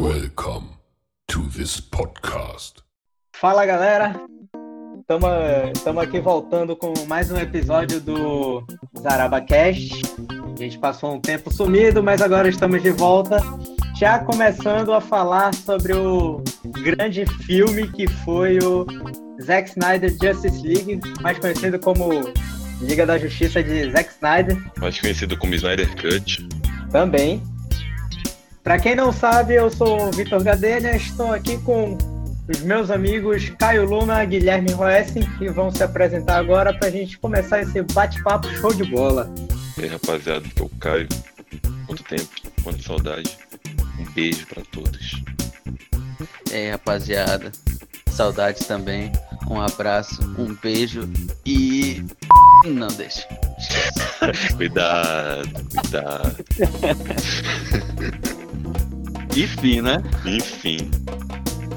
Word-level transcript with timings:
Welcome 0.00 0.68
to 1.26 1.40
this 1.48 1.80
podcast. 1.80 2.84
Fala 3.34 3.66
galera, 3.66 4.14
estamos 5.74 6.02
aqui 6.04 6.20
voltando 6.20 6.76
com 6.76 6.94
mais 7.08 7.32
um 7.32 7.36
episódio 7.36 8.00
do 8.00 8.64
ZarabaCast. 8.96 10.00
A 10.54 10.56
gente 10.56 10.78
passou 10.78 11.14
um 11.14 11.20
tempo 11.20 11.52
sumido, 11.52 12.00
mas 12.00 12.22
agora 12.22 12.48
estamos 12.48 12.80
de 12.80 12.92
volta, 12.92 13.40
já 13.96 14.20
começando 14.20 14.92
a 14.92 15.00
falar 15.00 15.52
sobre 15.52 15.94
o 15.94 16.44
grande 16.80 17.26
filme 17.26 17.90
que 17.90 18.06
foi 18.06 18.58
o 18.58 18.86
Zack 19.42 19.70
Snyder 19.70 20.10
Justice 20.10 20.64
League, 20.64 21.00
mais 21.20 21.40
conhecido 21.40 21.80
como 21.80 22.08
Liga 22.80 23.04
da 23.04 23.18
Justiça 23.18 23.62
de 23.62 23.90
Zack 23.90 24.10
Snyder. 24.14 24.56
Mais 24.78 24.98
conhecido 24.98 25.36
como 25.36 25.54
Snyder 25.54 25.88
Cut. 25.96 26.48
Também. 26.90 27.42
Para 28.62 28.78
quem 28.78 28.94
não 28.94 29.12
sabe, 29.12 29.54
eu 29.54 29.70
sou 29.70 30.08
o 30.08 30.10
Vitor 30.12 30.42
Gadelha, 30.42 30.94
estou 30.96 31.32
aqui 31.32 31.58
com 31.58 31.96
os 32.48 32.60
meus 32.60 32.90
amigos 32.90 33.48
Caio 33.58 33.84
Luna 33.84 34.24
e 34.24 34.26
Guilherme 34.26 34.72
Roessing, 34.72 35.22
que 35.38 35.48
vão 35.48 35.70
se 35.70 35.82
apresentar 35.82 36.38
agora 36.38 36.74
para 36.74 36.88
a 36.88 36.90
gente 36.90 37.18
começar 37.18 37.62
esse 37.62 37.82
bate-papo 37.82 38.48
show 38.56 38.72
de 38.72 38.84
bola. 38.84 39.32
E 39.78 39.84
aí, 39.84 39.88
rapaziada, 39.88 40.46
que 40.48 40.60
é 40.60 40.64
o 40.64 40.68
Caio. 40.68 41.08
Quanto 41.86 42.02
tempo, 42.04 42.28
quanta 42.62 42.82
saudade. 42.82 43.38
Um 43.98 44.04
beijo 44.12 44.46
para 44.46 44.62
todos. 44.72 45.22
E 46.50 46.54
aí, 46.54 46.70
rapaziada, 46.70 47.52
saudades 48.10 48.66
também. 48.66 49.12
Um 49.48 49.60
abraço, 49.60 50.22
um 50.38 50.54
beijo 50.54 51.08
e. 51.44 52.04
Não, 52.66 52.88
deixa. 52.88 53.26
cuidado, 54.56 55.48
cuidado. 55.74 56.36
Enfim, 59.36 59.80
né? 59.80 60.02
Enfim. 60.24 60.90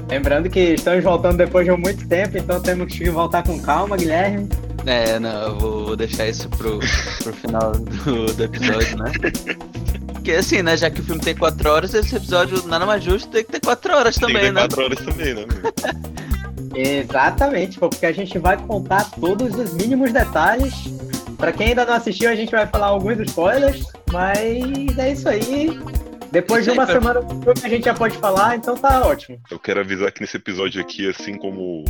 Lembrando 0.08 0.50
que 0.50 0.60
estamos 0.60 1.02
voltando 1.02 1.38
depois 1.38 1.66
de 1.66 1.72
muito 1.72 2.06
tempo, 2.06 2.36
então 2.36 2.60
temos 2.60 2.92
que 2.92 3.08
voltar 3.08 3.42
com 3.42 3.60
calma, 3.60 3.96
Guilherme. 3.96 4.48
É, 4.86 5.18
não, 5.18 5.42
eu 5.48 5.58
vou 5.58 5.96
deixar 5.96 6.28
isso 6.28 6.48
pro, 6.50 6.78
pro 7.22 7.32
final 7.32 7.72
do, 7.72 8.26
do 8.34 8.44
episódio, 8.44 8.98
né? 8.98 9.12
Porque 10.12 10.32
assim, 10.32 10.62
né, 10.62 10.76
já 10.76 10.90
que 10.90 11.00
o 11.00 11.04
filme 11.04 11.20
tem 11.20 11.34
4 11.34 11.70
horas, 11.70 11.94
esse 11.94 12.16
episódio 12.16 12.66
nada 12.66 12.84
mais 12.84 13.02
justo 13.02 13.28
tem 13.30 13.44
que 13.44 13.52
ter 13.52 13.60
4 13.60 13.94
horas 13.94 14.16
também, 14.16 14.52
tem 14.52 14.54
que 14.54 14.54
ter 14.54 14.60
né? 14.60 14.68
4 14.68 14.84
horas 14.84 14.98
também, 15.00 15.34
né? 15.34 15.44
Exatamente, 16.74 17.78
porque 17.78 18.04
a 18.06 18.12
gente 18.12 18.38
vai 18.38 18.56
contar 18.56 19.10
todos 19.12 19.54
os 19.54 19.74
mínimos 19.74 20.12
detalhes. 20.12 20.74
Para 21.36 21.52
quem 21.52 21.68
ainda 21.68 21.84
não 21.84 21.94
assistiu, 21.94 22.30
a 22.30 22.34
gente 22.34 22.50
vai 22.50 22.66
falar 22.66 22.86
alguns 22.86 23.18
spoilers, 23.20 23.84
mas 24.12 24.98
é 24.98 25.12
isso 25.12 25.28
aí. 25.28 25.78
Depois 26.30 26.64
de 26.64 26.70
uma 26.72 26.84
pra- 26.84 26.94
semana 26.94 27.20
a 27.62 27.68
gente 27.68 27.84
já 27.84 27.94
pode 27.94 28.16
falar, 28.18 28.56
então 28.56 28.76
tá 28.76 29.06
ótimo. 29.06 29.38
Eu 29.50 29.58
quero 29.58 29.80
avisar 29.80 30.10
que 30.10 30.20
nesse 30.20 30.36
episódio 30.36 30.80
aqui, 30.80 31.08
assim 31.08 31.36
como 31.36 31.84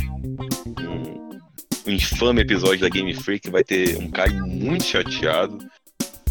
um, 0.77 1.39
um 1.87 1.91
infame 1.91 2.41
episódio 2.41 2.81
da 2.81 2.89
Game 2.89 3.13
Freak, 3.13 3.49
vai 3.49 3.63
ter 3.63 3.97
um 3.97 4.09
Caio 4.11 4.45
muito 4.45 4.83
chateado, 4.83 5.57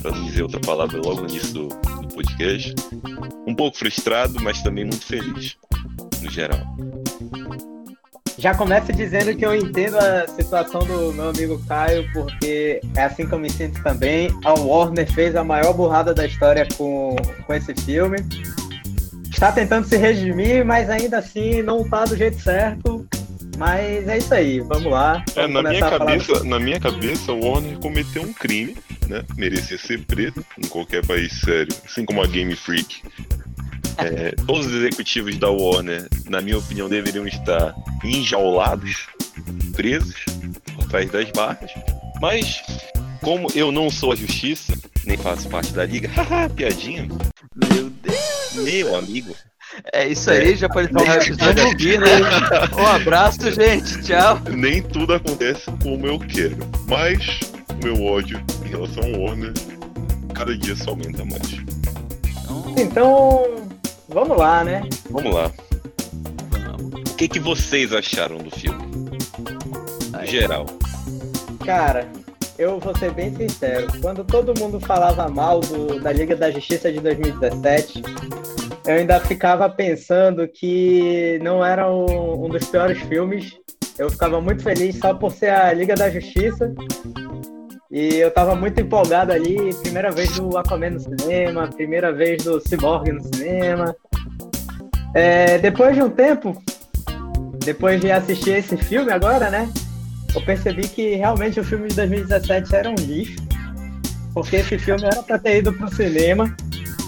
pra 0.00 0.12
não 0.12 0.24
dizer 0.26 0.42
outra 0.42 0.60
palavra 0.60 1.00
logo 1.00 1.22
no 1.22 1.28
início 1.28 1.52
do, 1.54 1.68
do 1.68 2.08
podcast. 2.14 2.72
Um 3.46 3.54
pouco 3.54 3.76
frustrado, 3.76 4.40
mas 4.40 4.62
também 4.62 4.84
muito 4.84 5.04
feliz, 5.04 5.56
no 6.22 6.30
geral. 6.30 6.60
Já 8.38 8.54
começo 8.54 8.92
dizendo 8.92 9.34
que 9.34 9.46
eu 9.46 9.54
entendo 9.54 9.96
a 9.96 10.26
situação 10.26 10.80
do 10.80 11.12
meu 11.12 11.28
amigo 11.28 11.62
Caio, 11.66 12.08
porque 12.12 12.80
é 12.96 13.04
assim 13.04 13.26
que 13.26 13.32
eu 13.32 13.38
me 13.38 13.48
sinto 13.48 13.82
também. 13.82 14.28
A 14.44 14.52
Warner 14.54 15.10
fez 15.12 15.36
a 15.36 15.44
maior 15.44 15.72
burrada 15.72 16.12
da 16.12 16.26
história 16.26 16.66
com, 16.76 17.14
com 17.46 17.54
esse 17.54 17.74
filme. 17.74 18.18
Está 19.30 19.52
tentando 19.52 19.86
se 19.86 19.96
redimir, 19.96 20.64
mas 20.64 20.90
ainda 20.90 21.18
assim 21.18 21.62
não 21.62 21.88
tá 21.88 22.04
do 22.04 22.16
jeito 22.16 22.40
certo. 22.40 23.06
Mas 23.56 24.08
é 24.08 24.18
isso 24.18 24.34
aí, 24.34 24.60
vamos 24.60 24.90
lá. 24.90 25.24
É, 25.36 25.42
Vamos 25.42 25.62
na, 25.62 25.70
minha 25.70 25.90
cabeça, 25.90 26.44
na 26.44 26.58
minha 26.58 26.80
cabeça, 26.80 27.32
o 27.32 27.44
Warner 27.44 27.78
cometeu 27.78 28.22
um 28.22 28.32
crime, 28.32 28.76
né? 29.08 29.22
Merecia 29.36 29.78
ser 29.78 30.04
preso 30.04 30.44
em 30.58 30.66
qualquer 30.66 31.06
país 31.06 31.40
sério, 31.40 31.72
assim 31.84 32.04
como 32.04 32.22
a 32.22 32.26
Game 32.26 32.54
Freak. 32.56 33.02
É, 33.98 34.34
todos 34.46 34.66
os 34.66 34.72
executivos 34.74 35.36
da 35.38 35.48
Warner, 35.50 36.08
na 36.28 36.40
minha 36.40 36.58
opinião, 36.58 36.88
deveriam 36.88 37.26
estar 37.26 37.74
enjaulados, 38.02 39.06
presos, 39.72 40.24
por 40.74 40.88
trás 40.88 41.10
das 41.10 41.30
barras. 41.30 41.70
Mas, 42.20 42.62
como 43.20 43.48
eu 43.54 43.70
não 43.70 43.90
sou 43.90 44.12
a 44.12 44.16
justiça, 44.16 44.72
nem 45.04 45.16
faço 45.16 45.48
parte 45.48 45.72
da 45.72 45.84
liga, 45.84 46.08
haha, 46.14 46.48
piadinha, 46.50 47.08
Meu 47.72 47.90
Deus. 47.90 48.52
meu 48.54 48.96
amigo, 48.96 49.34
É 49.92 50.06
isso 50.08 50.30
aí, 50.30 50.54
já 50.56 50.68
pode 50.68 50.92
encerrar 50.92 51.18
o 51.18 51.22
episódio 51.22 51.68
aqui, 51.70 51.98
né? 51.98 52.06
Um 52.78 52.86
abraço, 52.86 53.50
gente. 53.52 54.02
Tchau. 54.02 54.40
nem 54.50 54.82
tudo 54.82 55.14
acontece 55.14 55.64
como 55.82 56.06
eu 56.06 56.18
quero. 56.18 56.56
Mas, 56.88 57.40
o 57.70 57.84
meu 57.84 58.04
ódio 58.04 58.40
em 58.64 58.68
relação 58.68 59.02
ao 59.02 59.20
Warner, 59.20 59.52
cada 60.34 60.56
dia 60.56 60.76
só 60.76 60.90
aumenta 60.90 61.24
mais. 61.24 61.64
Então, 62.76 63.68
vamos 64.14 64.38
lá, 64.38 64.64
né? 64.64 64.82
Vamos 65.10 65.34
lá. 65.34 65.50
O 67.10 67.16
que, 67.16 67.28
que 67.28 67.38
vocês 67.40 67.92
acharam 67.92 68.38
do 68.38 68.50
filme? 68.50 68.82
Aí. 70.12 70.26
geral. 70.28 70.66
Cara, 71.64 72.08
eu 72.58 72.78
vou 72.78 72.96
ser 72.96 73.12
bem 73.12 73.34
sincero. 73.34 73.86
Quando 74.00 74.24
todo 74.24 74.58
mundo 74.58 74.80
falava 74.80 75.28
mal 75.28 75.60
do- 75.60 76.00
da 76.00 76.12
Liga 76.12 76.34
da 76.36 76.50
Justiça 76.50 76.90
de 76.92 77.00
2017, 77.00 78.02
eu 78.86 78.94
ainda 78.94 79.18
ficava 79.20 79.68
pensando 79.68 80.46
que 80.48 81.38
não 81.42 81.64
era 81.64 81.90
um, 81.90 82.44
um 82.44 82.48
dos 82.48 82.64
piores 82.66 82.98
filmes. 83.02 83.52
Eu 83.98 84.10
ficava 84.10 84.40
muito 84.40 84.62
feliz 84.62 84.98
só 84.98 85.14
por 85.14 85.30
ser 85.32 85.50
a 85.50 85.72
Liga 85.72 85.94
da 85.94 86.10
Justiça. 86.10 86.72
E 87.94 88.16
eu 88.16 88.28
tava 88.32 88.56
muito 88.56 88.80
empolgado 88.80 89.32
ali, 89.32 89.72
primeira 89.82 90.10
vez 90.10 90.36
do 90.36 90.58
Aquaman 90.58 90.90
no 90.90 90.98
cinema, 90.98 91.68
primeira 91.68 92.12
vez 92.12 92.42
do 92.42 92.60
Cyborg 92.60 93.12
no 93.12 93.22
cinema. 93.22 93.94
É, 95.14 95.58
depois 95.58 95.94
de 95.94 96.02
um 96.02 96.10
tempo, 96.10 96.60
depois 97.64 98.00
de 98.00 98.10
assistir 98.10 98.50
esse 98.50 98.76
filme 98.76 99.12
agora, 99.12 99.48
né? 99.48 99.72
eu 100.34 100.44
percebi 100.44 100.88
que 100.88 101.14
realmente 101.14 101.60
o 101.60 101.64
filme 101.64 101.88
de 101.88 101.94
2017 101.94 102.74
era 102.74 102.90
um 102.90 102.94
lixo, 102.94 103.36
porque 104.32 104.56
esse 104.56 104.76
filme 104.76 105.04
era 105.04 105.22
para 105.22 105.38
ter 105.38 105.58
ido 105.58 105.72
pro 105.72 105.88
cinema. 105.94 106.52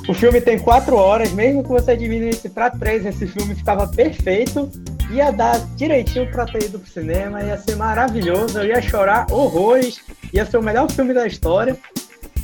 O 0.08 0.14
filme 0.14 0.40
tem 0.40 0.56
quatro 0.56 0.94
horas, 0.94 1.32
mesmo 1.32 1.64
que 1.64 1.68
você 1.68 1.96
diminuísse 1.96 2.48
para 2.48 2.70
três, 2.70 3.04
esse 3.04 3.26
filme 3.26 3.56
ficava 3.56 3.88
perfeito, 3.88 4.70
ia 5.10 5.30
dar 5.30 5.58
direitinho 5.76 6.30
para 6.30 6.46
ter 6.46 6.64
ido 6.64 6.78
pro 6.78 6.90
cinema, 6.90 7.42
ia 7.42 7.56
ser 7.56 7.76
maravilhoso, 7.76 8.58
eu 8.58 8.66
ia 8.66 8.82
chorar 8.82 9.26
horrores, 9.30 10.00
ia 10.32 10.44
ser 10.44 10.58
o 10.58 10.62
melhor 10.62 10.90
filme 10.90 11.14
da 11.14 11.26
história. 11.26 11.76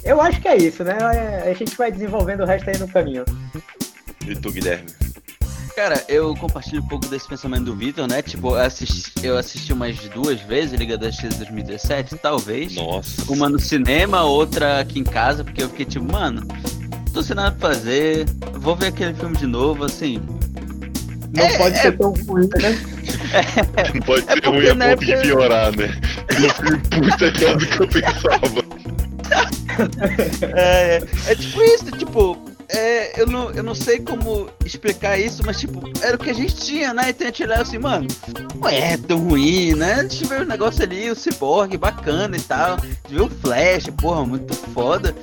Eu 0.04 0.20
acho 0.20 0.40
que 0.40 0.48
é 0.48 0.56
isso, 0.56 0.82
né? 0.82 0.96
A 1.44 1.52
gente 1.54 1.76
vai 1.76 1.90
desenvolvendo 1.90 2.40
o 2.40 2.46
resto 2.46 2.68
aí 2.68 2.78
no 2.78 2.88
caminho. 2.88 3.24
E 4.26 4.34
tu, 4.34 4.50
Guilherme? 4.50 4.86
Cara, 5.74 6.04
eu 6.06 6.34
compartilho 6.36 6.82
um 6.82 6.86
pouco 6.86 7.06
desse 7.08 7.26
pensamento 7.26 7.64
do 7.64 7.74
Vitor, 7.74 8.06
né? 8.06 8.20
Tipo, 8.20 8.50
eu 8.50 8.60
assisti, 8.60 9.10
eu 9.22 9.38
assisti 9.38 9.72
umas 9.72 9.96
duas 10.10 10.40
vezes 10.42 10.78
Liga 10.78 10.98
da 10.98 11.08
Justiça 11.08 11.38
2017, 11.38 12.16
talvez. 12.16 12.74
Nossa. 12.74 13.32
Uma 13.32 13.48
no 13.48 13.58
cinema, 13.58 14.22
outra 14.22 14.80
aqui 14.80 14.98
em 14.98 15.04
casa, 15.04 15.42
porque 15.42 15.62
eu 15.62 15.70
fiquei 15.70 15.86
tipo, 15.86 16.04
mano, 16.12 16.42
tô 17.14 17.22
sem 17.22 17.34
nada 17.34 17.56
pra 17.56 17.70
fazer, 17.70 18.26
vou 18.54 18.76
ver 18.76 18.88
aquele 18.88 19.14
filme 19.14 19.36
de 19.36 19.46
novo, 19.46 19.84
assim. 19.84 20.20
Não 21.34 21.44
É, 21.44 21.58
pode 21.58 21.76
é- 21.78 21.82
ser 21.82 21.96
tão 21.98 22.12
ruim, 22.12 22.48
né? 22.60 22.78
Não 23.94 24.00
pode 24.02 24.24
É 24.28 24.34
ser 24.34 24.40
porque 24.42 24.48
ruim 24.48 24.68
a 24.68 24.74
ponto 24.90 25.04
de 25.06 25.16
piorar, 25.16 25.76
né? 25.76 26.00
Eu 26.42 26.50
fui 26.50 26.70
muito 26.70 27.24
melhor 27.24 27.56
do 27.56 27.66
que 27.66 27.80
eu 27.82 27.88
pensava. 27.88 28.62
É, 30.54 31.02
é 31.28 31.34
tipo 31.34 31.62
isso, 31.62 31.90
tipo, 31.92 32.38
é, 32.68 33.20
eu, 33.20 33.26
não, 33.26 33.50
eu 33.52 33.62
não 33.62 33.74
sei 33.74 34.00
como 34.00 34.48
explicar 34.64 35.18
isso, 35.18 35.42
mas 35.44 35.58
tipo, 35.58 35.80
era 36.02 36.16
o 36.16 36.18
que 36.18 36.30
a 36.30 36.34
gente 36.34 36.54
tinha, 36.56 36.92
né? 36.92 37.04
Então 37.08 37.26
a 37.26 37.30
gente 37.30 37.42
olhava 37.42 37.62
assim, 37.62 37.78
mano, 37.78 38.06
não 38.60 38.68
é 38.68 38.96
tão 38.96 39.18
ruim, 39.18 39.74
né? 39.74 39.94
A 39.94 40.02
gente 40.02 40.24
vê 40.26 40.36
o 40.36 40.44
negócio 40.44 40.82
ali, 40.82 41.10
o 41.10 41.14
Cyborg 41.16 41.76
bacana 41.78 42.36
e 42.36 42.40
tal, 42.40 42.74
a 42.76 42.80
gente 42.86 42.98
vê 43.08 43.20
o 43.22 43.28
Flash, 43.30 43.86
porra, 44.00 44.24
muito 44.26 44.54
foda. 44.54 45.14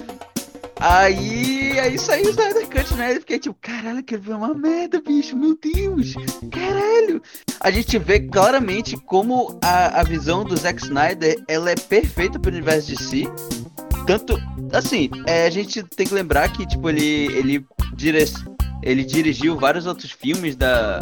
Aí, 0.80 1.78
aí 1.78 2.00
saiu 2.00 2.28
o 2.28 2.30
Snyder 2.30 2.68
Cut, 2.68 2.94
né? 2.96 3.16
Eu 3.16 3.20
fiquei 3.20 3.38
tipo, 3.38 3.58
caralho, 3.62 4.02
filme 4.08 4.31
é 4.31 4.36
uma 4.36 4.54
merda, 4.54 5.02
bicho, 5.02 5.36
meu 5.36 5.58
Deus, 5.62 6.14
caralho. 6.50 7.22
A 7.60 7.70
gente 7.70 7.98
vê 8.00 8.22
claramente 8.22 8.96
como 8.96 9.60
a, 9.62 10.00
a 10.00 10.04
visão 10.04 10.46
do 10.46 10.56
Zack 10.56 10.81
Snyder, 10.81 11.44
ela 11.50 11.70
é 11.70 11.76
perfeita 11.76 12.40
pro 12.40 12.50
universo 12.50 12.96
de 12.96 13.04
si. 13.04 13.28
Tanto, 14.08 14.42
assim, 14.72 15.10
é, 15.28 15.46
a 15.46 15.50
gente 15.50 15.84
tem 15.84 16.08
que 16.08 16.14
lembrar 16.14 16.52
que, 16.52 16.66
tipo, 16.66 16.90
ele, 16.90 17.26
ele, 17.38 17.66
dire... 17.94 18.24
ele 18.81 19.04
dirigiu 19.04 19.58
vários 19.58 19.86
outros 19.86 20.12
filmes 20.12 20.56
da 20.56 21.00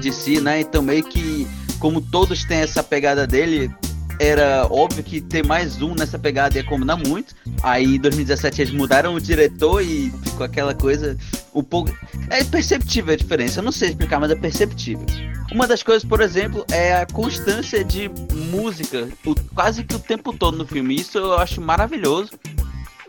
de 0.00 0.12
si, 0.12 0.40
né? 0.40 0.60
Então 0.60 0.82
meio 0.82 1.04
que, 1.04 1.46
como 1.78 2.00
todos 2.00 2.44
têm 2.44 2.58
essa 2.58 2.82
pegada 2.82 3.26
dele, 3.26 3.70
era 4.18 4.66
óbvio 4.70 5.02
que 5.04 5.20
ter 5.20 5.44
mais 5.44 5.80
um 5.82 5.94
nessa 5.94 6.18
pegada 6.18 6.56
ia 6.56 6.64
combinar 6.64 6.96
muito. 6.96 7.34
Aí 7.62 7.96
em 7.96 8.00
2017 8.00 8.62
eles 8.62 8.74
mudaram 8.74 9.14
o 9.14 9.20
diretor 9.20 9.82
e 9.82 10.10
ficou 10.24 10.44
aquela 10.46 10.74
coisa 10.74 11.16
um 11.54 11.62
pouco. 11.62 11.96
É 12.30 12.42
perceptível 12.44 13.12
a 13.14 13.16
diferença, 13.16 13.60
eu 13.60 13.64
não 13.64 13.72
sei 13.72 13.90
explicar, 13.90 14.18
mas 14.20 14.30
é 14.30 14.34
perceptível. 14.34 15.04
Uma 15.52 15.66
das 15.66 15.82
coisas, 15.82 16.04
por 16.04 16.20
exemplo, 16.20 16.64
é 16.70 16.94
a 16.96 17.06
constância 17.06 17.84
de 17.84 18.10
música, 18.50 19.08
o, 19.24 19.34
quase 19.54 19.84
que 19.84 19.94
o 19.94 19.98
tempo 19.98 20.32
todo 20.32 20.56
no 20.58 20.66
filme. 20.66 20.96
Isso 20.96 21.18
eu 21.18 21.34
acho 21.38 21.60
maravilhoso. 21.60 22.32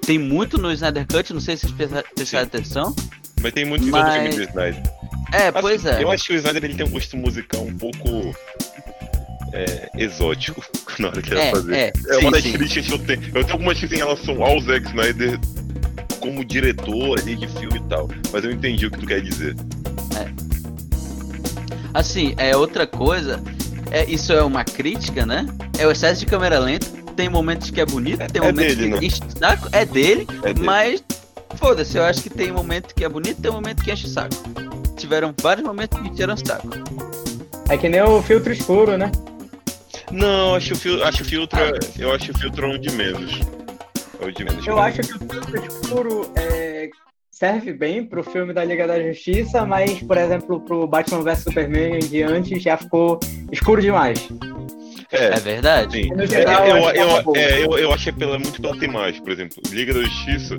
Tem 0.06 0.18
muito 0.19 0.57
no 0.57 0.71
Snyder 0.71 1.06
Cut, 1.07 1.33
não 1.33 1.42
sei 1.42 1.57
se 1.57 1.68
vocês 1.68 1.89
prestaram 2.15 2.45
atenção. 2.45 2.95
Mas 3.42 3.54
tem 3.54 3.65
muito 3.65 3.86
Mas- 3.88 4.06
no 4.06 4.12
filme 4.13 4.30
do 4.36 4.42
Snyder. 4.44 4.83
É, 5.33 5.48
Assim, 5.50 5.59
pois 5.62 5.86
é. 5.86 6.01
Eu 6.01 6.09
acho 6.12 6.25
que 6.25 6.33
o 6.33 6.36
Snyder 6.38 6.63
ele 6.63 6.75
tem 6.75 6.86
um 6.86 6.89
gosto 6.89 7.18
musical 7.18 7.62
um 7.62 7.75
pouco 7.77 8.33
é, 9.53 9.89
exótico 9.97 10.61
na 10.99 11.07
hora 11.09 11.21
que 11.21 11.29
ele 11.33 11.39
É, 11.39 11.51
fazer. 11.51 11.73
é, 11.75 11.94
É 12.09 12.17
uma 12.17 12.21
sim, 12.21 12.31
das 12.31 12.44
sim. 12.44 12.51
críticas 12.53 12.88
que 12.88 12.94
eu 12.94 12.99
tenho. 12.99 13.21
Eu 13.27 13.44
tenho 13.44 13.51
algumas 13.53 13.77
críticas 13.77 13.99
em 13.99 14.03
relação 14.03 14.44
ao 14.44 14.59
Zack 14.61 14.88
Snyder 14.88 15.39
como 16.19 16.44
diretor 16.44 17.19
ali 17.19 17.35
de 17.35 17.47
filme 17.47 17.77
e 17.77 17.83
tal. 17.89 18.09
Mas 18.31 18.44
eu 18.44 18.51
entendi 18.51 18.85
o 18.85 18.91
que 18.91 18.99
tu 18.99 19.05
quer 19.05 19.21
dizer. 19.21 19.55
Assim, 21.94 22.33
é 22.38 22.55
outra 22.55 22.85
coisa. 22.85 23.41
É, 23.91 24.05
isso 24.05 24.33
é 24.33 24.44
uma 24.44 24.63
crítica, 24.63 25.25
né? 25.25 25.45
É 25.79 25.88
o 25.88 25.91
excesso 25.91 26.19
de 26.19 26.25
câmera 26.25 26.59
lenta. 26.59 26.85
Tem 27.15 27.29
momentos 27.29 27.71
que 27.71 27.81
é 27.81 27.85
bonito, 27.85 28.19
tem 28.31 28.41
É 28.41 28.45
momentos 28.45 28.75
dele, 28.75 28.94
que 28.94 28.99
né? 28.99 29.05
enche 29.07 29.21
o 29.23 29.39
saco. 29.39 29.69
É 29.71 29.85
dele, 29.85 30.27
É 30.44 30.53
dele. 30.53 30.65
mas 30.65 31.03
foda-se, 31.55 31.97
eu 31.97 32.03
acho 32.03 32.21
que 32.21 32.29
tem 32.29 32.51
momento 32.51 32.94
que 32.94 33.03
é 33.03 33.09
bonito, 33.09 33.41
tem 33.41 33.51
momento 33.51 33.83
que 33.83 33.91
enche 33.91 34.05
o 34.05 34.09
saco. 34.09 34.35
Tiveram 34.95 35.33
vários 35.41 35.65
momentos 35.65 35.99
que 35.99 36.23
o 36.23 36.38
saco. 36.45 36.69
É 37.69 37.77
que 37.77 37.89
nem 37.89 38.01
o 38.01 38.21
filtro 38.21 38.53
escuro, 38.53 38.97
né? 38.97 39.11
Não, 40.12 40.56
acho 40.56 40.74
o 40.74 40.77
fil- 40.77 41.04
acho 41.04 41.24
o 41.24 41.25
filtro. 41.25 41.59
Eu 42.00 42.13
acho 42.13 42.31
o 42.31 42.38
filtro 42.38 42.68
um 42.69 42.80
de 42.80 42.92
menos. 42.92 43.39
É 44.21 44.25
o 44.25 44.31
de 44.31 44.44
menos. 44.45 44.65
Eu 44.65 44.80
acho 44.80 45.01
que 45.01 45.13
o 45.15 45.19
filtro 45.19 45.65
escuro 45.68 46.31
é, 46.36 46.89
serve 47.30 47.74
bem 47.74 48.06
pro 48.06 48.24
filme 48.24 48.54
da 48.54 48.63
Liga 48.63 48.88
da 48.88 49.01
Justiça, 49.01 49.65
mas, 49.65 50.01
por 50.01 50.18
exemplo, 50.18 50.62
pro 50.62 50.88
Batman 50.88 51.21
vs 51.24 51.39
Superman 51.44 51.95
em 51.95 52.07
diante 52.07 52.59
já 52.59 52.77
ficou 52.77 53.19
escuro 53.51 53.81
demais. 53.81 54.27
É, 55.12 55.25
É 55.27 55.39
verdade? 55.39 56.04
Sim. 56.04 56.09
É, 56.21 56.27
geral, 56.27 56.65
eu, 56.68 56.75
acho 56.75 56.92
que 56.94 57.00
é 57.00 57.06
uma 57.06 57.18
eu, 57.19 57.24
boa. 57.24 57.38
é, 57.38 57.63
eu, 57.63 57.77
eu 57.77 57.94
acho 57.94 58.04
que 58.06 58.09
é 58.09 58.13
pela, 58.13 58.39
muito 58.39 58.62
pela 58.62 58.77
temática, 58.77 59.24
por 59.24 59.31
exemplo, 59.31 59.62
Liga 59.69 59.94
da 59.94 60.01
Justiça, 60.04 60.56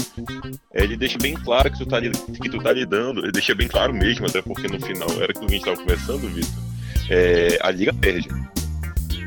é, 0.73 0.85
ele 0.85 0.97
deixa 0.97 1.19
bem 1.19 1.35
claro 1.35 1.71
que 1.71 1.79
tu, 1.79 1.85
tá, 1.87 2.01
que 2.01 2.49
tu 2.49 2.59
tá 2.59 2.73
lidando, 2.73 3.21
ele 3.25 3.33
deixa 3.33 3.55
bem 3.55 3.69
claro 3.69 3.93
mesmo, 3.93 4.27
até 4.27 4.41
porque 4.41 4.67
no 4.69 4.81
final, 4.81 5.09
era 5.21 5.35
que 5.35 5.45
a 5.45 5.49
gente 5.49 5.65
tava 5.65 5.77
conversando, 5.77 6.29
Vitor, 6.29 6.51
é, 7.11 7.59
a 7.61 7.71
Liga 7.71 7.93
perde. 7.93 8.29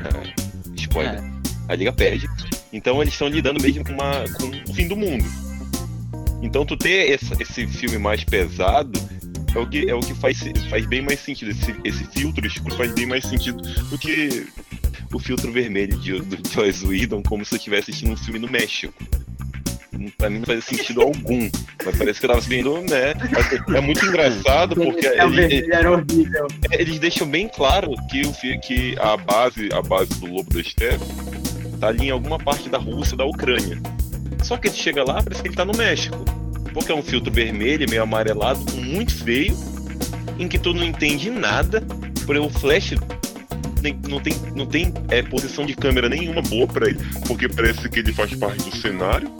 É, 0.02 0.34
spoiler. 0.76 1.14
É. 1.14 1.72
A 1.72 1.74
Liga 1.74 1.92
perde. 1.92 2.28
Então 2.72 3.00
eles 3.00 3.14
estão 3.14 3.28
lidando 3.28 3.62
mesmo 3.62 3.84
com, 3.84 3.92
uma, 3.92 4.24
com 4.38 4.70
o 4.70 4.74
fim 4.74 4.88
do 4.88 4.96
mundo. 4.96 5.24
Então 6.42 6.66
tu 6.66 6.76
ter 6.76 7.10
esse, 7.10 7.32
esse 7.40 7.66
filme 7.66 7.98
mais 7.98 8.24
pesado 8.24 8.98
é 9.54 9.58
o 9.58 9.68
que, 9.68 9.88
é 9.88 9.94
o 9.94 10.00
que 10.00 10.14
faz, 10.14 10.40
faz 10.68 10.86
bem 10.86 11.02
mais 11.02 11.20
sentido. 11.20 11.50
Esse, 11.50 11.74
esse 11.84 12.04
filtro 12.06 12.46
escuro 12.46 12.74
faz 12.76 12.92
bem 12.92 13.06
mais 13.06 13.24
sentido 13.24 13.62
do 13.88 13.98
que 13.98 14.46
o 15.12 15.18
filtro 15.18 15.52
vermelho 15.52 15.96
de, 15.98 16.20
do 16.20 16.50
Joyce 16.50 16.86
Whedon, 16.86 17.22
como 17.22 17.44
se 17.44 17.54
eu 17.54 17.58
estivesse 17.58 17.90
assistindo 17.90 18.12
um 18.12 18.16
filme 18.16 18.38
no 18.38 18.48
México. 18.50 18.94
Pra 20.16 20.30
mim 20.30 20.38
não 20.38 20.46
faz 20.46 20.64
sentido 20.64 21.02
algum. 21.02 21.48
Mas 21.84 21.96
parece 21.96 22.18
que 22.20 22.26
eu 22.26 22.30
tava 22.30 22.40
vendo, 22.40 22.80
né? 22.82 23.12
Assim, 23.36 23.76
É 23.76 23.80
muito 23.80 24.04
engraçado 24.06 24.74
porque 24.74 25.06
É, 25.06 25.24
o 25.24 25.28
ele- 25.28 25.36
vermelho 25.48 25.74
era 25.74 25.90
horrível. 25.92 26.48
eles 26.70 26.98
deixam 26.98 27.26
bem 27.26 27.48
claro 27.48 27.94
que, 28.10 28.22
o, 28.22 28.32
que 28.60 28.96
a 28.98 29.16
base, 29.16 29.68
a 29.72 29.82
base 29.82 30.14
do 30.18 30.26
Lobo 30.26 30.52
da 30.54 30.62
Steppe 30.62 31.04
tá 31.78 31.88
ali 31.88 32.06
em 32.06 32.10
alguma 32.10 32.38
parte 32.38 32.68
da 32.68 32.78
Rússia, 32.78 33.16
da 33.16 33.24
Ucrânia. 33.24 33.78
Só 34.42 34.56
que 34.56 34.68
ele 34.68 34.76
chega 34.76 35.04
lá, 35.04 35.22
parece 35.22 35.42
que 35.42 35.48
ele 35.48 35.56
tá 35.56 35.64
no 35.64 35.76
México. 35.76 36.16
Porque 36.72 36.90
é 36.90 36.94
um 36.94 37.02
filtro 37.02 37.30
vermelho, 37.30 37.88
meio 37.88 38.02
amarelado, 38.02 38.60
muito 38.76 39.14
feio, 39.22 39.54
em 40.38 40.48
que 40.48 40.58
tu 40.58 40.72
não 40.72 40.84
entende 40.84 41.30
nada. 41.30 41.82
Por 42.24 42.36
o 42.36 42.48
flash 42.48 42.94
não 44.08 44.20
tem, 44.20 44.34
não 44.54 44.64
tem 44.66 44.94
é, 45.10 45.22
posição 45.22 45.66
de 45.66 45.74
câmera 45.74 46.08
nenhuma 46.08 46.40
boa 46.40 46.66
pra 46.66 46.88
ele, 46.88 46.98
porque 47.26 47.48
parece 47.48 47.88
que 47.88 47.98
ele 47.98 48.12
faz 48.12 48.32
parte 48.34 48.62
do 48.70 48.76
cenário. 48.76 49.30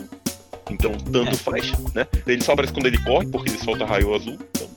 Então, 0.70 0.92
tanto 0.92 1.30
É. 1.30 1.34
faz, 1.34 1.72
né? 1.94 2.06
Ele 2.26 2.42
só 2.42 2.52
aparece 2.52 2.72
quando 2.72 2.86
ele 2.86 2.98
corre, 2.98 3.26
porque 3.26 3.50
ele 3.50 3.58
solta 3.58 3.84
raio 3.84 4.14
azul. 4.14 4.38
Então, 4.54 4.68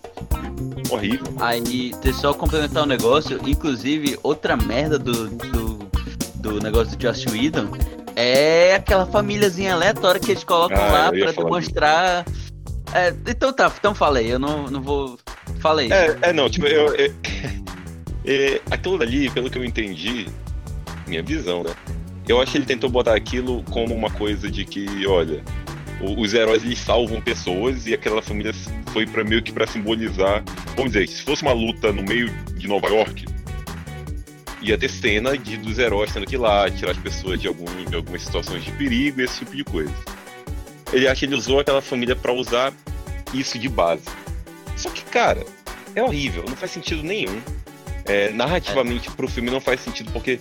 horrível. 0.92 1.34
Aí, 1.40 1.92
só 2.14 2.34
complementar 2.34 2.84
um 2.84 2.88
negócio. 2.88 3.40
Inclusive, 3.48 4.18
outra 4.24 4.56
merda 4.58 4.98
do, 5.00 5.30
do, 5.30 5.90
do 6.36 6.60
negócio 6.60 6.96
do 6.98 7.02
Joss 7.02 7.26
Whedon 7.30 7.70
é 8.16 8.76
aquela 8.76 9.06
famíliazinha 9.06 9.74
aleatória 9.74 10.20
que 10.20 10.32
eles 10.32 10.44
colocam 10.44 10.78
Ah, 10.78 10.88
lá 10.92 11.12
pra 11.12 11.32
demonstrar. 11.32 12.26
É, 12.94 13.14
então 13.28 13.52
tá, 13.52 13.72
então 13.78 13.94
falei, 13.94 14.32
eu 14.32 14.40
não, 14.40 14.68
não 14.68 14.82
vou. 14.82 15.18
Falei. 15.60 15.92
É, 15.92 16.18
é 16.22 16.34
não, 16.34 16.50
tipo, 16.50 16.66
eu, 16.68 16.94
é, 16.96 17.12
é, 18.26 18.62
aquilo 18.72 18.98
dali, 18.98 19.30
pelo 19.30 19.50
que 19.50 19.58
eu 19.58 19.66
entendi, 19.66 20.28
minha 21.08 21.22
visão, 21.24 21.64
né? 21.64 21.72
Eu 22.28 22.42
acho 22.42 22.54
que 22.54 22.58
ele 22.58 22.66
tentou 22.66 22.90
botar 22.90 23.16
aquilo 23.16 23.64
como 23.70 23.94
uma 23.94 24.10
coisa 24.10 24.50
de 24.50 24.64
que, 24.66 25.06
olha, 25.06 25.44
o- 25.44 25.65
os 26.02 26.34
heróis 26.34 26.64
eles 26.64 26.80
salvam 26.80 27.22
pessoas 27.22 27.88
e 27.88 27.94
aquela 27.94 28.22
família 28.22 28.54
foi 28.92 29.06
para 29.06 29.24
meio 29.24 29.42
que 29.42 29.52
para 29.52 29.66
simbolizar, 29.66 30.44
vamos 30.76 30.92
dizer, 30.92 31.08
se 31.08 31.22
fosse 31.24 31.42
uma 31.42 31.54
luta 31.54 31.92
no 31.92 32.04
meio 32.04 32.30
de 32.54 32.68
Nova 32.68 32.88
York, 32.88 33.26
ia 34.62 34.78
ter 34.78 34.90
cena 34.90 35.38
de, 35.38 35.58
dos 35.58 35.78
heróis 35.78 36.12
tendo 36.12 36.26
que 36.26 36.36
ir 36.36 36.40
lá 36.40 36.70
tirar 36.70 36.92
as 36.92 36.98
pessoas 36.98 37.40
de, 37.40 37.48
algum, 37.48 37.66
de 37.86 37.96
algumas 37.96 38.22
situações 38.24 38.64
de 38.64 38.72
perigo 38.72 39.22
esse 39.22 39.40
tipo 39.40 39.56
de 39.56 39.64
coisa. 39.64 39.94
Ele 40.92 41.08
acha 41.08 41.20
que 41.20 41.26
ele 41.26 41.36
usou 41.36 41.60
aquela 41.60 41.82
família 41.82 42.16
para 42.16 42.34
usar 42.34 42.74
isso 43.34 43.60
de 43.60 43.70
base. 43.70 44.06
Só 44.76 44.90
que, 44.90 45.04
cara, 45.04 45.46
é 45.96 46.04
horrível, 46.04 46.44
não 46.48 46.56
faz 46.56 46.72
sentido 46.72 47.04
nenhum. 47.04 47.42
É, 48.06 48.30
narrativamente 48.32 49.10
pro 49.12 49.28
filme 49.28 49.50
não 49.50 49.60
faz 49.60 49.82
sentido, 49.82 50.12
porque 50.12 50.40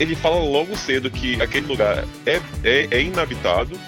ele 0.00 0.16
fala 0.16 0.36
logo 0.36 0.76
cedo 0.76 1.10
que 1.10 1.40
aquele 1.40 1.66
lugar 1.66 2.04
é, 2.24 2.40
é, 2.64 2.88
é 2.90 3.02
inabitado, 3.02 3.78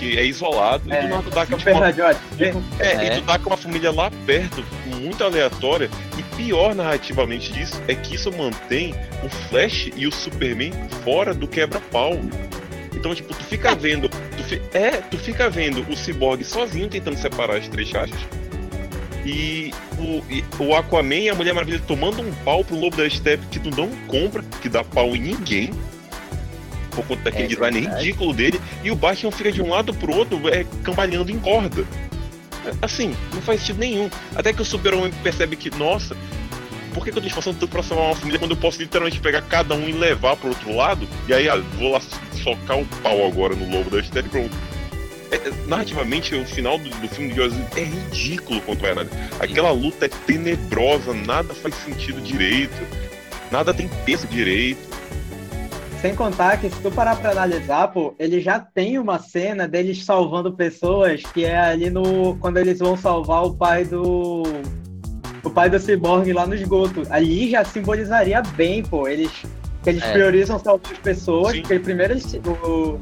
que 0.00 0.18
é 0.18 0.24
isolado, 0.24 0.82
e 0.88 0.92
É, 0.92 1.02
do 1.02 1.08
nada 1.08 1.30
dá 1.30 1.44
Super 1.44 1.58
tipo, 1.58 1.78
Radiote. 1.78 2.20
é, 2.78 2.86
É. 2.86 3.06
e 3.06 3.20
tu 3.20 3.26
tá 3.26 3.38
com 3.38 3.50
uma 3.50 3.56
família 3.56 3.92
lá 3.92 4.10
perto, 4.24 4.64
muito 4.86 5.22
aleatória, 5.22 5.90
e 6.18 6.22
pior 6.36 6.74
narrativamente 6.74 7.52
disso 7.52 7.80
é 7.86 7.94
que 7.94 8.14
isso 8.14 8.32
mantém 8.32 8.94
o 9.22 9.28
Flash 9.28 9.90
e 9.94 10.06
o 10.06 10.12
Superman 10.12 10.72
fora 11.04 11.34
do 11.34 11.46
quebra-pau. 11.46 12.18
Então, 12.94 13.14
tipo, 13.14 13.32
tu 13.34 13.44
fica 13.44 13.74
vendo. 13.74 14.08
Tu 14.08 14.42
fi- 14.44 14.62
é, 14.72 14.90
tu 14.92 15.16
fica 15.18 15.48
vendo 15.48 15.82
o 15.88 15.94
Cyborg 15.96 16.42
sozinho 16.44 16.88
tentando 16.88 17.16
separar 17.16 17.56
as 17.58 17.68
três 17.68 17.90
caixas. 17.92 18.18
E 19.24 19.72
o, 19.98 20.22
e 20.32 20.42
o 20.58 20.74
Aquaman 20.74 21.14
e 21.14 21.28
a 21.28 21.34
Mulher 21.34 21.52
Maravilha 21.52 21.80
tomando 21.86 22.22
um 22.22 22.32
pau 22.44 22.64
pro 22.64 22.74
Lobo 22.76 22.96
da 22.96 23.08
Steppe 23.08 23.44
que 23.50 23.58
tu 23.60 23.70
não 23.70 23.88
compra, 24.06 24.42
que 24.62 24.68
dá 24.68 24.82
pau 24.82 25.14
em 25.14 25.20
ninguém. 25.20 25.70
Por 27.02 27.16
conta 27.16 27.30
daquele 27.30 27.44
É 27.44 27.48
design 27.48 27.80
ridículo 27.80 28.32
dele. 28.32 28.60
E 28.82 28.90
o 28.90 28.96
Batman 28.96 29.30
fica 29.30 29.52
de 29.52 29.62
um 29.62 29.70
lado 29.70 29.92
pro 29.94 30.14
outro, 30.14 30.48
é, 30.48 30.64
cambalhando 30.82 31.30
em 31.30 31.38
corda. 31.38 31.84
Assim, 32.82 33.14
não 33.32 33.40
faz 33.40 33.60
sentido 33.60 33.78
nenhum. 33.78 34.10
Até 34.34 34.52
que 34.52 34.60
o 34.60 34.64
Super-Homem 34.64 35.12
percebe 35.22 35.56
que, 35.56 35.70
nossa, 35.70 36.16
por 36.92 37.04
que, 37.04 37.12
que 37.12 37.18
eu 37.18 37.22
tô 37.22 37.28
esforçando 37.28 37.58
tanto 37.58 37.70
pra 37.70 37.82
salvar 37.82 38.06
uma 38.06 38.16
família 38.16 38.38
quando 38.38 38.52
eu 38.52 38.56
posso 38.56 38.80
literalmente 38.80 39.20
pegar 39.20 39.42
cada 39.42 39.74
um 39.74 39.88
e 39.88 39.92
levar 39.92 40.36
pro 40.36 40.48
outro 40.48 40.74
lado? 40.74 41.08
E 41.28 41.32
aí, 41.32 41.48
ah, 41.48 41.56
vou 41.78 41.92
lá 41.92 42.00
socar 42.42 42.78
o 42.78 42.86
pau 43.02 43.26
agora 43.26 43.54
no 43.54 43.70
lobo 43.70 43.90
da 43.90 44.02
Steppe 44.02 44.28
e 44.28 44.30
pronto. 44.30 44.56
É, 45.30 45.36
é, 45.36 45.52
narrativamente, 45.66 46.34
o 46.34 46.44
final 46.44 46.78
do, 46.78 46.90
do 46.90 47.08
filme 47.08 47.32
de 47.32 47.40
Oz 47.40 47.54
é 47.76 47.84
ridículo 47.84 48.60
quanto 48.62 48.80
vai 48.80 48.94
nada. 48.94 49.10
Aquela 49.38 49.70
luta 49.70 50.06
é 50.06 50.08
tenebrosa, 50.08 51.14
nada 51.14 51.54
faz 51.54 51.74
sentido 51.76 52.20
direito, 52.20 52.76
nada 53.50 53.72
tem 53.72 53.88
peso 54.04 54.26
direito. 54.26 54.89
Sem 56.00 56.14
contar 56.14 56.56
que 56.58 56.70
se 56.70 56.80
tu 56.80 56.90
parar 56.90 57.16
pra 57.16 57.30
analisar, 57.32 57.88
pô, 57.88 58.14
ele 58.18 58.40
já 58.40 58.58
tem 58.58 58.98
uma 58.98 59.18
cena 59.18 59.68
deles 59.68 60.02
salvando 60.04 60.50
pessoas 60.52 61.22
que 61.22 61.44
é 61.44 61.58
ali 61.58 61.90
no. 61.90 62.36
quando 62.36 62.56
eles 62.56 62.78
vão 62.78 62.96
salvar 62.96 63.44
o 63.44 63.54
pai 63.54 63.84
do. 63.84 64.42
O 65.42 65.50
pai 65.50 65.68
do 65.68 65.78
Cyborg 65.78 66.32
lá 66.32 66.46
no 66.46 66.54
esgoto. 66.54 67.02
Ali 67.10 67.50
já 67.50 67.64
simbolizaria 67.64 68.40
bem, 68.56 68.82
pô. 68.82 69.06
Eles. 69.06 69.30
Que 69.82 69.90
eles 69.90 70.02
É. 70.02 70.12
priorizam 70.12 70.58
salvar 70.58 70.92
as 70.92 70.98
pessoas, 70.98 71.52
Sim. 71.52 71.60
porque 71.62 71.78
primeiro 71.78 72.12
eles, 72.14 72.34
o, 72.66 72.98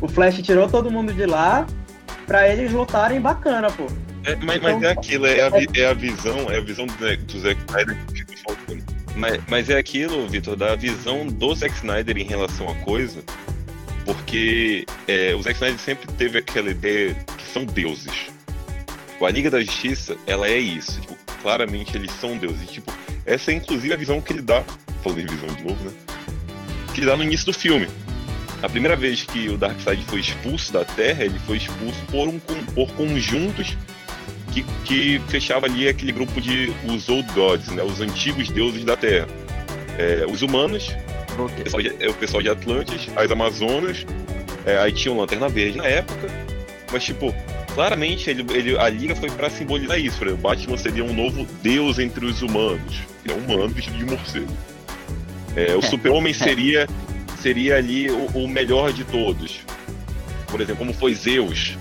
o 0.00 0.08
Flash 0.08 0.40
tirou 0.42 0.66
todo 0.68 0.90
mundo 0.90 1.12
de 1.12 1.26
lá 1.26 1.66
pra 2.26 2.48
eles 2.48 2.72
lutarem 2.72 3.20
bacana, 3.20 3.70
pô. 3.70 3.84
É, 4.24 4.34
mas, 4.36 4.56
Então- 4.56 4.72
mas 4.72 4.82
é 4.82 4.90
aquilo, 4.90 5.26
é 5.26 5.42
a, 5.42 5.50
é 5.76 5.86
a 5.86 5.92
visão, 5.92 6.50
é 6.50 6.56
a 6.56 6.60
visão 6.62 6.86
do, 6.86 6.94
Zack- 6.98 7.22
do 7.24 7.38
Zack 7.40 7.60
Snyder 7.68 7.96
que 8.06 8.14
fica 8.14 8.34
faltando. 8.46 8.83
Mas, 9.16 9.40
mas 9.48 9.70
é 9.70 9.78
aquilo, 9.78 10.26
Vitor, 10.28 10.56
da 10.56 10.74
visão 10.74 11.26
do 11.26 11.54
Zack 11.54 11.74
Snyder 11.76 12.16
em 12.18 12.24
relação 12.24 12.68
à 12.68 12.74
coisa, 12.76 13.22
porque 14.04 14.84
é, 15.06 15.34
o 15.34 15.42
Zack 15.42 15.54
Snyder 15.54 15.78
sempre 15.78 16.12
teve 16.14 16.38
aquela 16.38 16.70
ideia 16.70 17.14
que 17.38 17.46
são 17.52 17.64
deuses. 17.64 18.32
A 19.20 19.30
Liga 19.30 19.50
da 19.50 19.60
Justiça, 19.62 20.18
ela 20.26 20.46
é 20.46 20.58
isso. 20.58 21.00
Tipo, 21.00 21.16
claramente 21.40 21.96
eles 21.96 22.10
são 22.20 22.36
deuses. 22.36 22.68
Tipo, 22.68 22.92
essa 23.24 23.52
é 23.52 23.54
inclusive 23.54 23.94
a 23.94 23.96
visão 23.96 24.20
que 24.20 24.34
ele 24.34 24.42
dá. 24.42 24.62
Falando 25.02 25.20
em 25.20 25.26
visão 25.26 25.48
de 25.48 25.62
novo, 25.62 25.82
né? 25.82 25.92
que 26.94 27.00
ele 27.00 27.06
dá 27.06 27.16
no 27.16 27.24
início 27.24 27.46
do 27.46 27.52
filme. 27.52 27.88
A 28.62 28.68
primeira 28.68 28.96
vez 28.96 29.22
que 29.24 29.48
o 29.48 29.58
Darkseid 29.58 30.04
foi 30.04 30.20
expulso 30.20 30.72
da 30.72 30.84
Terra, 30.84 31.24
ele 31.24 31.38
foi 31.40 31.58
expulso 31.58 31.98
por, 32.10 32.28
um, 32.28 32.38
por 32.38 32.90
conjuntos 32.92 33.76
que, 34.54 34.64
que 34.84 35.18
fechava 35.28 35.66
ali 35.66 35.88
aquele 35.88 36.12
grupo 36.12 36.40
de 36.40 36.72
os 36.84 37.08
Old 37.08 37.30
Gods, 37.32 37.68
né, 37.68 37.82
os 37.82 38.00
antigos 38.00 38.48
deuses 38.50 38.84
da 38.84 38.96
Terra. 38.96 39.26
É, 39.98 40.24
os 40.28 40.42
humanos, 40.42 40.94
o 41.38 41.48
pessoal, 41.62 41.82
de, 41.82 41.94
é, 42.00 42.08
o 42.08 42.14
pessoal 42.14 42.42
de 42.42 42.48
Atlantis, 42.48 43.08
as 43.16 43.30
Amazonas, 43.30 44.06
é, 44.64 44.78
aí 44.78 44.92
tinha 44.92 45.12
o 45.12 45.18
Lanterna 45.18 45.48
Verde 45.48 45.78
na 45.78 45.86
época, 45.86 46.28
mas 46.92 47.04
tipo, 47.04 47.34
claramente 47.74 48.30
ele, 48.30 48.44
ele, 48.52 48.78
a 48.78 48.88
liga 48.88 49.14
foi 49.14 49.30
para 49.30 49.50
simbolizar 49.50 49.98
isso. 49.98 50.16
Por 50.18 50.28
exemplo, 50.28 50.42
Batman 50.42 50.76
seria 50.76 51.04
um 51.04 51.12
novo 51.12 51.46
deus 51.62 51.98
entre 51.98 52.24
os 52.24 52.42
humanos. 52.42 53.00
Ele 53.24 53.34
é 53.34 53.36
humano 53.36 53.68
vestido 53.68 53.98
de 53.98 54.04
morcego. 54.04 54.52
É, 55.56 55.74
o 55.76 55.82
Super-Homem 55.82 56.32
seria, 56.32 56.88
seria 57.40 57.76
ali 57.76 58.10
o, 58.10 58.26
o, 58.34 58.48
melhor 58.48 58.92
de 58.92 59.04
todos. 59.04 59.60
Por 60.48 60.60
exemplo, 60.60 60.78
como 60.78 60.94
foi 60.94 61.14
Zeus 61.14 61.76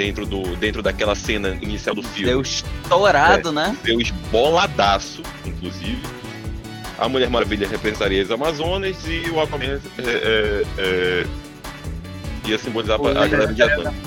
dentro, 0.00 0.24
do, 0.24 0.56
dentro 0.56 0.82
daquela 0.82 1.14
cena 1.14 1.58
inicial 1.60 1.94
do 1.94 2.02
filme. 2.02 2.32
Deus 2.32 2.64
estourado, 2.82 3.50
É, 3.50 3.52
né? 3.52 3.76
Zeus 3.84 4.10
boladaço, 4.32 5.22
inclusive. 5.44 6.00
A 6.98 7.06
Mulher 7.06 7.28
Maravilha 7.28 7.68
representaria 7.68 8.22
as 8.22 8.30
Amazonas 8.30 8.96
e 9.06 9.28
o 9.28 9.38
Aquaman 9.38 9.78
é, 9.98 10.02
é, 10.02 10.62
é, 10.78 11.26
ia 12.48 12.56
simbolizar 12.58 12.98
a 12.98 13.12
galera 13.28 13.52
de 13.52 13.62
Atlântico. 13.62 14.00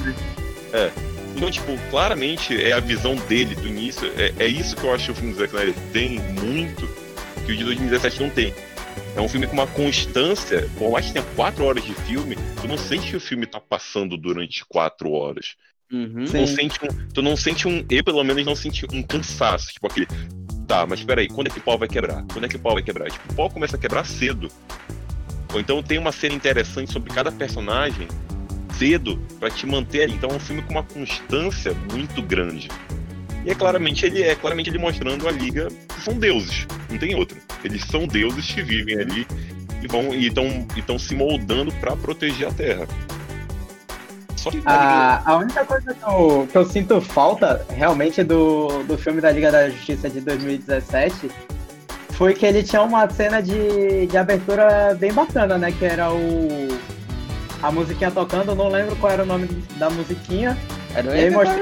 Então, 1.35 1.51
tipo, 1.51 1.77
claramente 1.91 2.59
é 2.59 2.73
a 2.73 2.79
visão 2.79 3.15
dele 3.15 3.53
do 3.53 3.67
início. 3.67 4.11
É, 4.17 4.33
é 4.39 4.47
isso 4.47 4.75
que 4.75 4.83
eu 4.83 4.93
acho 4.93 5.05
que 5.05 5.11
o 5.11 5.15
filme 5.15 5.33
do 5.33 5.39
Zack 5.39 5.53
Snyder 5.53 5.75
tem 5.91 6.19
muito, 6.19 6.87
que 7.45 7.51
o 7.51 7.55
de 7.55 7.63
2017 7.63 8.19
não 8.19 8.31
tem. 8.31 8.51
É 9.15 9.21
um 9.21 9.29
filme 9.29 9.45
com 9.45 9.53
uma 9.53 9.67
constância, 9.67 10.67
por 10.75 10.91
mais 10.91 11.05
que 11.05 11.13
tenha 11.13 11.25
quatro 11.35 11.65
horas 11.65 11.83
de 11.83 11.93
filme, 11.93 12.35
tu 12.59 12.67
não 12.67 12.77
sente 12.79 13.11
que 13.11 13.15
o 13.15 13.21
filme 13.21 13.45
tá 13.45 13.59
passando 13.59 14.17
durante 14.17 14.65
quatro 14.65 15.11
horas. 15.11 15.55
Uhum. 15.93 16.25
Tu 16.25 16.33
não 16.33 16.47
sente 16.47 16.79
um. 16.83 17.07
Tu 17.13 17.21
não 17.21 17.37
sente 17.37 17.67
um. 17.67 17.85
Eu, 17.89 18.03
pelo 18.03 18.23
menos, 18.23 18.43
não 18.43 18.55
senti 18.55 18.85
um 18.91 19.03
cansaço. 19.03 19.71
Tipo 19.71 19.87
aquele. 19.87 20.07
Tá, 20.67 20.87
mas 20.87 21.03
peraí, 21.03 21.27
quando 21.27 21.47
é 21.47 21.49
que 21.51 21.59
o 21.59 21.61
pau 21.61 21.77
vai 21.77 21.87
quebrar? 21.87 22.25
Quando 22.31 22.45
é 22.45 22.47
que 22.47 22.55
o 22.55 22.59
pau 22.59 22.73
vai 22.73 22.81
quebrar? 22.81 23.11
Tipo, 23.11 23.31
o 23.31 23.35
pau 23.35 23.49
começa 23.49 23.75
a 23.75 23.79
quebrar 23.79 24.05
cedo. 24.05 24.49
Ou 25.53 25.59
então 25.59 25.83
tem 25.83 25.99
uma 25.99 26.11
cena 26.11 26.33
interessante 26.33 26.91
sobre 26.91 27.13
cada 27.13 27.31
personagem 27.31 28.07
cedo 28.77 29.21
pra 29.39 29.51
te 29.51 29.67
manter 29.67 30.03
ali. 30.03 30.13
Então 30.13 30.31
é 30.31 30.33
um 30.33 30.39
filme 30.39 30.63
com 30.63 30.71
uma 30.71 30.83
constância 30.83 31.73
muito 31.91 32.21
grande. 32.23 32.69
E 33.45 33.51
é 33.51 33.55
claramente 33.55 34.05
ele 34.05 34.23
é 34.23 34.35
claramente 34.35 34.69
ele 34.69 34.79
mostrando 34.79 35.27
a 35.27 35.31
liga 35.31 35.67
que 35.67 36.01
são 36.01 36.17
deuses, 36.17 36.65
não 36.89 36.97
tem 36.97 37.13
outra. 37.13 37.37
Eles 37.63 37.83
são 37.83 38.07
deuses 38.07 38.51
que 38.51 38.63
vivem 38.63 38.97
ali 38.97 39.27
e 39.83 39.87
vão 39.87 40.13
e 40.13 40.27
estão 40.27 40.97
se 40.97 41.13
moldando 41.13 41.71
pra 41.73 41.95
proteger 41.95 42.47
a 42.47 42.51
Terra. 42.51 42.87
Só 44.43 44.51
que 44.51 44.57
a 44.57 44.59
Liga- 44.59 45.21
A, 45.25 45.31
a 45.31 45.37
única 45.37 45.65
coisa 45.65 45.93
que 45.93 46.03
eu, 46.03 46.47
que 46.51 46.57
eu 46.57 46.65
sinto 46.65 46.99
falta 47.01 47.65
realmente 47.69 48.23
do, 48.23 48.83
do 48.83 48.97
filme 48.97 49.21
da 49.21 49.31
Liga 49.31 49.51
da 49.51 49.69
Justiça 49.69 50.09
de 50.09 50.19
2017 50.21 51.31
foi 52.11 52.33
que 52.33 52.45
ele 52.45 52.61
tinha 52.61 52.81
uma 52.81 53.09
cena 53.09 53.41
de, 53.41 54.05
de 54.07 54.17
abertura 54.17 54.95
bem 54.99 55.11
bacana, 55.13 55.57
né? 55.57 55.71
Que 55.71 55.85
era 55.85 56.11
o. 56.11 56.67
A 57.61 57.71
musiquinha 57.71 58.11
tocando, 58.11 58.51
eu 58.51 58.55
não 58.55 58.67
lembro 58.69 58.95
qual 58.97 59.11
era 59.13 59.23
o 59.23 59.25
nome 59.25 59.47
da 59.77 59.89
musiquinha. 59.89 60.57
Era 60.93 61.09
o 61.09 61.13
mostra- 61.31 61.55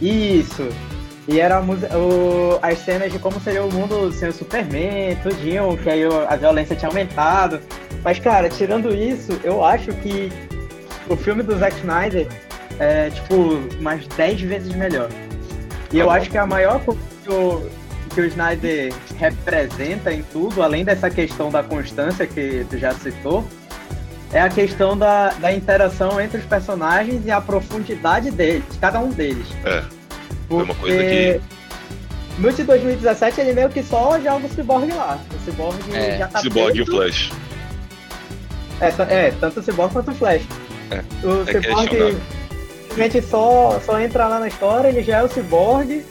Isso. 0.00 0.68
E 1.26 1.40
era 1.40 1.56
a 1.58 1.62
mus- 1.62 1.82
o- 1.82 2.58
as 2.60 2.78
cenas 2.78 3.12
de 3.12 3.18
como 3.18 3.40
seria 3.40 3.64
o 3.64 3.72
mundo 3.72 4.12
sem 4.12 4.28
o 4.28 4.32
Superman, 4.32 5.16
tudinho, 5.22 5.76
que 5.78 5.88
aí 5.88 6.02
a 6.28 6.36
violência 6.36 6.76
tinha 6.76 6.88
aumentado. 6.88 7.60
Mas, 8.02 8.18
cara, 8.18 8.48
tirando 8.50 8.94
isso, 8.94 9.38
eu 9.42 9.64
acho 9.64 9.92
que 9.94 10.30
o 11.08 11.16
filme 11.16 11.42
do 11.42 11.56
Zack 11.58 11.76
Snyder 11.78 12.26
é, 12.78 13.10
tipo, 13.10 13.34
umas 13.78 14.06
10 14.08 14.40
vezes 14.42 14.74
melhor. 14.74 15.08
E 15.92 15.98
eu 15.98 16.10
acho 16.10 16.30
que 16.30 16.38
a 16.38 16.46
maior 16.46 16.80
coisa 16.80 17.00
que 17.22 17.30
o, 17.30 17.70
que 18.14 18.20
o 18.20 18.24
Snyder 18.26 18.92
representa 19.16 20.12
em 20.12 20.22
tudo, 20.32 20.62
além 20.62 20.84
dessa 20.84 21.08
questão 21.08 21.50
da 21.50 21.62
constância 21.62 22.26
que 22.26 22.66
tu 22.68 22.76
já 22.78 22.92
citou, 22.94 23.44
é 24.32 24.40
a 24.40 24.48
questão 24.48 24.96
da, 24.98 25.28
da 25.34 25.52
interação 25.52 26.20
entre 26.20 26.38
os 26.38 26.44
personagens 26.44 27.24
e 27.24 27.30
a 27.30 27.40
profundidade 27.40 28.30
deles, 28.32 28.64
cada 28.80 28.98
um 28.98 29.10
deles. 29.10 29.46
É. 29.64 29.82
Porque 30.48 30.72
uma 30.72 30.74
coisa 30.74 30.98
que- 30.98 31.40
no 32.38 32.52
de 32.52 32.64
2017 32.64 33.40
ele 33.40 33.52
meio 33.52 33.68
que 33.68 33.80
só 33.82 34.18
joga 34.20 34.46
o 34.46 34.48
Cyborg 34.50 34.92
lá. 34.92 35.20
O 35.32 35.44
Cyborg 35.44 35.78
É, 35.94 36.18
já 36.18 36.26
tá 36.26 36.40
Cyborg 36.40 36.76
e 36.76 36.82
o. 36.82 36.86
Flash. 36.86 37.30
É, 38.80 38.88
é, 39.26 39.30
tanto 39.38 39.60
o 39.60 39.62
Cyborg 39.62 39.92
quanto 39.92 40.10
o 40.10 40.14
Flash. 40.14 40.42
É, 40.90 41.26
O 41.26 41.42
é 41.42 41.44
que 41.44 41.56
é 41.56 41.62
Cyborg 41.62 42.16
simplesmente 42.94 43.22
só, 43.22 43.80
só 43.80 44.00
entra 44.00 44.28
lá 44.28 44.38
na 44.38 44.48
história, 44.48 44.88
ele 44.88 45.02
já 45.02 45.18
é 45.18 45.22
o 45.22 45.28
Cyborg, 45.28 46.04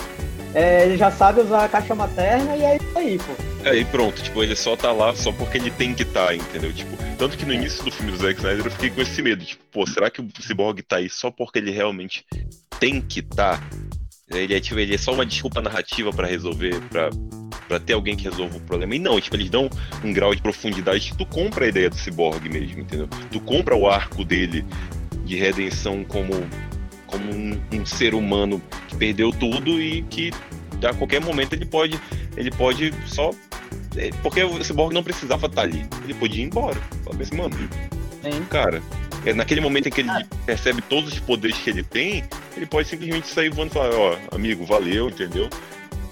é, 0.54 0.86
ele 0.86 0.98
já 0.98 1.10
sabe 1.10 1.42
usar 1.42 1.64
a 1.64 1.70
caixa 1.70 1.96
materna 1.96 2.56
e 2.56 2.64
é 2.64 2.76
isso 2.76 2.98
aí, 2.98 3.18
pô. 3.18 3.34
É, 3.64 3.76
e 3.78 3.86
pronto, 3.86 4.22
tipo, 4.22 4.44
ele 4.44 4.56
só 4.56 4.76
tá 4.76 4.92
lá 4.92 5.16
só 5.16 5.32
porque 5.32 5.58
ele 5.58 5.72
tem 5.72 5.94
que 5.94 6.04
estar, 6.04 6.36
entendeu? 6.36 6.74
Tipo, 6.74 6.98
tanto 7.18 7.38
que 7.38 7.46
no 7.46 7.54
início 7.54 7.84
do 7.84 7.92
filme 7.92 8.12
do 8.12 8.18
Zack 8.18 8.36
Snyder 8.36 8.66
eu 8.66 8.72
fiquei 8.72 8.90
com 8.90 9.02
esse 9.02 9.22
medo, 9.22 9.46
tipo, 9.46 9.64
pô, 9.72 9.88
será 9.88 10.10
que 10.12 10.22
o 10.22 10.28
Cyborg 10.42 10.82
tá 10.82 10.98
aí 10.98 11.10
só 11.10 11.32
porque 11.32 11.60
ele 11.60 11.72
realmente 11.72 12.26
tem 12.80 13.02
que 13.02 13.22
estar? 13.22 13.64
Ele 14.30 14.54
é, 14.54 14.60
tipo, 14.60 14.80
ele 14.80 14.96
é 14.96 14.98
só 14.98 15.14
uma 15.14 15.26
desculpa 15.26 15.62
narrativa 15.62 16.12
pra 16.12 16.28
resolver, 16.28 16.82
pra, 16.90 17.10
pra 17.74 17.80
ter 17.80 17.94
alguém 17.94 18.16
que 18.16 18.24
resolva 18.26 18.58
o 18.58 18.60
problema. 18.62 18.96
E 18.96 19.00
não, 19.00 19.20
tipo, 19.20 19.36
eles 19.36 19.50
dão 19.50 19.68
um 20.04 20.14
grau 20.14 20.36
de 20.36 20.42
profundidade 20.42 21.12
que 21.12 21.18
tu 21.18 21.26
compra 21.26 21.66
a 21.66 21.70
ideia 21.70 21.90
do 21.90 21.96
Cyborg 21.96 22.48
mesmo, 22.48 22.82
entendeu? 22.82 23.08
Tu 23.32 23.40
compra 23.40 23.76
o 23.76 23.90
arco 23.90 24.24
dele 24.24 24.64
de 25.26 25.36
redenção 25.36 26.04
como, 26.04 26.32
como 27.08 27.34
um, 27.34 27.60
um 27.72 27.86
ser 27.86 28.14
humano 28.14 28.62
que 28.88 28.96
perdeu 28.96 29.32
tudo 29.32 29.82
e 29.82 30.04
que 30.04 30.32
a 30.88 30.94
qualquer 30.94 31.20
momento 31.22 31.54
ele 31.54 31.66
pode, 31.66 32.00
ele 32.38 32.52
pode 32.52 32.94
só 33.08 33.32
é, 33.98 34.12
Porque 34.22 34.44
o 34.44 34.64
Cyborg 34.64 34.94
não 34.94 35.04
precisava 35.04 35.48
estar 35.48 35.62
ali. 35.64 35.86
Ele 36.04 36.14
podia 36.14 36.44
ir 36.44 36.48
embora. 36.48 36.80
Falava 37.04 37.24
assim, 37.24 37.36
mano, 37.36 37.56
Sim. 38.22 38.44
cara, 38.52 38.84
é 39.26 39.34
naquele 39.34 39.62
momento 39.62 39.88
em 39.88 39.92
que 39.92 40.02
ele 40.02 40.12
percebe 40.46 40.82
todos 40.84 41.14
os 41.14 41.20
poderes 41.20 41.58
que 41.58 41.72
ele 41.72 41.84
tem, 41.84 42.24
ele 42.56 42.68
pode 42.68 42.88
simplesmente 42.88 43.28
sair 43.28 43.50
voando 43.50 43.72
e 43.72 43.74
falar, 43.74 43.96
ó, 43.96 44.18
amigo, 44.32 44.64
valeu, 44.64 45.10
entendeu? 45.10 45.50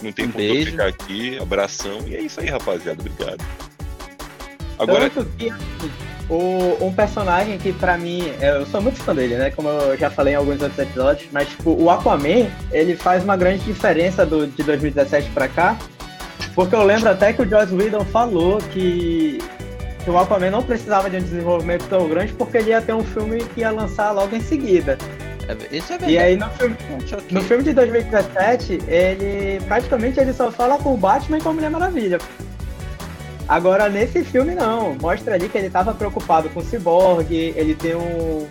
Não 0.02 0.12
tem 0.12 0.26
Um 0.26 0.32
por 0.32 0.38
que 0.38 0.48
eu 0.48 0.54
beijo. 0.54 0.72
ficar 0.72 0.88
aqui, 0.88 1.40
abração. 1.40 2.00
E 2.08 2.16
é 2.16 2.22
isso 2.22 2.40
aí, 2.40 2.48
rapaziada. 2.48 3.02
Obrigado. 3.02 3.44
Agora, 4.80 5.10
Tanto 5.10 5.30
que 5.38 5.54
o, 6.28 6.78
um 6.86 6.94
personagem 6.94 7.58
que 7.58 7.72
pra 7.74 7.98
mim, 7.98 8.32
eu 8.42 8.66
sou 8.66 8.82
muito 8.82 8.98
fã 9.04 9.14
dele, 9.14 9.36
né? 9.36 9.52
Como 9.52 9.68
eu 9.68 9.98
já 9.98 10.10
falei 10.10 10.34
em 10.34 10.38
alguns 10.38 10.62
outros 10.62 10.80
episódios, 10.80 11.30
mas 11.32 11.50
tipo, 11.50 11.72
o 11.72 11.90
Aquaman, 11.90 12.48
ele 12.72 12.96
faz 12.96 13.24
uma 13.24 13.36
grande 13.36 13.64
diferença 13.64 14.26
do, 14.26 14.48
de 14.48 14.64
2017 14.64 15.30
pra 15.32 15.48
cá. 15.48 15.78
Porque 16.56 16.74
eu 16.76 16.84
lembro 16.84 17.10
até 17.10 17.32
que 17.32 17.42
o 17.42 17.50
Joss 17.50 17.74
Whedon 17.74 18.04
falou 18.06 18.58
que, 18.58 19.40
que 20.04 20.10
o 20.10 20.18
Aquaman 20.18 20.50
não 20.50 20.64
precisava 20.64 21.10
de 21.10 21.18
um 21.18 21.22
desenvolvimento 21.22 21.86
tão 21.88 22.10
grande 22.10 22.34
porque 22.34 22.58
ele 22.58 22.72
ia 22.72 22.82
ter 22.82 22.94
um 22.94 23.04
filme 23.04 23.44
que 23.54 23.62
ia 23.62 23.72
lançar 23.72 24.12
logo 24.12 24.36
em 24.36 24.42
seguida. 24.42 24.98
É- 25.48 25.76
Isso 25.76 25.88
é 25.94 25.98
verdade. 25.98 26.12
E 26.14 26.18
aí 26.18 26.38
no 26.38 26.50
filme, 26.52 26.76
no 27.32 27.42
filme 27.44 27.64
de 27.64 27.74
2017, 27.74 28.80
ele 28.88 29.60
praticamente 29.66 30.20
ele 30.20 30.34
só 30.34 30.52
fala 30.52 30.78
com 30.78 30.94
o 30.94 30.98
Batman 30.98 31.38
e 31.38 31.42
com 31.42 31.50
a 31.50 31.54
Mulher 31.54 31.70
Maravilha. 31.72 32.20
Agora 33.48 33.90
nesse 33.90 34.24
filme 34.24 34.56
não, 34.56 34.96
mostra 34.96 35.36
ali 35.36 35.50
que 35.50 35.58
ele 35.58 35.70
tava 35.70 35.94
preocupado 35.94 36.50
com 36.50 36.60
o 36.60 36.64
Cyborg, 36.64 37.32
ele 37.34 37.76
tem 37.76 37.96
um 37.96 38.48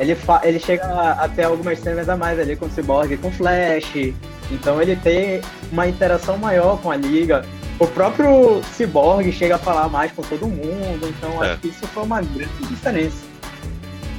ele, 0.00 0.14
fa... 0.16 0.40
ele 0.42 0.58
chega 0.58 0.84
a 1.12 1.28
ter 1.28 1.44
algumas 1.44 1.78
cenas 1.78 2.08
a 2.08 2.16
mais 2.16 2.38
ali 2.40 2.56
com 2.56 2.66
o 2.66 2.70
Cyborg 2.70 3.12
e 3.14 3.16
com 3.16 3.28
o 3.28 3.30
Flash. 3.30 4.12
Então 4.50 4.82
ele 4.82 4.96
tem 4.96 5.40
uma 5.70 5.86
interação 5.86 6.36
maior 6.36 6.80
com 6.80 6.90
a 6.90 6.96
liga. 6.96 7.44
O 7.78 7.86
próprio 7.86 8.60
Cyborg 8.72 9.30
chega 9.32 9.54
a 9.56 9.58
falar 9.58 9.88
mais 9.88 10.10
com 10.12 10.22
todo 10.22 10.46
mundo, 10.48 11.08
então 11.08 11.42
É. 11.44 11.52
acho 11.52 11.60
que 11.60 11.68
isso 11.68 11.86
foi 11.88 12.02
uma 12.02 12.20
grande 12.20 12.66
diferença. 12.68 13.33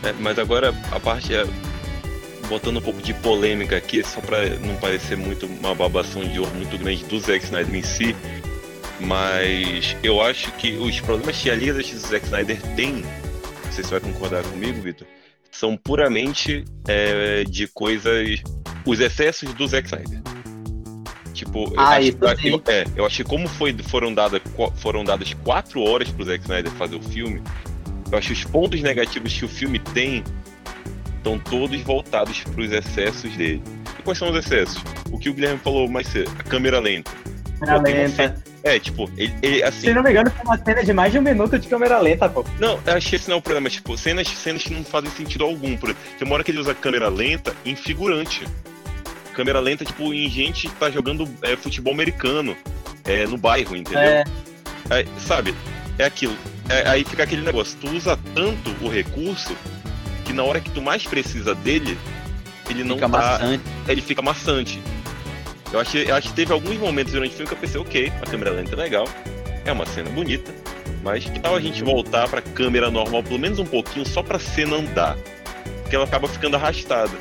É, 0.05 0.13
mas 0.19 0.37
agora 0.39 0.73
a 0.91 0.99
parte 0.99 1.33
é. 1.35 1.45
Botando 2.47 2.77
um 2.77 2.81
pouco 2.81 3.01
de 3.01 3.11
polêmica 3.11 3.75
aqui, 3.75 4.03
só 4.03 4.21
pra 4.21 4.47
não 4.59 4.75
parecer 4.75 5.17
muito 5.17 5.47
uma 5.47 5.73
babação 5.73 6.23
de 6.23 6.39
ouro 6.39 6.53
muito 6.53 6.77
grande 6.77 7.03
do 7.05 7.19
Zack 7.19 7.43
Snyder 7.43 7.73
em 7.75 7.81
si. 7.81 8.15
Mas 8.99 9.95
eu 10.03 10.21
acho 10.21 10.51
que 10.53 10.73
os 10.77 10.99
problemas 10.99 11.35
que 11.41 11.49
a 11.49 11.55
Liga 11.55 11.73
da 11.73 11.79
Justiça 11.79 12.05
do 12.07 12.11
Zack 12.11 12.25
Snyder 12.25 12.61
tem, 12.75 12.93
não 12.93 13.71
sei 13.71 13.83
se 13.83 13.89
você 13.89 13.99
vai 13.99 14.11
concordar 14.11 14.43
comigo, 14.43 14.79
Vitor, 14.81 15.07
são 15.51 15.75
puramente 15.75 16.63
é, 16.87 17.43
de 17.45 17.67
coisas. 17.67 18.41
os 18.85 18.99
excessos 18.99 19.51
do 19.55 19.67
Zack 19.67 19.87
Snyder. 19.87 20.21
Tipo, 21.33 21.73
eu 21.73 21.79
Ah, 21.79 21.99
eu 22.01 22.15
acho- 22.27 22.41
sim. 22.41 22.61
é, 22.67 22.85
eu 22.95 23.05
acho 23.05 23.17
que 23.17 23.23
como 23.23 23.47
foi, 23.47 23.75
foram, 23.89 24.13
dadas, 24.13 24.39
foram 24.77 25.03
dadas 25.03 25.33
quatro 25.43 25.81
horas 25.81 26.09
pro 26.09 26.23
Zack 26.23 26.41
Snyder 26.43 26.71
fazer 26.73 26.95
o 26.95 27.01
filme, 27.01 27.41
eu 28.11 28.17
acho 28.17 28.27
que 28.27 28.33
os 28.33 28.43
pontos 28.43 28.81
negativos 28.81 29.33
que 29.33 29.45
o 29.45 29.49
filme 29.49 29.79
tem 29.79 30.23
estão 31.17 31.39
todos 31.39 31.81
voltados 31.81 32.43
para 32.43 32.61
os 32.61 32.71
excessos 32.71 33.35
dele. 33.35 33.63
E 33.97 34.03
quais 34.03 34.17
são 34.17 34.29
os 34.29 34.37
excessos? 34.37 34.81
O 35.11 35.17
que 35.17 35.29
o 35.29 35.33
Guilherme 35.33 35.59
falou 35.59 35.89
mais 35.89 36.07
cedo, 36.07 36.31
a 36.37 36.43
câmera 36.43 36.79
lenta. 36.79 37.11
Câmera 37.59 37.79
Pô, 37.79 37.83
lenta. 37.83 38.43
É, 38.63 38.79
tipo, 38.79 39.09
ele, 39.15 39.33
ele, 39.41 39.63
assim. 39.63 39.81
Se 39.81 39.93
não 39.93 40.03
me 40.03 40.09
engano, 40.09 40.29
foi 40.31 40.43
uma 40.43 40.57
cena 40.57 40.83
de 40.83 40.91
mais 40.91 41.11
de 41.11 41.19
um 41.19 41.21
minuto 41.21 41.57
de 41.57 41.67
câmera 41.67 41.99
lenta, 41.99 42.27
pô. 42.27 42.43
Não, 42.59 42.79
eu 42.85 42.93
achei 42.93 43.15
esse 43.15 43.27
não 43.29 43.35
é 43.35 43.39
o 43.39 43.41
problema. 43.41 43.69
Tipo, 43.69 43.97
cenas, 43.97 44.27
cenas 44.27 44.63
que 44.63 44.73
não 44.73 44.83
fazem 44.83 45.11
sentido 45.11 45.43
algum. 45.43 45.77
Por... 45.77 45.93
Tem 45.93 46.25
uma 46.25 46.33
hora 46.33 46.43
que 46.43 46.51
ele 46.51 46.59
usa 46.59 46.73
câmera 46.73 47.07
lenta 47.07 47.55
em 47.63 47.75
figurante. 47.75 48.43
Câmera 49.33 49.59
lenta, 49.59 49.85
tipo, 49.85 50.13
em 50.13 50.29
gente 50.29 50.67
que 50.67 50.75
tá 50.75 50.89
jogando 50.89 51.29
é, 51.41 51.55
futebol 51.55 51.93
americano 51.93 52.55
é, 53.03 53.27
no 53.27 53.37
bairro, 53.37 53.75
entendeu? 53.75 54.01
É. 54.01 54.23
Aí, 54.89 55.07
sabe? 55.19 55.53
É 55.99 56.05
aquilo. 56.05 56.35
É, 56.69 56.87
aí 56.89 57.03
fica 57.03 57.23
aquele 57.23 57.41
negócio. 57.41 57.77
Tu 57.79 57.89
usa 57.89 58.17
tanto 58.33 58.75
o 58.81 58.89
recurso 58.89 59.55
que 60.23 60.33
na 60.33 60.43
hora 60.43 60.59
que 60.59 60.69
tu 60.71 60.81
mais 60.81 61.03
precisa 61.03 61.53
dele, 61.53 61.97
ele 62.69 62.83
não 62.83 62.95
Fica 62.95 63.09
tá. 63.09 63.17
maçante. 63.17 63.63
Ele 63.87 64.01
fica 64.01 64.21
maçante. 64.21 64.81
Eu 65.71 65.79
acho, 65.79 65.97
eu 65.97 66.15
acho 66.15 66.29
que 66.29 66.33
teve 66.35 66.53
alguns 66.53 66.77
momentos 66.77 67.13
durante 67.13 67.31
o 67.33 67.35
filme 67.35 67.47
que 67.47 67.53
eu 67.53 67.59
pensei, 67.59 67.81
ok, 67.81 68.13
a 68.21 68.25
câmera 68.25 68.51
lenta 68.51 68.73
é 68.73 68.77
legal, 68.77 69.07
é 69.65 69.71
uma 69.71 69.85
cena 69.85 70.09
bonita, 70.09 70.53
mas 71.03 71.25
que 71.25 71.39
tal 71.39 71.55
a 71.55 71.59
gente 71.59 71.83
voltar 71.83 72.29
pra 72.29 72.41
câmera 72.41 72.89
normal 72.89 73.21
pelo 73.23 73.39
menos 73.39 73.59
um 73.59 73.65
pouquinho 73.65 74.05
só 74.07 74.23
pra 74.23 74.39
cena 74.39 74.77
andar? 74.77 75.17
Porque 75.81 75.95
ela 75.95 76.05
acaba 76.05 76.27
ficando 76.27 76.55
arrastada. 76.55 77.11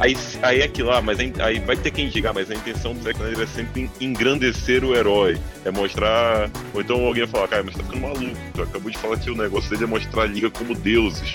Aí, 0.00 0.16
aí 0.42 0.60
é 0.60 0.64
aquilo, 0.64 0.90
ah, 0.90 1.00
mas 1.00 1.20
aí, 1.20 1.32
aí 1.38 1.60
vai 1.60 1.76
ter 1.76 1.90
quem 1.90 2.08
diga, 2.08 2.30
ah, 2.30 2.32
mas 2.32 2.50
a 2.50 2.54
intenção 2.54 2.94
do 2.94 3.02
Zack 3.02 3.16
Snyder 3.18 3.42
é 3.42 3.46
sempre 3.46 3.90
engrandecer 4.00 4.84
o 4.84 4.94
herói, 4.94 5.38
é 5.64 5.70
mostrar. 5.70 6.50
Ou 6.72 6.80
então 6.80 7.04
alguém 7.04 7.24
vai 7.24 7.30
falar, 7.30 7.48
cara, 7.48 7.62
mas 7.62 7.74
tá 7.76 7.84
ficando 7.84 8.00
maluco, 8.00 8.36
tu 8.54 8.62
acabou 8.62 8.90
de 8.90 8.98
falar 8.98 9.18
que 9.18 9.30
o 9.30 9.36
negócio 9.36 9.70
dele 9.70 9.84
é 9.84 9.86
mostrar 9.86 10.22
a 10.22 10.26
liga 10.26 10.50
como 10.50 10.74
deuses. 10.74 11.34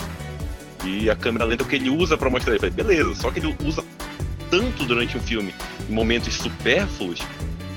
E 0.83 1.09
a 1.09 1.15
câmera 1.15 1.45
lenta 1.45 1.63
é 1.63 1.65
o 1.65 1.69
que 1.69 1.75
ele 1.75 1.89
usa 1.89 2.17
pra 2.17 2.29
mostrar 2.29 2.55
ele. 2.55 2.69
Beleza, 2.69 3.15
só 3.15 3.31
que 3.31 3.39
ele 3.39 3.55
usa 3.63 3.83
tanto 4.49 4.85
durante 4.85 5.17
o 5.17 5.19
filme 5.19 5.53
em 5.89 5.93
momentos 5.93 6.33
supérfluos 6.35 7.19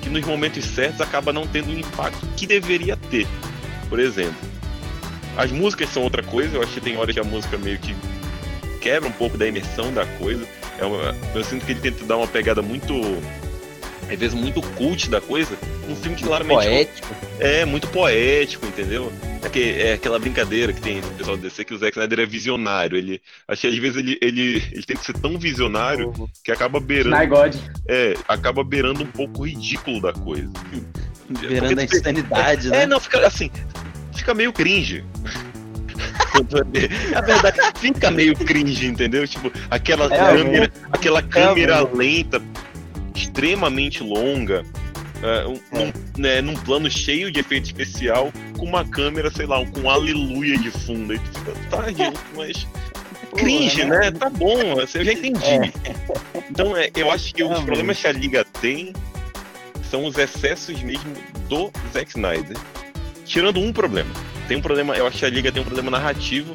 que 0.00 0.08
nos 0.08 0.24
momentos 0.24 0.64
certos 0.64 1.00
acaba 1.00 1.32
não 1.32 1.46
tendo 1.46 1.68
o 1.68 1.78
impacto 1.78 2.26
que 2.36 2.46
deveria 2.46 2.96
ter. 2.96 3.26
Por 3.88 4.00
exemplo, 4.00 4.34
as 5.36 5.50
músicas 5.52 5.90
são 5.90 6.02
outra 6.02 6.22
coisa, 6.22 6.56
eu 6.56 6.62
acho 6.62 6.72
que 6.72 6.80
tem 6.80 6.96
horas 6.96 7.14
que 7.14 7.20
a 7.20 7.24
música 7.24 7.56
meio 7.56 7.78
que 7.78 7.94
quebra 8.80 9.08
um 9.08 9.12
pouco 9.12 9.38
da 9.38 9.46
imersão 9.46 9.92
da 9.92 10.04
coisa. 10.04 10.46
É 10.82 10.84
uma- 10.84 11.14
eu 11.34 11.44
sinto 11.44 11.64
que 11.64 11.72
ele 11.72 11.80
tenta 11.80 12.04
dar 12.04 12.16
uma 12.16 12.26
pegada 12.26 12.60
muito. 12.60 12.92
Às 14.10 14.18
vezes 14.18 14.34
muito 14.34 14.60
cult 14.60 15.08
da 15.08 15.20
coisa, 15.20 15.56
um 15.88 15.94
filme 15.96 16.16
que 16.16 16.24
claramente 16.24 16.54
Poético. 16.66 17.16
é 17.38 17.64
muito 17.64 17.86
poético, 17.88 18.66
entendeu? 18.66 19.10
É, 19.42 19.48
que, 19.48 19.60
é 19.80 19.92
aquela 19.94 20.18
brincadeira 20.18 20.72
que 20.72 20.80
tem 20.82 21.00
no 21.00 21.08
pessoal 21.12 21.36
do 21.36 21.42
DC 21.44 21.64
que 21.64 21.72
o 21.72 21.78
Zack 21.78 21.96
Snyder 21.96 22.20
é 22.20 22.26
visionário. 22.26 22.98
Ele, 22.98 23.22
acho 23.48 23.60
que 23.62 23.66
às 23.68 23.76
vezes 23.76 23.96
ele, 23.96 24.18
ele, 24.20 24.62
ele 24.72 24.82
tem 24.82 24.96
que 24.96 25.04
ser 25.06 25.14
tão 25.14 25.38
visionário 25.38 26.12
que 26.44 26.52
acaba 26.52 26.78
beirando, 26.78 27.16
My 27.16 27.26
God. 27.26 27.54
é, 27.88 28.14
acaba 28.28 28.62
beirando 28.62 29.02
um 29.02 29.06
pouco 29.06 29.42
o 29.42 29.46
ridículo 29.46 30.00
da 30.02 30.12
coisa. 30.12 30.50
Beirando 31.30 31.66
a 31.72 31.76
Porque- 31.76 31.96
insanidade, 31.96 32.68
né? 32.68 32.82
É, 32.82 32.86
não, 32.86 33.00
fica 33.00 33.24
assim, 33.26 33.50
fica 34.14 34.34
meio 34.34 34.52
cringe. 34.52 35.02
Quando 36.30 36.58
é- 36.58 37.16
A 37.16 37.20
verdade, 37.20 37.58
fica 37.78 38.10
meio 38.10 38.34
cringe, 38.36 38.86
entendeu? 38.86 39.26
Tipo, 39.26 39.52
aquela 39.70 40.06
É, 40.06 40.18
câmera, 40.18 40.72
aquela 40.90 41.22
câmera 41.22 41.82
mesmo. 41.82 41.96
lenta, 41.96 42.42
extremamente 43.14 44.02
longa, 44.02 44.62
é, 45.22 45.46
um- 45.46 45.60
É. 45.72 45.84
num, 45.84 45.92
né, 46.18 46.40
num 46.40 46.54
plano 46.54 46.90
cheio 46.90 47.30
de 47.30 47.40
efeito 47.40 47.66
especial, 47.66 48.32
com 48.58 48.64
uma 48.66 48.84
câmera, 48.84 49.30
sei 49.30 49.46
lá, 49.46 49.64
com 49.66 49.88
aleluia 49.90 50.56
de 50.58 50.70
fundo. 50.70 51.12
Aí 51.12 51.18
tu 51.18 51.38
fica, 51.38 51.52
tá, 51.70 51.82
gente, 51.92 52.18
mas. 52.36 52.66
Cringe, 53.36 53.84
né? 53.86 54.10
Tá 54.10 54.28
bom, 54.28 54.78
assim, 54.78 54.98
eu 54.98 55.04
já 55.06 55.12
entendi. 55.14 55.72
Então, 56.50 56.76
é, 56.76 56.90
eu 56.94 57.10
acho 57.10 57.34
que 57.34 57.42
os 57.42 57.60
problemas 57.60 57.98
que 57.98 58.06
a 58.06 58.12
Liga 58.12 58.44
tem 58.60 58.92
são 59.90 60.04
os 60.04 60.18
excessos 60.18 60.82
mesmo 60.82 61.14
do 61.48 61.70
Zack 61.94 62.10
Snyder. 62.10 62.56
Tirando 63.24 63.58
um 63.58 63.72
problema. 63.72 64.10
Tem 64.48 64.56
um 64.56 64.60
problema, 64.60 64.94
eu 64.96 65.06
acho 65.06 65.18
que 65.18 65.24
a 65.24 65.30
Liga 65.30 65.50
tem 65.52 65.62
um 65.62 65.64
problema 65.64 65.90
narrativo, 65.90 66.52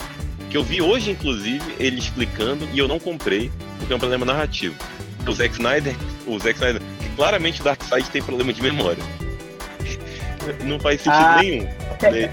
que 0.50 0.58
eu 0.58 0.63
vi 0.63 0.82
hoje, 0.82 1.12
inclusive, 1.12 1.63
ele 1.79 1.98
explicando, 2.00 2.67
e 2.74 2.79
eu 2.79 2.88
não 2.88 3.00
comprei, 3.00 3.51
porque 3.79 3.91
é 3.91 3.96
um 3.96 4.00
problema 4.00 4.25
narrativo. 4.25 4.75
O 5.27 5.32
Zack 5.34 5.53
Snyder, 5.56 5.96
o 6.25 6.38
Zack 6.40 6.55
Snyder, 6.55 6.81
que 7.01 7.09
claramente 7.16 7.59
o 7.61 7.64
Darkseid 7.64 8.09
tem 8.09 8.22
problema 8.22 8.53
de 8.53 8.61
memória. 8.61 9.03
Não 10.64 10.79
faz 10.79 11.01
sentido 11.01 11.22
Ah. 11.22 11.38
nenhum. 11.42 11.64
né? 11.64 12.29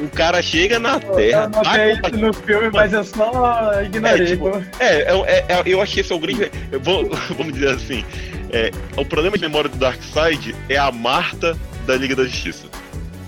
O 0.00 0.08
cara 0.08 0.40
chega 0.40 0.78
na 0.78 0.98
Terra, 0.98 1.42
Eu 1.42 1.50
não 1.50 1.62
tá 1.62 1.72
vi 1.76 2.00
com- 2.00 2.08
isso 2.08 2.16
no 2.26 2.32
filme, 2.32 2.70
mas 2.72 2.90
eu 2.94 3.04
só 3.04 3.82
ignorei. 3.84 4.22
É, 4.22 4.24
tipo, 4.24 4.50
pô. 4.50 4.56
é, 4.78 5.02
é, 5.02 5.44
é, 5.46 5.62
eu 5.66 5.82
achei 5.82 6.00
esse 6.00 6.10
é 6.10 6.16
o 6.16 6.18
grande. 6.18 6.50
eu 6.72 6.80
vou- 6.80 7.10
vamos 7.36 7.52
dizer 7.52 7.68
assim. 7.74 8.02
é, 8.50 8.70
o 8.96 9.04
problema 9.04 9.36
de 9.36 9.42
memória 9.42 9.68
do 9.68 9.76
Darkseid 9.76 10.54
é 10.70 10.78
a 10.78 10.90
Marta 10.90 11.54
da 11.86 11.96
Liga 11.96 12.16
da 12.16 12.24
Justiça. 12.24 12.64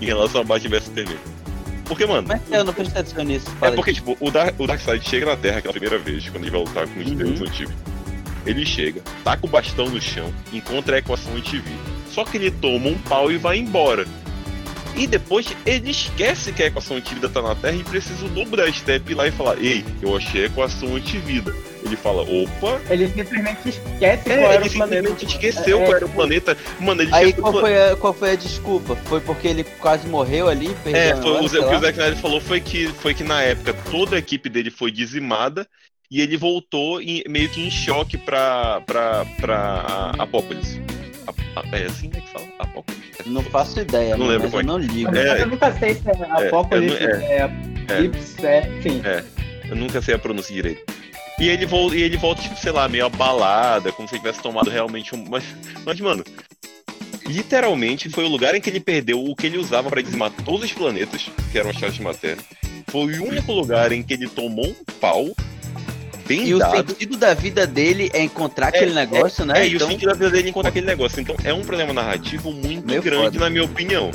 Em 0.01 0.05
relação 0.05 0.41
a 0.41 0.43
Batman 0.43 0.71
vs 0.79 0.85
Superman. 0.85 1.17
Porque, 1.85 2.05
mano. 2.05 2.27
Mas 2.27 2.41
eu 2.51 2.63
não 2.63 2.73
prestei 2.73 3.01
atenção 3.01 3.23
nisso. 3.23 3.47
É 3.61 3.71
porque, 3.71 3.93
tipo, 3.93 4.17
o, 4.19 4.31
Dar 4.31 4.53
o 4.57 4.65
Darkseid 4.67 5.07
chega 5.07 5.25
na 5.25 5.35
Terra 5.35 5.57
aquela 5.59 5.73
primeira 5.73 5.97
vez, 5.97 6.27
quando 6.29 6.43
ele 6.43 6.51
vai 6.51 6.61
lutar 6.61 6.87
com 6.87 6.99
os 6.99 7.07
Uhum. 7.07 7.15
deuses 7.15 7.41
antigos. 7.41 7.73
Ele 8.45 8.65
chega, 8.65 9.01
taca 9.23 9.45
o 9.45 9.49
bastão 9.49 9.89
no 9.89 10.01
chão, 10.01 10.33
encontra 10.51 10.97
a 10.97 10.99
equação 10.99 11.33
antivida. 11.35 11.77
Só 12.11 12.25
que 12.25 12.37
ele 12.37 12.51
toma 12.51 12.89
um 12.89 12.97
pau 12.97 13.31
e 13.31 13.37
vai 13.37 13.57
embora. 13.57 14.05
E 14.95 15.07
depois 15.07 15.47
ele 15.65 15.89
esquece 15.91 16.53
que 16.53 16.61
a 16.63 16.67
equação 16.67 16.97
antivida 16.97 17.27
tá 17.27 17.41
na 17.41 17.55
Terra 17.55 17.75
e 17.75 17.83
precisa 17.83 18.25
o 18.25 18.29
novo 18.29 18.55
da 18.55 18.71
Step 18.71 19.11
ir 19.11 19.15
lá 19.15 19.27
e 19.27 19.31
falar: 19.31 19.57
Ei, 19.59 19.83
eu 20.01 20.15
achei 20.15 20.43
a 20.43 20.45
equação 20.45 20.95
antivida. 20.95 21.53
Ele 21.83 21.95
fala: 21.95 22.21
Opa, 22.21 22.79
Ele 22.89 23.07
simplesmente 23.07 23.69
esquece 23.69 24.31
é, 24.31 24.37
qual 24.37 24.51
era 24.51 24.61
ele 24.65 24.69
o 24.69 24.73
planeta. 24.73 25.07
simplesmente 25.07 25.25
esqueceu 25.25 25.79
É, 25.81 25.85
qual 25.85 25.95
era 25.97 26.05
o 26.05 26.09
planeta. 26.09 26.57
Mano, 26.79 27.01
ele 27.01 27.13
Aí 27.13 27.33
qual 27.33 27.51
foi, 27.53 27.77
a, 27.77 27.95
qual 27.95 28.13
foi 28.13 28.31
a 28.31 28.35
desculpa? 28.35 28.95
Foi 29.05 29.19
porque 29.19 29.47
ele 29.47 29.63
quase 29.63 30.07
morreu 30.07 30.47
ali? 30.47 30.69
Perdeu 30.83 31.01
É, 31.01 31.11
a 31.11 31.17
foi, 31.17 31.31
o, 31.31 31.45
o 31.45 31.49
que 31.49 31.57
o 31.57 31.79
Zack 31.79 31.97
Snyder 31.97 32.17
falou 32.17 32.39
foi 32.39 32.61
que, 32.61 32.87
foi 32.87 33.13
que 33.13 33.23
na 33.23 33.41
época 33.41 33.73
toda 33.91 34.15
a 34.15 34.19
equipe 34.19 34.47
dele 34.47 34.69
foi 34.71 34.91
dizimada 34.91 35.67
e 36.09 36.21
ele 36.21 36.37
voltou 36.37 37.01
em- 37.01 37.23
meio 37.27 37.49
que 37.49 37.61
em 37.61 37.71
choque 37.71 38.17
pra, 38.17 38.79
pra, 38.81 39.25
pra 39.41 40.11
Apópolis. 40.19 40.79
A- 41.27 41.59
a- 41.59 41.77
É 41.77 41.85
assim 41.85 42.07
né, 42.09 42.21
que 42.21 42.31
fala? 42.31 42.45
Não 43.25 43.41
faço 43.43 43.79
ideia, 43.79 44.17
Não 44.17 44.25
né, 44.27 44.33
lembro 44.33 44.49
mas 44.51 44.53
eu 44.53 44.65
qual 44.65 44.79
não 44.79 44.85
ligo. 44.85 45.15
É. 45.15 45.41
Eu 45.41 45.47
nunca 45.47 45.71
sei 45.79 45.95
se 45.95 46.01
é 46.09 46.47
Apocalipse, 46.47 47.03
eu 47.03 47.09
não- 47.09 47.21
é, 47.25 47.41
Apocalipse, 47.41 48.45
é, 48.45 48.67
enfim. 48.77 49.01
Eu 49.69 49.75
nunca 49.75 50.01
sei 50.01 50.15
a 50.15 50.19
pronúncia 50.19 50.53
direito. 50.53 50.81
E 51.39 51.49
ele, 51.49 51.65
vol 51.65 51.93
e 51.93 52.01
ele 52.03 52.17
volta, 52.17 52.41
tipo, 52.41 52.55
sei 52.57 52.71
lá, 52.71 52.87
meio 52.87 53.05
abalada, 53.05 53.91
como 53.91 54.07
se 54.07 54.15
ele 54.15 54.21
tivesse 54.21 54.41
tomado 54.41 54.69
realmente 54.69 55.15
um. 55.15 55.25
Mas, 55.29 55.43
mas, 55.85 55.99
mano, 55.99 56.23
literalmente 57.27 58.09
foi 58.09 58.23
o 58.25 58.27
lugar 58.27 58.53
em 58.55 58.61
que 58.61 58.69
ele 58.69 58.79
perdeu 58.79 59.23
o 59.23 59.35
que 59.35 59.47
ele 59.47 59.57
usava 59.57 59.89
pra 59.89 60.01
dizimar 60.01 60.31
todos 60.45 60.63
os 60.63 60.73
planetas, 60.73 61.29
que 61.51 61.57
eram 61.57 61.69
as 61.69 61.77
chaves 61.77 61.95
de 61.95 62.01
matéria. 62.03 62.43
Foi 62.87 63.17
o 63.17 63.25
único 63.25 63.51
lugar 63.51 63.91
em 63.91 64.03
que 64.03 64.13
ele 64.13 64.27
tomou 64.29 64.67
um 64.67 64.75
pau, 64.99 65.31
bem 66.27 66.47
E 66.47 66.53
o 66.53 66.59
dado. 66.59 66.89
sentido 66.91 67.17
da 67.17 67.33
vida 67.33 67.65
dele 67.67 68.09
é 68.13 68.21
encontrar 68.21 68.67
aquele 68.67 68.93
negócio, 68.93 69.45
né? 69.45 69.61
É, 69.61 69.67
e 69.67 69.73
o 69.73 69.75
então, 69.75 69.87
sentido 69.89 70.07
da 70.09 70.13
vida 70.15 70.29
dele 70.29 70.49
encontra 70.49 70.69
aquele 70.69 70.85
negócio. 70.85 71.19
Então 71.21 71.35
é 71.43 71.53
um 71.53 71.61
problema 71.63 71.93
narrativo 71.93 72.51
muito 72.51 72.85
Meio 72.87 73.01
grande, 73.01 73.23
foda. 73.37 73.39
na 73.39 73.49
minha 73.49 73.63
opinião. 73.63 74.11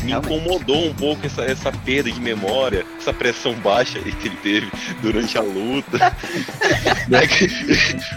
Me 0.00 0.12
Realmente. 0.12 0.32
incomodou 0.32 0.86
um 0.86 0.94
pouco 0.94 1.26
essa, 1.26 1.42
essa 1.42 1.72
perda 1.72 2.08
de 2.10 2.20
memória, 2.20 2.86
essa 3.00 3.12
pressão 3.12 3.52
baixa 3.54 3.98
aí 3.98 4.12
que 4.12 4.28
ele 4.28 4.36
teve 4.36 4.68
durante 5.02 5.36
a 5.36 5.40
luta. 5.40 5.98
Né, 7.08 7.26
que- 7.26 7.48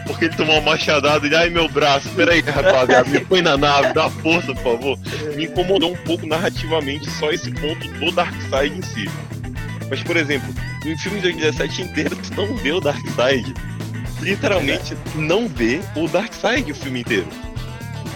Porque 0.05 0.25
ele 0.25 0.35
tomou 0.35 0.59
uma 0.59 0.71
machadada 0.73 1.25
e, 1.27 1.33
ai 1.35 1.49
meu 1.49 1.67
braço, 1.67 2.07
peraí, 2.09 2.41
rapaziada, 2.41 3.09
me 3.09 3.19
põe 3.21 3.41
na 3.41 3.57
nave, 3.57 3.93
dá 3.93 4.11
força, 4.11 4.53
por 4.53 4.63
favor. 4.77 4.99
Me 5.35 5.45
incomodou 5.45 5.91
um 5.93 5.97
pouco 5.97 6.27
narrativamente 6.27 7.09
só 7.11 7.31
esse 7.31 7.49
ponto 7.51 7.87
do 7.87 8.11
Darkseid 8.11 8.77
em 8.77 8.81
si. 8.83 9.09
Mas, 9.91 10.01
por 10.01 10.15
exemplo, 10.17 10.47
no 10.85 10.97
filme 10.97 11.17
de 11.17 11.23
2017 11.33 11.81
inteiro, 11.83 12.15
tu 12.15 12.33
não 12.47 12.55
vê 12.55 12.71
o 12.71 12.79
Darkseid. 12.79 13.53
Literalmente, 14.21 14.95
não 15.15 15.47
vê 15.47 15.81
o 15.95 16.07
Darkseid 16.07 16.71
o 16.71 16.75
filme 16.75 17.01
inteiro. 17.01 17.27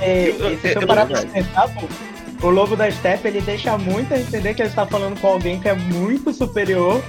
É, 0.02 0.30
Eu- 0.30 0.54
e 0.54 0.58
se 0.58 0.70
eu- 0.74 0.82
eu 0.82 0.88
parar 0.88 1.06
pra 1.06 1.22
pensar, 1.24 1.68
pô, 1.70 2.48
o 2.48 2.50
logo 2.50 2.76
da 2.78 2.90
Step 2.90 3.28
ele 3.28 3.42
deixa 3.42 3.78
muito 3.78 4.14
a 4.14 4.18
entender 4.20 4.54
que 4.54 4.62
ele 4.62 4.70
tá 4.72 4.86
falando 4.86 5.20
com 5.20 5.28
alguém 5.28 5.60
que 5.60 5.68
é 5.68 5.74
muito 5.76 6.34
superior, 6.34 7.04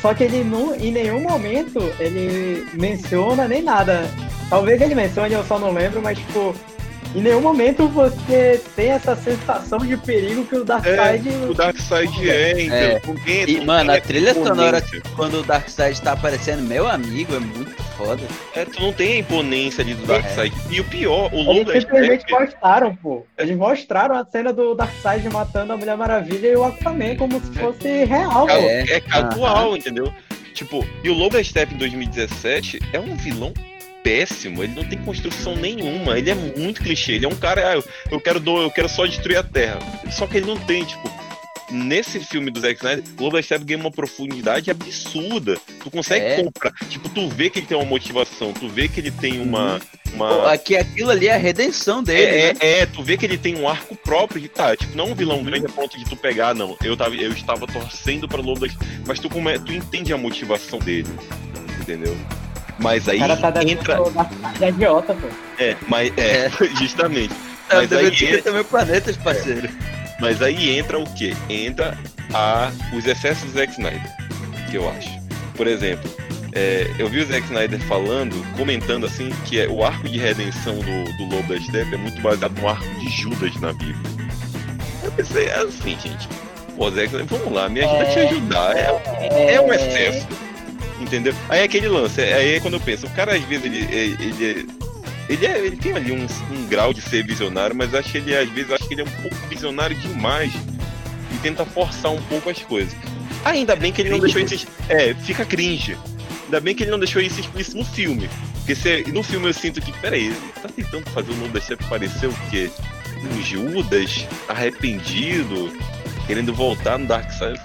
só 0.00 0.14
que 0.14 0.24
ele 0.24 0.44
não, 0.44 0.74
em 0.74 0.92
nenhum 0.92 1.20
momento 1.20 1.80
ele 1.98 2.66
menciona 2.74 3.48
nem 3.48 3.62
nada. 3.62 4.08
Talvez 4.48 4.80
ele 4.80 4.94
mencione, 4.94 5.34
eu 5.34 5.44
só 5.44 5.58
não 5.58 5.72
lembro, 5.72 6.00
mas 6.02 6.18
tipo, 6.18 6.54
em 7.14 7.20
nenhum 7.22 7.40
momento 7.40 7.86
você 7.88 8.60
tem 8.74 8.90
essa 8.90 9.14
sensação 9.14 9.78
de 9.78 9.96
perigo 9.96 10.44
que 10.46 10.56
o 10.56 10.64
Darkseid. 10.64 11.28
O 11.48 11.54
Darkseid 11.54 12.28
é, 12.30 12.60
então. 12.62 13.00
com 13.14 13.14
quem- 13.22 13.42
E, 13.44 13.56
com 13.58 13.64
mano, 13.64 13.92
a 13.92 14.00
trilha 14.00 14.30
é 14.30 14.34
sonora 14.34 14.82
quando 15.14 15.40
o 15.40 15.42
Darkseid 15.44 16.00
tá 16.02 16.12
aparecendo, 16.12 16.62
meu 16.62 16.88
amigo, 16.88 17.34
é 17.36 17.38
muito 17.38 17.70
foda. 17.96 18.22
É, 18.56 18.64
tu 18.64 18.82
não 18.82 18.92
tem 18.92 19.12
a 19.12 19.18
imponência 19.18 19.82
ali 19.84 19.94
do 19.94 20.04
Darkseid. 20.06 20.52
E 20.70 20.80
o 20.80 20.84
pior, 20.84 21.32
o 21.32 21.40
logo 21.42 21.70
Eles 21.70 21.84
simplesmente 21.84 22.22
Step. 22.22 22.32
mostraram, 22.40 22.96
pô. 22.96 23.24
Eles 23.38 23.56
mostraram 23.56 24.16
a 24.16 24.24
cena 24.24 24.52
do 24.52 24.74
Darkseid 24.74 25.28
matando 25.30 25.72
a 25.72 25.76
Mulher 25.76 25.96
Maravilha 25.96 26.48
e 26.48 26.56
o 26.56 26.64
Aquaman 26.64 27.14
como 27.16 27.40
se 27.40 27.52
fosse 27.52 28.04
real, 28.04 28.46
pô. 28.46 28.52
É, 28.52 28.80
É. 28.82 28.92
é 28.94 29.00
casual, 29.00 29.76
entendeu? 29.76 30.12
Tipo, 30.52 30.84
e 31.04 31.10
o 31.10 31.14
logo 31.14 31.30
da 31.34 31.42
Step 31.44 31.72
em 31.74 31.78
2017 31.78 32.80
é 32.92 32.98
um 33.00 33.14
vilão 33.16 33.52
péssimo, 34.04 34.62
ele 34.62 34.74
não 34.74 34.84
tem 34.84 34.98
construção 34.98 35.56
nenhuma, 35.56 36.18
ele 36.18 36.30
é 36.30 36.34
muito 36.34 36.82
clichê, 36.82 37.12
ele 37.12 37.24
é 37.24 37.28
um 37.28 37.34
cara, 37.34 37.70
ah, 37.70 37.74
eu, 37.74 37.84
eu 38.12 38.20
quero 38.20 38.38
do, 38.38 38.62
eu 38.62 38.70
quero 38.70 38.88
só 38.88 39.06
destruir 39.06 39.38
a 39.38 39.42
Terra. 39.42 39.78
Só 40.12 40.26
que 40.26 40.36
ele 40.36 40.46
não 40.46 40.56
tem, 40.58 40.84
tipo, 40.84 41.10
nesse 41.70 42.20
filme 42.20 42.50
do 42.50 42.60
Zack 42.60 42.76
Snyder, 42.76 43.04
o 43.18 43.22
Lobo 43.24 43.42
Step 43.42 43.64
ganha 43.64 43.80
uma 43.80 43.90
profundidade 43.90 44.70
absurda. 44.70 45.58
Tu 45.82 45.90
consegue 45.90 46.24
É. 46.26 46.42
comprar, 46.42 46.72
tipo, 46.90 47.08
tu 47.08 47.28
vê 47.28 47.48
que 47.48 47.60
ele 47.60 47.66
tem 47.66 47.76
uma 47.76 47.86
motivação, 47.86 48.52
tu 48.52 48.68
vê 48.68 48.88
que 48.88 49.00
ele 49.00 49.10
tem 49.10 49.40
uma 49.40 49.80
uma 50.12 50.28
Pô, 50.28 50.46
aqui, 50.46 50.76
aquilo 50.76 51.10
ali 51.10 51.26
é 51.26 51.34
a 51.34 51.38
redenção 51.38 52.00
dele, 52.00 52.22
é, 52.22 52.52
né? 52.52 52.58
é, 52.60 52.78
é, 52.80 52.86
tu 52.86 53.02
vê 53.02 53.16
que 53.16 53.26
ele 53.26 53.36
tem 53.36 53.56
um 53.56 53.68
arco 53.68 53.96
próprio 53.96 54.40
de 54.40 54.48
tá, 54.48 54.76
tipo, 54.76 54.96
não 54.96 55.08
é 55.08 55.10
um 55.10 55.14
vilão 55.14 55.42
grande 55.42 55.66
a 55.66 55.68
ponto 55.68 55.98
de 55.98 56.04
tu 56.04 56.16
pegar, 56.16 56.54
não. 56.54 56.76
Eu, 56.84 56.96
tava, 56.96 57.16
eu 57.16 57.32
estava 57.32 57.66
torcendo 57.66 58.28
para 58.28 58.40
o 58.40 58.44
Lobo 58.44 58.60
da 58.60 58.72
mas 59.06 59.18
tu, 59.18 59.28
come, 59.28 59.58
tu 59.58 59.72
entende 59.72 60.12
a 60.12 60.16
motivação 60.16 60.78
dele, 60.78 61.08
entendeu? 61.80 62.16
Mas 62.78 63.08
aí 63.08 63.16
O 63.16 63.20
cara 63.20 63.36
tá 63.36 63.50
dando 63.50 63.68
entra. 63.70 63.98
agiota, 64.66 65.14
pô. 65.14 65.26
É, 65.58 65.76
mas 65.88 66.12
é, 66.18 66.50
justamente. 66.78 67.32
É, 67.70 67.76
Mas 67.76 67.90
o 67.90 67.96
aí, 67.96 68.10
DVD 68.10 68.42
também 68.42 68.64
planetas, 68.64 69.16
parceiro. 69.16 69.68
mas 70.20 70.42
aí 70.42 70.76
entra 70.78 70.98
o 70.98 71.04
quê? 71.14 71.34
Entra 71.48 71.96
a, 72.34 72.70
os 72.96 73.06
excessos 73.06 73.44
do 73.44 73.58
Zack 73.58 73.72
Snyder, 73.72 74.02
que 74.70 74.76
eu 74.76 74.88
acho. 74.90 75.08
Por 75.56 75.66
exemplo, 75.66 76.10
é, 76.52 76.90
eu 76.98 77.08
vi 77.08 77.20
o 77.20 77.26
Zack 77.26 77.44
Snyder 77.46 77.80
falando, 77.82 78.34
comentando 78.56 79.06
assim, 79.06 79.30
que 79.46 79.60
é, 79.60 79.66
o 79.68 79.82
arco 79.84 80.08
de 80.08 80.18
redenção 80.18 80.74
do, 80.74 81.04
do 81.16 81.34
Lobo 81.36 81.48
da 81.54 81.58
Steppe 81.60 81.94
é 81.94 81.96
muito 81.96 82.20
baseado 82.20 82.52
no 82.60 82.68
arco 82.68 82.84
de 83.00 83.08
Judas 83.08 83.54
na 83.60 83.72
Bíblia. 83.72 83.96
Eu 85.02 85.10
pensei, 85.12 85.46
é 85.46 85.54
assim, 85.60 85.96
gente. 85.98 86.28
Pô, 86.76 86.90
Zack 86.90 87.06
Snyder, 87.06 87.26
vamos 87.38 87.52
lá, 87.54 87.68
me 87.68 87.80
ajuda 87.82 88.02
a 88.02 88.06
te 88.06 88.18
É. 88.18 88.28
ajudar. 88.28 88.76
É, 88.76 89.54
é 89.54 89.60
um 89.60 89.72
excesso. 89.72 90.26
Entendeu? 91.04 91.34
Aí 91.50 91.60
é 91.60 91.64
aquele 91.64 91.86
lance, 91.86 92.20
aí 92.20 92.54
é 92.54 92.60
quando 92.60 92.74
eu 92.74 92.80
penso, 92.80 93.06
o 93.06 93.10
cara 93.10 93.34
às 93.34 93.42
vezes 93.44 93.64
ele, 93.66 93.78
ele, 93.94 94.24
ele, 94.24 94.66
ele, 95.28 95.46
é- 95.46 95.58
ele 95.58 95.76
tem 95.76 95.92
ali 95.92 96.12
um, 96.12 96.26
um 96.50 96.66
grau 96.66 96.94
de 96.94 97.02
ser 97.02 97.24
visionário, 97.24 97.76
mas 97.76 97.94
acho 97.94 98.10
que 98.10 98.18
ele 98.18 98.34
às 98.34 98.48
vezes 98.48 98.72
acho 98.72 98.88
que 98.88 98.94
ele 98.94 99.02
é 99.02 99.04
um 99.04 99.22
pouco 99.22 99.36
visionário 99.48 99.94
demais 99.96 100.50
e 101.32 101.36
tenta 101.42 101.64
forçar 101.66 102.10
um 102.10 102.22
pouco 102.22 102.48
as 102.48 102.62
coisas. 102.62 102.94
Ainda 103.44 103.76
bem 103.76 103.92
que 103.92 104.00
ele 104.00 104.10
não 104.10 104.18
deixou 104.18 104.40
isso. 104.40 104.66
É, 104.88 105.12
fica 105.14 105.44
cringe. 105.44 105.96
Ainda 106.44 106.58
bem 106.60 106.74
que 106.74 106.82
ele 106.84 106.90
não 106.90 106.98
deixou 106.98 107.20
isso 107.20 107.38
explícito 107.38 107.76
no 107.76 107.84
filme. 107.84 108.28
Porque 108.54 108.74
se, 108.74 109.04
no 109.12 109.22
filme 109.22 109.48
eu 109.48 109.52
sinto 109.52 109.78
que, 109.82 109.92
peraí, 109.92 110.28
ele 110.28 110.36
tá 110.62 110.68
tentando 110.74 111.10
fazer 111.10 111.32
o 111.32 111.48
da 111.48 111.60
chefe 111.60 111.84
parecer 111.84 112.28
o 112.28 112.34
quê? 112.50 112.70
Um 113.30 113.42
Judas 113.42 114.26
arrependido, 114.48 115.70
querendo 116.26 116.54
voltar 116.54 116.98
no 116.98 117.06
Dark 117.06 117.30
Side. 117.30 117.60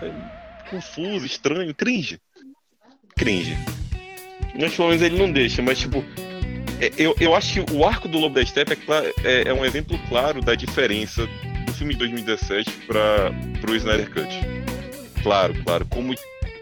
Confuso, 0.69 1.25
estranho, 1.25 1.73
cringe. 1.73 2.19
Cringe. 3.19 3.57
Mas 4.57 4.73
pelo 4.73 4.87
menos 4.87 5.03
ele 5.03 5.17
não 5.17 5.29
deixa, 5.29 5.61
mas 5.61 5.77
tipo. 5.77 6.03
é, 6.79 6.91
Eu, 6.97 7.13
eu 7.19 7.35
acho 7.35 7.65
que 7.65 7.73
o 7.73 7.85
arco 7.85 8.07
do 8.07 8.17
Lobo 8.17 8.33
da 8.33 8.45
Steppe 8.45 8.73
é, 8.73 9.13
é, 9.23 9.47
é 9.49 9.53
um 9.53 9.65
exemplo 9.65 9.99
claro 10.07 10.41
da 10.41 10.55
diferença 10.55 11.27
do 11.65 11.73
filme 11.73 11.93
de 11.93 11.99
2017 11.99 12.71
para 12.87 13.31
pro 13.59 13.75
Snyder 13.75 14.09
Cut. 14.09 14.29
Claro, 15.21 15.53
claro. 15.65 15.85
Como, 15.89 16.15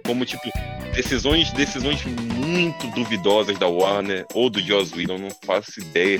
como 0.04 0.26
tipo, 0.26 0.52
decisões, 0.96 1.52
decisões 1.52 2.04
muito 2.06 2.88
duvidosas 2.88 3.58
da 3.60 3.68
Warner 3.68 4.26
ou 4.34 4.50
do 4.50 4.60
Joss 4.60 4.96
Whedon, 4.96 5.20
não 5.20 5.30
faço 5.46 5.80
ideia 5.80 6.20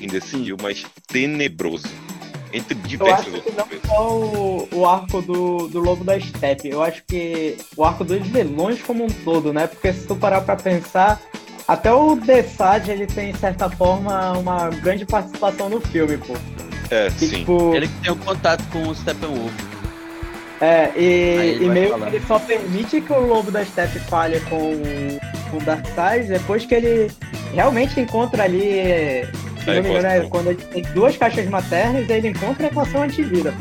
quem 0.00 0.08
decidiu, 0.08 0.56
mas 0.60 0.84
tenebroso. 1.06 1.88
Entre 2.52 2.74
diversas 2.74 3.20
acho 3.20 3.30
que 3.30 3.36
outras 3.36 3.56
não 3.56 3.66
coisas. 3.66 3.86
só 3.86 4.08
o, 4.10 4.68
o 4.72 4.86
arco 4.86 5.20
do, 5.22 5.68
do 5.68 5.80
Lobo 5.80 6.04
da 6.04 6.18
Steppe, 6.18 6.68
eu 6.70 6.82
acho 6.82 7.02
que 7.06 7.56
o 7.76 7.84
arco 7.84 8.04
dos 8.04 8.26
vilões 8.26 8.80
como 8.82 9.04
um 9.04 9.08
todo, 9.08 9.52
né? 9.52 9.66
Porque 9.66 9.92
se 9.92 10.06
tu 10.06 10.14
parar 10.16 10.40
pra 10.42 10.56
pensar, 10.56 11.20
até 11.66 11.92
o 11.92 12.14
Desad, 12.16 12.88
ele 12.88 13.06
tem, 13.06 13.32
de 13.32 13.38
certa 13.38 13.68
forma, 13.68 14.32
uma 14.38 14.68
grande 14.70 15.04
participação 15.04 15.68
no 15.68 15.80
filme, 15.80 16.16
pô. 16.18 16.34
É, 16.90 17.10
Que, 17.18 17.26
sim. 17.26 17.38
tipo, 17.40 17.74
Ele 17.74 17.88
que 17.88 17.94
tem 18.00 18.12
um 18.12 18.16
contato 18.18 18.62
com 18.70 18.82
o 18.88 18.94
Steppenwolf. 18.94 19.52
é, 20.60 20.92
e, 20.96 21.58
e 21.62 21.68
meio 21.68 21.90
falar. 21.90 22.10
que 22.10 22.16
ele 22.16 22.24
só 22.26 22.38
permite 22.38 23.00
que 23.00 23.12
o 23.12 23.20
Lobo 23.26 23.50
da 23.50 23.64
Steppe 23.64 23.98
falhe 24.00 24.40
com, 24.42 24.70
com 25.50 25.56
o 25.58 25.60
Darkseid 25.60 26.28
depois 26.28 26.64
que 26.64 26.74
ele 26.74 27.10
realmente 27.52 28.00
encontra 28.00 28.44
ali, 28.44 29.26
se 29.66 29.70
A 29.70 29.74
não 29.74 29.82
me 29.82 29.88
engano, 29.90 30.06
é 30.06 30.20
quando 30.28 30.50
ele 30.50 30.62
tem 30.62 30.82
duas 30.94 31.16
caixas 31.16 31.46
maternas, 31.48 32.08
ele 32.08 32.28
encontra 32.28 32.66
a 32.66 32.70
equação 32.70 33.02
antivida. 33.02 33.54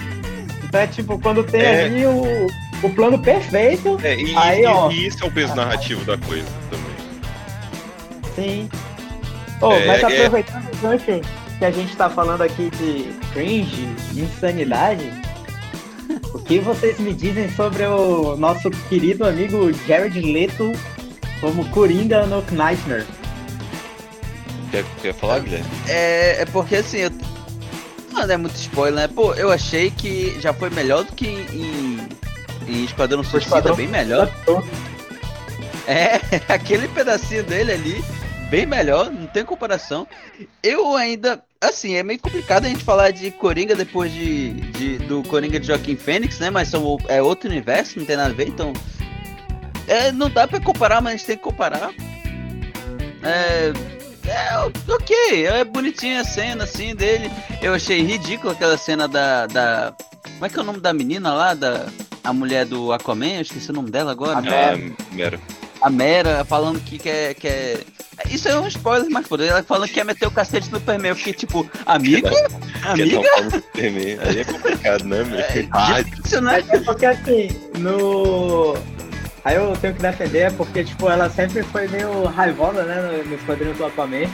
Então 0.64 0.80
é 0.80 0.88
tipo, 0.88 1.20
quando 1.20 1.44
tem 1.44 1.62
É. 1.62 1.84
ali 1.86 2.06
o, 2.06 2.48
o 2.84 2.90
plano 2.92 3.20
perfeito, 3.20 4.00
É, 4.04 4.16
e, 4.16 4.36
Aí, 4.36 4.62
e- 4.62 4.66
ó. 4.66 4.90
e 4.92 5.08
isso 5.08 5.24
é 5.24 5.28
o 5.28 5.32
peso 5.32 5.56
narrativo 5.56 6.04
da 6.06 6.18
coisa 6.18 6.48
também. 6.70 6.86
sim. 8.36 8.70
Oh, 9.62 9.72
É, 9.72 9.86
mas 9.86 10.04
é- 10.04 10.06
aproveitando 10.06 10.66
o 10.74 10.78
gancho 10.78 11.06
que 11.58 11.66
a 11.66 11.72
gente 11.72 11.96
tá 11.96 12.10
falando 12.10 12.42
aqui 12.42 12.70
de 12.72 13.06
cringe, 13.34 13.86
de 14.12 14.22
insanidade, 14.22 15.10
o 16.34 16.40
que 16.40 16.60
vocês 16.60 17.00
me 17.00 17.14
dizem 17.14 17.50
sobre 17.52 17.84
o 17.86 18.36
nosso 18.36 18.70
querido 18.90 19.26
amigo 19.26 19.72
Jared 19.88 20.20
Leto 20.20 20.74
como 21.40 21.64
Coringa 21.70 22.26
no 22.26 22.44
Nightmare? 22.52 23.06
Quer, 24.72 24.84
quer 25.02 25.14
falar, 25.14 25.40
Guilherme? 25.40 25.66
É, 25.88 26.42
é 26.42 26.46
porque 26.46 26.76
assim, 26.78 26.98
eu... 26.98 27.12
não 28.12 28.24
é 28.24 28.38
muito 28.38 28.56
spoiler, 28.56 29.08
né? 29.08 29.08
Pô, 29.08 29.34
eu 29.34 29.52
achei 29.52 29.92
que 29.92 30.40
já 30.42 30.54
foi 30.54 30.70
melhor 30.70 31.04
do 31.04 31.14
que 31.14 31.28
em, 31.28 32.08
em 32.68 32.84
Esquadrão 32.84 33.24
Suicida, 33.24 33.58
Esquadrão 33.58 33.76
bem 33.76 33.88
melhor. 33.88 34.30
É, 35.88 36.20
aquele 36.52 36.88
pedacinho 36.88 37.44
dele 37.44 37.72
ali, 37.74 38.04
bem 38.50 38.66
melhor, 38.66 39.12
não 39.12 39.28
tem 39.28 39.46
comparação. 39.46 40.08
Eu 40.64 40.96
ainda, 40.96 41.42
assim, 41.62 41.94
é 41.96 42.04
meio 42.04 42.20
complicado 42.20 42.66
a 42.66 42.70
gente 42.70 42.84
falar 42.84 43.12
de 43.12 43.30
Coringa 43.32 43.76
depois 43.76 44.12
de, 44.12 44.52
de- 44.72 44.98
do 45.00 45.22
Coringa 45.24 45.60
de 45.60 45.68
Joaquim 45.68 45.96
Fênix, 45.96 46.40
né? 46.40 46.50
Mas 46.50 46.70
são, 46.70 46.98
é 47.08 47.22
outro 47.22 47.50
universo, 47.50 48.00
não 48.00 48.06
tem 48.06 48.18
nada 48.18 48.32
a 48.32 48.34
ver, 48.34 48.48
então. 48.48 48.74
É, 49.88 50.12
não 50.12 50.30
dá 50.32 50.48
pra 50.48 50.60
comparar, 50.60 51.00
mas 51.00 51.14
a 51.14 51.18
gente 51.18 51.28
tem 51.28 51.38
que 51.38 51.44
comparar. 51.44 51.92
É, 53.22 53.72
é 54.28 54.92
ok, 54.94 55.46
é 55.48 55.64
bonitinha 55.64 56.22
a 56.22 56.26
cena 56.26 56.64
assim 56.64 56.96
dele. 56.96 57.30
Eu 57.62 57.74
achei 57.74 58.02
ridículo 58.02 58.52
aquela 58.54 58.78
cena 58.78 59.08
da, 59.08 59.48
da. 59.48 59.94
Como 60.24 60.46
é 60.46 60.50
que 60.50 60.58
é 60.60 60.62
o 60.62 60.66
nome 60.66 60.80
da 60.80 60.94
menina 60.94 61.34
lá? 61.34 61.54
Da, 61.54 61.86
a 62.24 62.34
mulher 62.34 62.66
do 62.66 62.92
Aquaman? 62.92 63.36
Eu 63.36 63.42
esqueci 63.42 63.70
o 63.70 63.74
nome 63.74 63.92
dela 63.92 64.12
agora. 64.12 64.38
A 64.38 64.40
Ah, 64.74 64.78
Mera. 65.12 65.40
A 65.82 65.90
Mera 65.90 66.44
falando 66.46 66.80
que 66.84 66.98
quer. 66.98 67.36
quer... 67.36 67.80
Isso 68.30 68.48
é 68.48 68.58
um 68.60 68.68
spoiler, 68.68 69.10
mas 69.12 69.28
foda 69.28 69.46
Ela 69.46 69.62
falando 69.62 69.88
que 69.88 69.94
quer 69.96 70.06
meter 70.06 70.26
o 70.26 70.32
cacete 70.32 70.72
no 70.72 70.80
Superman. 70.80 71.10
Eu 71.10 71.16
fiquei 71.16 71.34
tipo, 71.34 71.70
Amiga? 71.86 72.32
Superman. 73.52 74.18
Aí 74.22 74.40
é 74.40 74.44
complicado, 74.46 75.04
né, 75.04 75.24
meu? 75.24 75.68
Ah, 75.72 76.02
Difícil, 76.02 76.42
né? 76.42 76.64
É 76.70 76.80
porque 76.80 77.06
assim, 77.06 77.50
no. 77.78 78.74
Aí 79.46 79.56
eu 79.56 79.74
tenho 79.80 79.94
que 79.94 80.02
defender, 80.02 80.52
porque 80.54 80.84
tipo, 80.84 81.08
ela 81.10 81.30
sempre 81.30 81.62
foi 81.64 81.88
meio 81.88 82.24
raivosa, 82.26 82.84
né, 82.84 82.96
no- 83.24 83.30
nos 83.32 83.42
quadrinhos 83.44 83.78
do 83.78 83.86
Aquaman. 83.86 84.26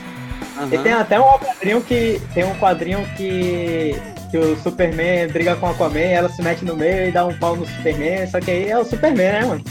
E 0.70 0.78
tem 0.78 0.92
até 0.92 1.20
um 1.20 1.38
quadrinho 1.38 1.80
que. 1.82 2.20
Tem 2.34 2.44
um 2.44 2.54
quadrinho 2.54 3.06
que. 3.16 3.94
Que 4.30 4.38
o 4.38 4.56
Superman 4.56 5.28
briga 5.28 5.54
com 5.56 5.66
o 5.66 5.70
Aquaman, 5.70 6.00
ela 6.00 6.28
se 6.30 6.40
mete 6.42 6.64
no 6.64 6.74
meio 6.74 7.08
e 7.08 7.12
dá 7.12 7.26
um 7.26 7.34
pau 7.38 7.54
no 7.54 7.66
Superman, 7.66 8.26
só 8.26 8.40
que 8.40 8.50
aí 8.50 8.70
é 8.70 8.78
o 8.78 8.84
Superman, 8.84 9.30
né, 9.32 9.44
mano? 9.44 9.62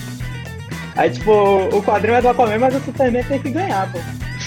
Aí, 0.96 1.10
tipo, 1.10 1.32
o 1.32 1.82
quadrinho 1.82 2.16
é 2.18 2.22
do 2.22 2.30
Aquaman, 2.30 2.60
mas 2.60 2.76
o 2.76 2.80
Superman 2.82 3.24
tem 3.24 3.40
que 3.40 3.50
ganhar, 3.50 3.92
pô. 3.92 3.98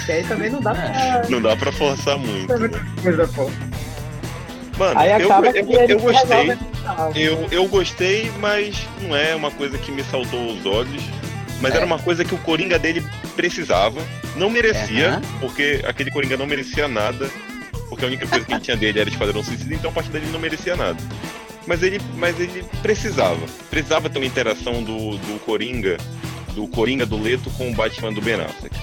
Que 0.06 0.12
aí 0.12 0.22
também 0.24 0.50
não 0.50 0.60
dá 0.60 0.72
pra 0.74 1.22
não 1.28 1.42
dá 1.42 1.56
pra 1.56 1.72
forçar 1.72 2.16
muito, 2.18 2.52
né? 2.52 2.58
muita 2.60 2.80
coisa, 3.02 3.28
pô. 3.34 3.50
Mano, 4.76 4.98
Aí 4.98 5.10
eu, 5.10 5.16
acaba 5.26 5.46
eu, 5.48 5.54
eu, 5.70 5.80
ele 5.82 5.94
gostei. 5.96 6.58
Eu, 7.14 7.48
eu 7.50 7.68
gostei, 7.68 8.30
mas 8.40 8.76
não 9.02 9.14
é 9.16 9.34
uma 9.34 9.50
coisa 9.50 9.78
que 9.78 9.92
me 9.92 10.02
saltou 10.04 10.48
os 10.52 10.66
olhos. 10.66 11.02
Mas 11.60 11.72
É. 11.72 11.76
era 11.78 11.86
uma 11.86 11.98
coisa 11.98 12.24
que 12.24 12.34
o 12.34 12.38
Coringa 12.38 12.78
dele 12.78 13.02
precisava. 13.36 14.00
Não 14.36 14.50
merecia, 14.50 15.10
Aham. 15.10 15.22
porque 15.40 15.80
aquele 15.86 16.10
Coringa 16.10 16.36
não 16.36 16.46
merecia 16.46 16.88
nada. 16.88 17.30
Porque 17.88 18.04
a 18.04 18.08
única 18.08 18.26
coisa 18.26 18.44
que 18.44 18.52
ele 18.52 18.60
tinha 18.60 18.76
dele 18.76 18.98
era 18.98 19.08
Esquadrão 19.08 19.42
Suicida, 19.44 19.74
então 19.74 19.90
a 19.90 19.94
partir 19.94 20.10
dele 20.10 20.24
ele 20.24 20.32
não 20.32 20.40
merecia 20.40 20.74
nada. 20.74 20.98
Mas 21.66 21.82
ele, 21.82 22.00
mas 22.16 22.38
ele 22.40 22.64
precisava. 22.82 23.40
Precisava 23.70 24.10
ter 24.10 24.18
uma 24.18 24.26
interação 24.26 24.82
do, 24.82 25.16
do 25.16 25.38
Coringa, 25.44 25.96
do 26.54 26.66
Coringa 26.66 27.06
do 27.06 27.20
Leto 27.22 27.48
com 27.50 27.70
o 27.70 27.74
Batman 27.74 28.12
do 28.12 28.20
Ben 28.20 28.34
Affleck. 28.40 28.74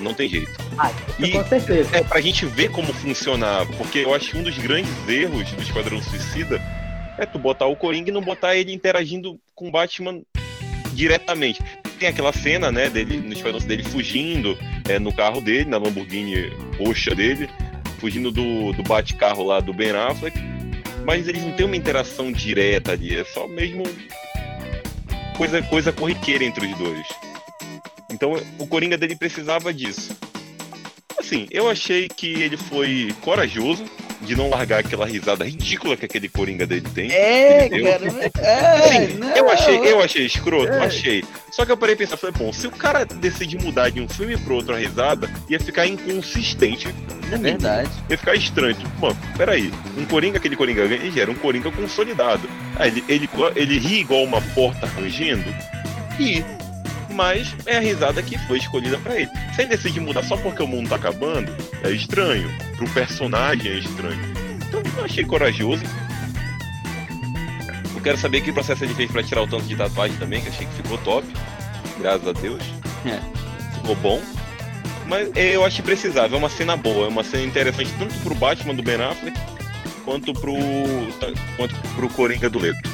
Não 0.00 0.12
tem 0.14 0.28
jeito. 0.28 0.50
Ah, 0.76 0.90
E- 1.18 1.30
com 1.30 1.44
certeza. 1.44 1.96
É, 1.96 2.02
pra 2.02 2.20
gente 2.20 2.44
ver 2.46 2.70
como 2.70 2.92
funcionava, 2.92 3.72
porque 3.74 4.00
eu 4.00 4.14
acho 4.14 4.30
que 4.30 4.36
um 4.38 4.42
dos 4.42 4.58
grandes 4.58 4.90
erros 5.08 5.50
do 5.52 5.62
Esquadrão 5.62 6.02
Suicida 6.02 6.60
é 7.16 7.24
tu 7.24 7.38
botar 7.38 7.66
o 7.66 7.76
Coringa 7.76 8.10
e 8.10 8.12
não 8.12 8.20
botar 8.20 8.56
ele 8.56 8.72
interagindo 8.72 9.38
com 9.54 9.68
o 9.68 9.70
Batman 9.70 10.20
diretamente. 10.92 11.62
Tem 11.98 12.08
aquela 12.08 12.32
cena, 12.32 12.72
né, 12.72 12.90
dele, 12.90 13.18
no 13.18 13.32
Esquadrão 13.32 13.60
dele 13.60 13.84
fugindo 13.84 14.58
é, 14.88 14.98
no 14.98 15.12
carro 15.12 15.40
dele, 15.40 15.70
na 15.70 15.78
Lamborghini 15.78 16.50
roxa 16.78 17.14
dele, 17.14 17.48
fugindo 18.00 18.30
do, 18.32 18.72
do 18.72 18.82
bate-carro 18.82 19.44
lá 19.44 19.60
do 19.60 19.72
Ben 19.72 19.92
Affleck, 19.92 20.36
mas 21.06 21.28
eles 21.28 21.42
não 21.42 21.52
têm 21.52 21.66
uma 21.66 21.76
interação 21.76 22.32
direta 22.32 22.92
ali, 22.92 23.16
é 23.16 23.24
só 23.24 23.46
mesmo 23.46 23.84
coisa, 25.36 25.62
coisa 25.62 25.92
corriqueira 25.92 26.44
entre 26.44 26.66
os 26.66 26.78
dois. 26.78 27.06
Então 28.14 28.34
o 28.58 28.66
Coringa 28.66 28.96
dele 28.96 29.16
precisava 29.16 29.74
disso. 29.74 30.16
Assim, 31.18 31.46
eu 31.50 31.68
achei 31.68 32.08
que 32.08 32.26
ele 32.42 32.56
foi 32.56 33.14
corajoso 33.22 33.84
de 34.22 34.34
não 34.36 34.48
largar 34.48 34.80
aquela 34.80 35.06
risada 35.06 35.44
ridícula 35.44 35.96
que 35.96 36.04
aquele 36.04 36.28
Coringa 36.28 36.66
dele 36.66 36.86
tem. 36.94 37.10
É, 37.12 37.68
cara. 37.68 38.30
É, 38.38 38.84
Assim, 38.84 39.14
não. 39.18 39.28
eu 39.36 39.50
achei, 39.50 39.76
eu 39.78 40.00
achei 40.02 40.24
escroto, 40.26 40.72
É. 40.72 40.84
achei. 40.86 41.24
Só 41.50 41.64
que 41.64 41.72
eu 41.72 41.76
parei 41.76 41.94
e 41.94 41.98
pensar, 41.98 42.16
falei, 42.16 42.34
bom, 42.36 42.52
se 42.52 42.66
o 42.66 42.70
cara 42.70 43.04
decide 43.04 43.56
mudar 43.58 43.90
de 43.90 44.00
um 44.00 44.08
filme 44.08 44.36
pro 44.36 44.54
outro 44.56 44.74
a 44.74 44.78
risada, 44.78 45.30
ia 45.48 45.60
ficar 45.60 45.86
inconsistente. 45.86 46.88
É 47.32 47.36
verdade. 47.36 47.90
Ia 48.10 48.18
ficar 48.18 48.34
estranho. 48.34 48.74
Tipo, 48.74 48.90
mano, 49.00 49.16
peraí. 49.36 49.70
Um 49.96 50.04
Coringa, 50.06 50.38
aquele 50.38 50.56
Coringa, 50.56 50.82
ele 50.82 51.10
já 51.10 51.22
era 51.22 51.30
um 51.30 51.34
Coringa 51.34 51.70
consolidado. 51.70 52.48
Aí 52.76 52.88
ele, 52.90 53.04
ele, 53.08 53.28
ele 53.56 53.78
ri 53.78 54.00
igual 54.00 54.24
uma 54.24 54.40
porta 54.54 54.86
rangendo? 54.86 55.54
Ri. 56.18 56.44
Mas 57.14 57.54
é 57.64 57.76
a 57.76 57.80
risada 57.80 58.22
que 58.22 58.36
foi 58.46 58.58
escolhida 58.58 58.98
pra 58.98 59.16
ele. 59.16 59.30
Se 59.54 59.62
ele 59.62 59.70
decide 59.70 60.00
mudar 60.00 60.22
só 60.24 60.36
porque 60.36 60.62
o 60.62 60.66
mundo 60.66 60.88
tá 60.88 60.96
acabando, 60.96 61.54
é 61.82 61.90
estranho. 61.90 62.50
Pro 62.76 62.88
personagem 62.90 63.70
é 63.70 63.78
estranho. 63.78 64.20
Então 64.66 64.82
eu 64.98 65.04
achei 65.04 65.24
corajoso. 65.24 65.82
Eu 67.94 68.00
quero 68.02 68.18
saber 68.18 68.40
que 68.40 68.52
processo 68.52 68.84
ele 68.84 68.94
fez 68.94 69.10
pra 69.10 69.22
tirar 69.22 69.42
o 69.42 69.46
tanto 69.46 69.64
de 69.64 69.76
tatuagem 69.76 70.16
também, 70.18 70.42
que 70.42 70.48
achei 70.48 70.66
que 70.66 70.82
ficou 70.82 70.98
top. 70.98 71.26
Graças 72.00 72.26
a 72.26 72.32
Deus. 72.32 72.62
É. 73.06 73.20
Ficou 73.76 73.94
bom. 73.96 74.20
Mas 75.06 75.30
é, 75.36 75.54
eu 75.54 75.64
acho 75.64 75.76
que 75.76 75.82
precisava, 75.82 76.34
é 76.34 76.38
uma 76.38 76.48
cena 76.48 76.76
boa, 76.76 77.06
é 77.06 77.08
uma 77.08 77.22
cena 77.22 77.44
interessante 77.44 77.92
tanto 77.98 78.14
pro 78.20 78.34
Batman 78.34 78.74
do 78.74 78.82
Ben 78.82 79.00
Affleck 79.00 79.38
quanto 80.04 80.32
pro, 80.32 80.54
quanto 81.56 81.74
pro 81.94 82.08
Coringa 82.10 82.48
do 82.48 82.58
Leto. 82.58 82.93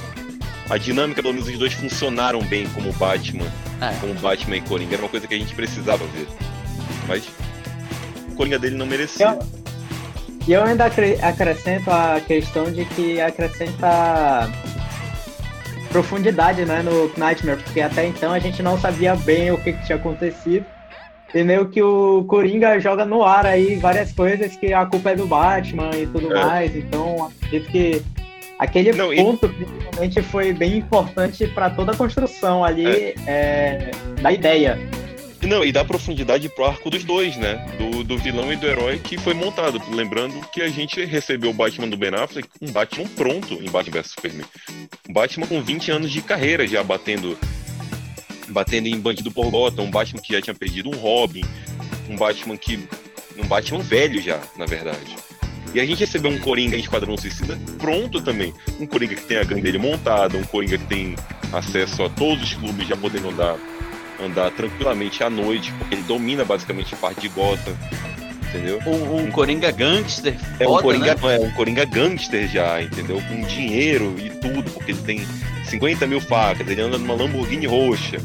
A 0.70 0.78
dinâmica, 0.78 1.20
pelo 1.20 1.34
menos, 1.34 1.48
os 1.48 1.58
dois 1.58 1.72
funcionaram 1.72 2.40
bem 2.42 2.66
como 2.68 2.92
Batman, 2.92 3.46
É. 3.80 3.92
como 4.00 4.14
Batman 4.14 4.56
e 4.56 4.60
Coringa. 4.60 4.94
Era 4.94 5.02
uma 5.02 5.08
coisa 5.08 5.26
que 5.26 5.34
a 5.34 5.38
gente 5.38 5.54
precisava 5.54 6.04
ver. 6.06 6.28
Mas 7.08 7.28
o 8.30 8.34
Coringa 8.36 8.58
dele 8.58 8.76
não 8.76 8.86
merecia. 8.86 9.26
Eu- 9.26 9.60
E 10.48 10.52
eu 10.52 10.62
ainda 10.64 10.86
acre- 10.86 11.18
acrescento 11.20 11.90
a 11.90 12.20
questão 12.26 12.64
de 12.72 12.84
que 12.86 13.20
acrescenta 13.20 14.48
profundidade 15.90 16.64
né, 16.64 16.82
no 16.82 17.10
Nightmare, 17.16 17.58
porque 17.62 17.80
até 17.80 18.06
então 18.06 18.32
a 18.32 18.38
gente 18.38 18.62
não 18.62 18.78
sabia 18.80 19.14
bem 19.16 19.50
o 19.50 19.58
que, 19.58 19.72
que 19.72 19.84
tinha 19.86 19.96
acontecido. 19.96 20.64
E 21.34 21.42
meio 21.44 21.68
que 21.68 21.82
o 21.82 22.24
Coringa 22.24 22.78
joga 22.80 23.04
no 23.04 23.22
ar 23.24 23.44
aí 23.46 23.76
várias 23.76 24.12
coisas 24.12 24.56
que 24.56 24.72
a 24.72 24.84
culpa 24.86 25.10
é 25.10 25.16
do 25.16 25.26
Batman 25.26 25.90
e 25.96 26.06
tudo 26.06 26.34
É. 26.34 26.44
mais. 26.44 26.74
Então 26.76 27.26
acredito 27.44 27.70
que 27.70 28.02
aquele 28.60 28.92
Não, 28.92 29.12
e- 29.12 29.16
ponto 29.16 29.48
principalmente 29.48 30.22
foi 30.22 30.52
bem 30.52 30.76
importante 30.76 31.46
para 31.48 31.70
toda 31.70 31.92
a 31.92 31.96
construção 31.96 32.62
ali 32.62 33.14
é, 33.26 33.90
da 34.20 34.30
ideia. 34.30 34.78
Não, 35.42 35.64
e 35.64 35.72
dá 35.72 35.82
profundidade 35.82 36.50
pro 36.50 36.66
arco 36.66 36.90
dos 36.90 37.02
dois, 37.02 37.34
né? 37.38 37.66
Do, 37.78 38.04
do 38.04 38.18
vilão 38.18 38.52
e 38.52 38.56
do 38.56 38.66
herói 38.66 38.98
que 38.98 39.16
foi 39.16 39.32
montado. 39.32 39.80
Lembrando 39.90 40.38
que 40.52 40.60
a 40.60 40.68
gente 40.68 41.02
recebeu 41.06 41.50
o 41.50 41.54
Batman 41.54 41.88
do 41.88 41.96
Ben 41.96 42.14
Affleck, 42.14 42.46
um 42.60 42.70
Batman 42.70 43.08
pronto 43.16 43.54
em 43.54 43.70
Batman 43.70 44.02
vs 44.02 44.10
Superman. 44.12 44.46
Um 45.08 45.12
Batman 45.14 45.46
com 45.46 45.62
20 45.62 45.90
anos 45.92 46.10
de 46.10 46.20
carreira 46.20 46.66
já 46.66 46.84
batendo 46.84 47.38
batendo 48.50 48.88
em 48.88 49.00
bandido 49.00 49.30
por 49.30 49.50
Gotham, 49.50 49.84
um 49.84 49.90
Batman 49.90 50.20
que 50.20 50.34
já 50.34 50.42
tinha 50.42 50.54
perdido 50.54 50.90
um 50.90 50.98
Robin, 50.98 51.44
um 52.08 52.16
Batman 52.16 52.56
que 52.56 52.78
um 53.38 53.46
Batman 53.46 53.80
velho 53.80 54.20
já, 54.20 54.40
na 54.58 54.66
verdade. 54.66 55.16
E 55.72 55.80
a 55.80 55.86
gente 55.86 56.00
recebeu 56.00 56.30
um 56.30 56.38
Coringa 56.38 56.76
em 56.76 56.80
Esquadrão 56.80 57.16
Suicida 57.16 57.58
pronto 57.78 58.20
também. 58.20 58.52
Um 58.78 58.86
Coringa 58.86 59.14
que 59.14 59.24
tem 59.24 59.38
a 59.38 59.44
gangue 59.44 59.62
dele 59.62 59.78
montada, 59.78 60.36
um 60.36 60.44
Coringa 60.44 60.78
que 60.78 60.86
tem 60.86 61.16
acesso 61.52 62.02
a 62.02 62.08
todos 62.08 62.42
os 62.42 62.54
clubes 62.54 62.86
já 62.86 62.96
podendo 62.96 63.28
andar 63.28 63.56
andar 64.22 64.50
tranquilamente 64.50 65.24
à 65.24 65.30
noite, 65.30 65.72
porque 65.78 65.94
ele 65.94 66.02
domina 66.02 66.44
basicamente 66.44 66.94
parte 66.96 67.22
de 67.22 67.28
Gotham, 67.28 67.74
entendeu? 68.48 68.78
Um, 68.86 69.24
um 69.24 69.30
Coringa 69.30 69.70
gangster. 69.70 70.36
É 70.58 70.66
um, 70.66 70.72
foda, 70.72 70.82
Coringa, 70.82 71.14
né? 71.14 71.36
é 71.36 71.40
um 71.40 71.50
Coringa 71.52 71.84
gangster 71.84 72.48
já, 72.48 72.82
entendeu? 72.82 73.20
Com 73.28 73.40
dinheiro 73.46 74.14
e 74.18 74.30
tudo, 74.30 74.70
porque 74.70 74.92
ele 74.92 75.00
tem 75.02 75.26
50 75.64 76.06
mil 76.06 76.20
facas, 76.20 76.68
ele 76.68 76.82
anda 76.82 76.98
numa 76.98 77.14
Lamborghini 77.14 77.66
roxa, 77.66 78.18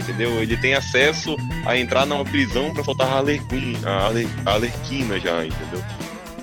entendeu? 0.00 0.42
Ele 0.42 0.56
tem 0.56 0.74
acesso 0.74 1.36
a 1.66 1.76
entrar 1.76 2.06
numa 2.06 2.24
prisão 2.24 2.72
pra 2.72 2.82
soltar 2.82 3.08
a 3.08 3.18
Arlequim, 3.18 3.76
a, 3.84 4.06
Arle, 4.06 4.28
a 4.46 4.52
Arlequina 4.52 5.20
já, 5.20 5.44
entendeu? 5.44 5.82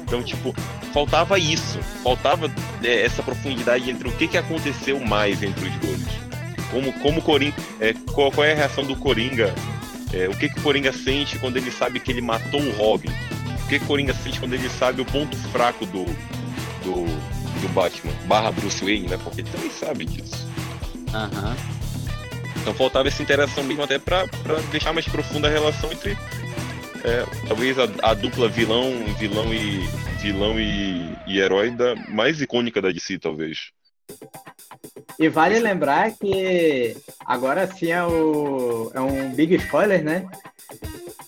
Então, 0.05 0.21
tipo, 0.21 0.53
faltava 0.93 1.37
isso, 1.39 1.79
faltava 2.03 2.51
é, 2.83 3.01
essa 3.01 3.23
profundidade 3.23 3.89
entre 3.89 4.07
o 4.07 4.11
que, 4.11 4.27
que 4.27 4.37
aconteceu 4.37 4.99
mais 4.99 5.41
entre 5.41 5.67
os 5.67 5.75
dois. 5.77 6.25
Como, 6.69 6.93
como 6.99 7.21
Coringa, 7.21 7.55
é, 7.79 7.93
qual, 8.13 8.31
qual 8.31 8.45
é 8.45 8.53
a 8.53 8.55
reação 8.55 8.83
do 8.83 8.95
Coringa? 8.95 9.53
É, 10.13 10.29
o 10.29 10.37
que, 10.37 10.47
que 10.47 10.59
o 10.59 10.61
Coringa 10.61 10.93
sente 10.93 11.39
quando 11.39 11.57
ele 11.57 11.71
sabe 11.71 11.99
que 11.99 12.11
ele 12.11 12.21
matou 12.21 12.61
o 12.61 12.71
Robin? 12.77 13.09
O 13.63 13.67
que, 13.67 13.79
que 13.79 13.85
o 13.85 13.87
Coringa 13.87 14.13
sente 14.13 14.39
quando 14.39 14.53
ele 14.53 14.69
sabe 14.69 15.01
o 15.01 15.05
ponto 15.05 15.35
fraco 15.49 15.85
do, 15.87 16.05
do, 16.83 17.05
do 17.61 17.69
Batman? 17.73 18.13
Barra 18.27 18.51
Bruce 18.51 18.83
Wayne, 18.83 19.07
né? 19.07 19.17
Porque 19.23 19.41
ele 19.41 19.49
também 19.49 19.71
sabe 19.71 20.05
disso. 20.05 20.47
Aham. 21.11 21.55
Então 22.57 22.73
faltava 22.73 23.07
essa 23.07 23.21
interação 23.21 23.63
mesmo 23.63 23.83
até 23.83 23.97
pra 23.99 24.25
deixar 24.71 24.93
mais 24.93 25.07
profunda 25.07 25.47
a 25.47 25.51
relação 25.51 25.91
entre 25.91 26.17
é, 27.05 27.23
talvez 27.47 27.77
a, 27.77 27.87
a 28.01 28.13
dupla 28.13 28.49
vilão, 28.49 28.91
vilão 29.19 29.53
e 29.53 29.87
vilão 30.21 30.59
e, 30.59 31.15
e 31.27 31.39
herói 31.39 31.69
da 31.69 31.95
mais 32.09 32.41
icônica 32.41 32.81
da 32.81 32.91
DC, 32.91 33.19
talvez. 33.19 33.69
E 35.19 35.29
vale 35.29 35.59
lembrar 35.59 36.11
que 36.11 36.97
agora 37.25 37.67
sim 37.67 37.91
é, 37.91 38.03
o, 38.03 38.91
é 38.93 38.99
um 38.99 39.33
big 39.33 39.55
spoiler, 39.55 40.03
né? 40.03 40.25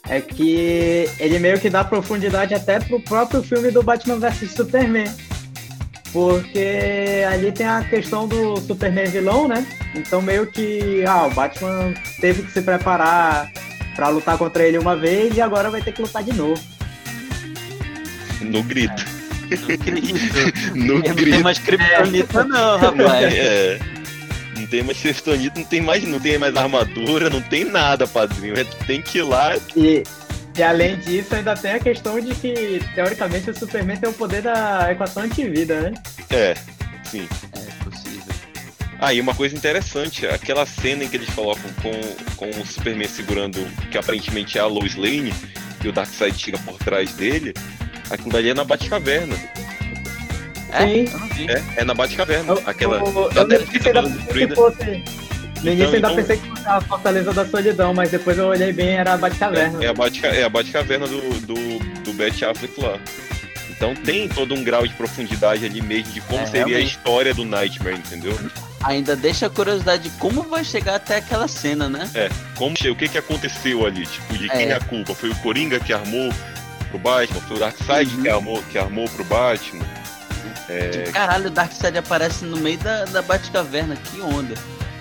É 0.10 0.20
que 0.20 1.06
ele 1.20 1.38
meio 1.38 1.60
que 1.60 1.70
dá 1.70 1.84
profundidade 1.84 2.54
até 2.54 2.80
pro 2.80 3.00
próprio 3.00 3.44
filme 3.44 3.70
do 3.70 3.84
Batman 3.84 4.20
vs 4.20 4.52
Superman. 4.52 5.08
Porque 6.12 7.24
ali 7.30 7.52
tem 7.52 7.68
a 7.68 7.84
questão 7.84 8.28
do 8.28 8.58
Superman 8.62 9.06
vilão, 9.06 9.48
né? 9.48 9.66
Então 9.94 10.22
meio 10.22 10.48
que 10.48 11.04
ah, 11.06 11.28
o 11.28 11.34
Batman 11.34 11.94
teve 12.20 12.44
que 12.44 12.52
se 12.52 12.62
preparar 12.62 13.52
pra 13.98 14.10
lutar 14.10 14.38
contra 14.38 14.64
ele 14.64 14.78
uma 14.78 14.96
vez 14.96 15.36
e 15.36 15.42
agora 15.42 15.72
vai 15.72 15.82
ter 15.82 15.92
que 15.92 16.02
lutar 16.04 16.24
de 16.24 16.32
novo. 16.34 16.62
No 18.40 18.62
grito. 18.64 19.04
Não 20.76 20.86
No 20.88 20.94
não 20.96 21.02
tem 21.02 21.14
grito. 21.16 21.44
mais 21.44 21.58
criptonita, 21.58 22.44
não, 22.44 22.78
rapaz. 22.78 23.34
É. 23.34 23.80
Não 24.56 24.68
tem 24.68 24.84
mais 24.84 24.98
Kryptonita, 25.00 25.60
não 25.60 25.66
tem 25.66 25.82
mais, 25.82 26.04
não 26.04 26.20
tem 26.20 26.38
mais 26.38 26.56
armadura, 26.56 27.30
não 27.30 27.42
tem 27.42 27.64
nada, 27.64 28.06
padrinho. 28.08 28.58
É, 28.60 28.64
tem 28.86 29.02
que 29.02 29.20
ir 29.20 29.24
lá. 29.24 29.56
E, 29.76 30.04
e 30.58 30.64
além 30.64 30.98
disso, 30.98 31.36
ainda 31.36 31.56
tem 31.56 31.72
a 31.72 31.80
questão 31.80 32.20
de 32.20 32.34
que, 32.36 32.82
teoricamente, 32.94 33.50
o 33.50 33.58
Superman 33.58 33.98
tem 33.98 34.10
o 34.10 34.14
poder 34.14 34.42
da 34.42 34.92
equação 34.92 35.24
antivida, 35.24 35.80
né? 35.82 35.94
É, 36.30 36.54
sim. 37.04 37.28
É. 37.56 37.67
Ah, 39.00 39.14
e 39.14 39.22
uma 39.22 39.36
coisa 39.36 39.56
interessante, 39.56 40.26
aquela 40.26 40.66
cena 40.66 41.04
em 41.04 41.08
que 41.08 41.16
eles 41.18 41.30
colocam 41.30 41.70
com, 41.84 41.92
com 42.36 42.50
o 42.60 42.66
Superman 42.66 43.08
segurando, 43.08 43.60
que 43.92 43.98
aparentemente 43.98 44.58
é 44.58 44.62
a 44.62 44.66
Lois 44.66 44.96
Lane, 44.96 45.32
e 45.84 45.88
o 45.88 45.92
Darkseid 45.92 46.38
chega 46.38 46.58
por 46.60 46.78
trás 46.80 47.14
dele, 47.14 47.54
aquilo 48.10 48.32
dali 48.32 48.50
é 48.50 48.54
na 48.56 48.64
Batcaverna. 48.64 49.36
É? 50.74 50.84
Eu. 50.84 51.50
É, 51.50 51.64
é 51.78 51.84
na 51.84 51.94
Batcaverna. 51.94 52.54
Eu, 52.54 52.64
Aquela. 52.66 52.98
eu, 52.98 53.30
da 53.30 53.42
eu 53.42 53.44
no 53.44 53.50
Terra 53.50 53.62
início 53.62 53.80
que 53.80 53.88
ainda 53.88 54.02
tá 54.04 54.10
pensei 54.10 54.18
que 54.18 54.18
destruída. 54.48 54.56
fosse. 54.56 55.04
No 55.64 55.72
início 55.72 55.86
ainda 55.96 55.98
então- 55.98 56.16
pensei 56.16 56.38
que 56.38 56.50
fosse 56.50 56.68
a 56.68 56.82
Fortaleza 56.82 57.34
da 57.34 57.46
Solidão, 57.48 57.94
mas 57.94 58.12
depois 58.12 58.38
eu 58.38 58.48
olhei 58.48 58.74
bem 58.74 58.90
era 58.90 59.14
a 59.14 59.18
Batcaverna. 59.18 59.82
É, 59.84 59.86
é 59.86 59.90
a 59.90 59.94
Batca, 59.94 60.28
é 60.28 60.44
a 60.44 60.50
Batcaverna 60.50 61.08
do, 61.08 61.22
do, 61.42 61.56
do 62.04 62.14
Bet 62.14 62.44
Affleck 62.44 62.80
lá. 62.82 63.00
Então 63.70 63.96
tem 63.96 64.28
todo 64.28 64.54
um 64.56 64.64
grau 64.64 64.86
de 64.88 64.94
profundidade 64.96 65.64
ali 65.66 65.82
mesmo 65.82 66.12
de 66.14 66.22
como 66.22 66.42
É, 66.42 66.46
seria 66.48 66.64
a 66.64 66.68
realmente. 66.68 66.90
história 66.98 67.34
do 67.34 67.46
Nightmare, 67.46 67.96
entendeu? 67.98 68.38
Ainda 68.84 69.16
deixa 69.16 69.48
a 69.48 69.50
curiosidade 69.50 70.04
de 70.04 70.10
como 70.18 70.44
vai 70.44 70.64
chegar 70.64 70.96
até 70.96 71.18
aquela 71.18 71.48
cena, 71.48 71.90
né? 71.90 72.10
É, 72.14 72.30
como 72.56 72.74
o 72.74 72.96
que 72.96 73.10
que 73.10 73.18
aconteceu 73.18 73.86
ali, 73.86 74.06
tipo, 74.06 74.38
de 74.38 74.48
quem 74.50 74.66
É. 74.66 74.70
é 74.70 74.74
a 74.76 74.80
culpa? 74.80 75.16
Foi 75.16 75.30
o 75.30 75.36
Coringa 75.38 75.80
que 75.80 75.92
armou 75.92 76.32
pro 76.90 77.00
Batman? 77.00 77.42
Foi 77.42 77.58
o 77.58 77.60
Darkseid 77.60 78.16
Uhum. 78.16 78.22
que, 78.22 78.30
armou, 78.30 78.64
que 78.72 78.78
armou 78.78 79.10
pro 79.10 79.24
Batman? 79.26 79.86
É, 80.70 81.10
Caralho, 81.12 81.48
o 81.48 81.50
Darkseid 81.50 81.98
aparece 81.98 82.46
no 82.46 82.58
meio 82.58 82.78
da, 82.78 83.06
da 83.06 83.22
Batcaverna, 83.22 83.96
que 83.96 84.22
onda. 84.22 84.54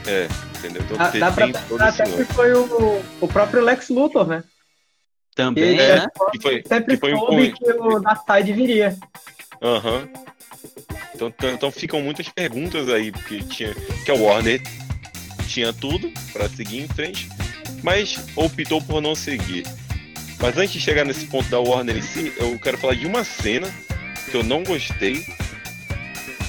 é, 0.06 0.26
entendeu? 0.58 0.82
Então 0.82 0.96
Ah, 0.98 1.08
tem, 1.08 1.20
dá 1.20 1.30
pra 1.32 1.46
pensar 1.48 1.88
até 1.88 2.04
que 2.04 2.24
foi 2.32 2.52
o, 2.54 3.02
o 3.20 3.28
próprio 3.28 3.62
Lex 3.62 3.88
Luthor, 3.90 4.26
né? 4.26 4.42
Também, 5.34 5.78
É. 5.78 5.96
né? 6.00 6.06
Que 6.32 6.40
foi, 6.40 6.62
Sempre 6.66 6.94
que 6.94 7.00
foi 7.00 7.12
um 7.14 7.18
soube 7.18 7.52
que 7.52 7.70
o 7.72 7.98
Darkseid 8.00 8.52
viria. 8.52 8.96
Aham. 9.60 10.08
Então, 10.08 10.24
então, 11.14 11.32
então 11.52 11.70
ficam 11.70 12.00
muitas 12.00 12.28
perguntas 12.28 12.88
aí, 12.88 13.10
porque 13.10 13.42
tinha. 13.42 13.74
Que 14.04 14.10
a 14.10 14.14
Warner 14.14 14.60
tinha 15.48 15.72
tudo 15.72 16.12
pra 16.32 16.48
seguir 16.48 16.80
em 16.80 16.88
frente, 16.88 17.28
mas 17.82 18.18
optou 18.36 18.80
por 18.82 19.00
não 19.00 19.14
seguir. 19.14 19.64
Mas 20.40 20.56
antes 20.58 20.74
de 20.74 20.80
chegar 20.80 21.04
nesse 21.04 21.26
ponto 21.26 21.48
da 21.48 21.58
Warner 21.58 21.96
em 21.96 22.02
si, 22.02 22.32
eu 22.36 22.58
quero 22.58 22.76
falar 22.76 22.94
de 22.94 23.06
uma 23.06 23.24
cena 23.24 23.72
que 24.30 24.36
eu 24.36 24.42
não 24.42 24.62
gostei, 24.62 25.24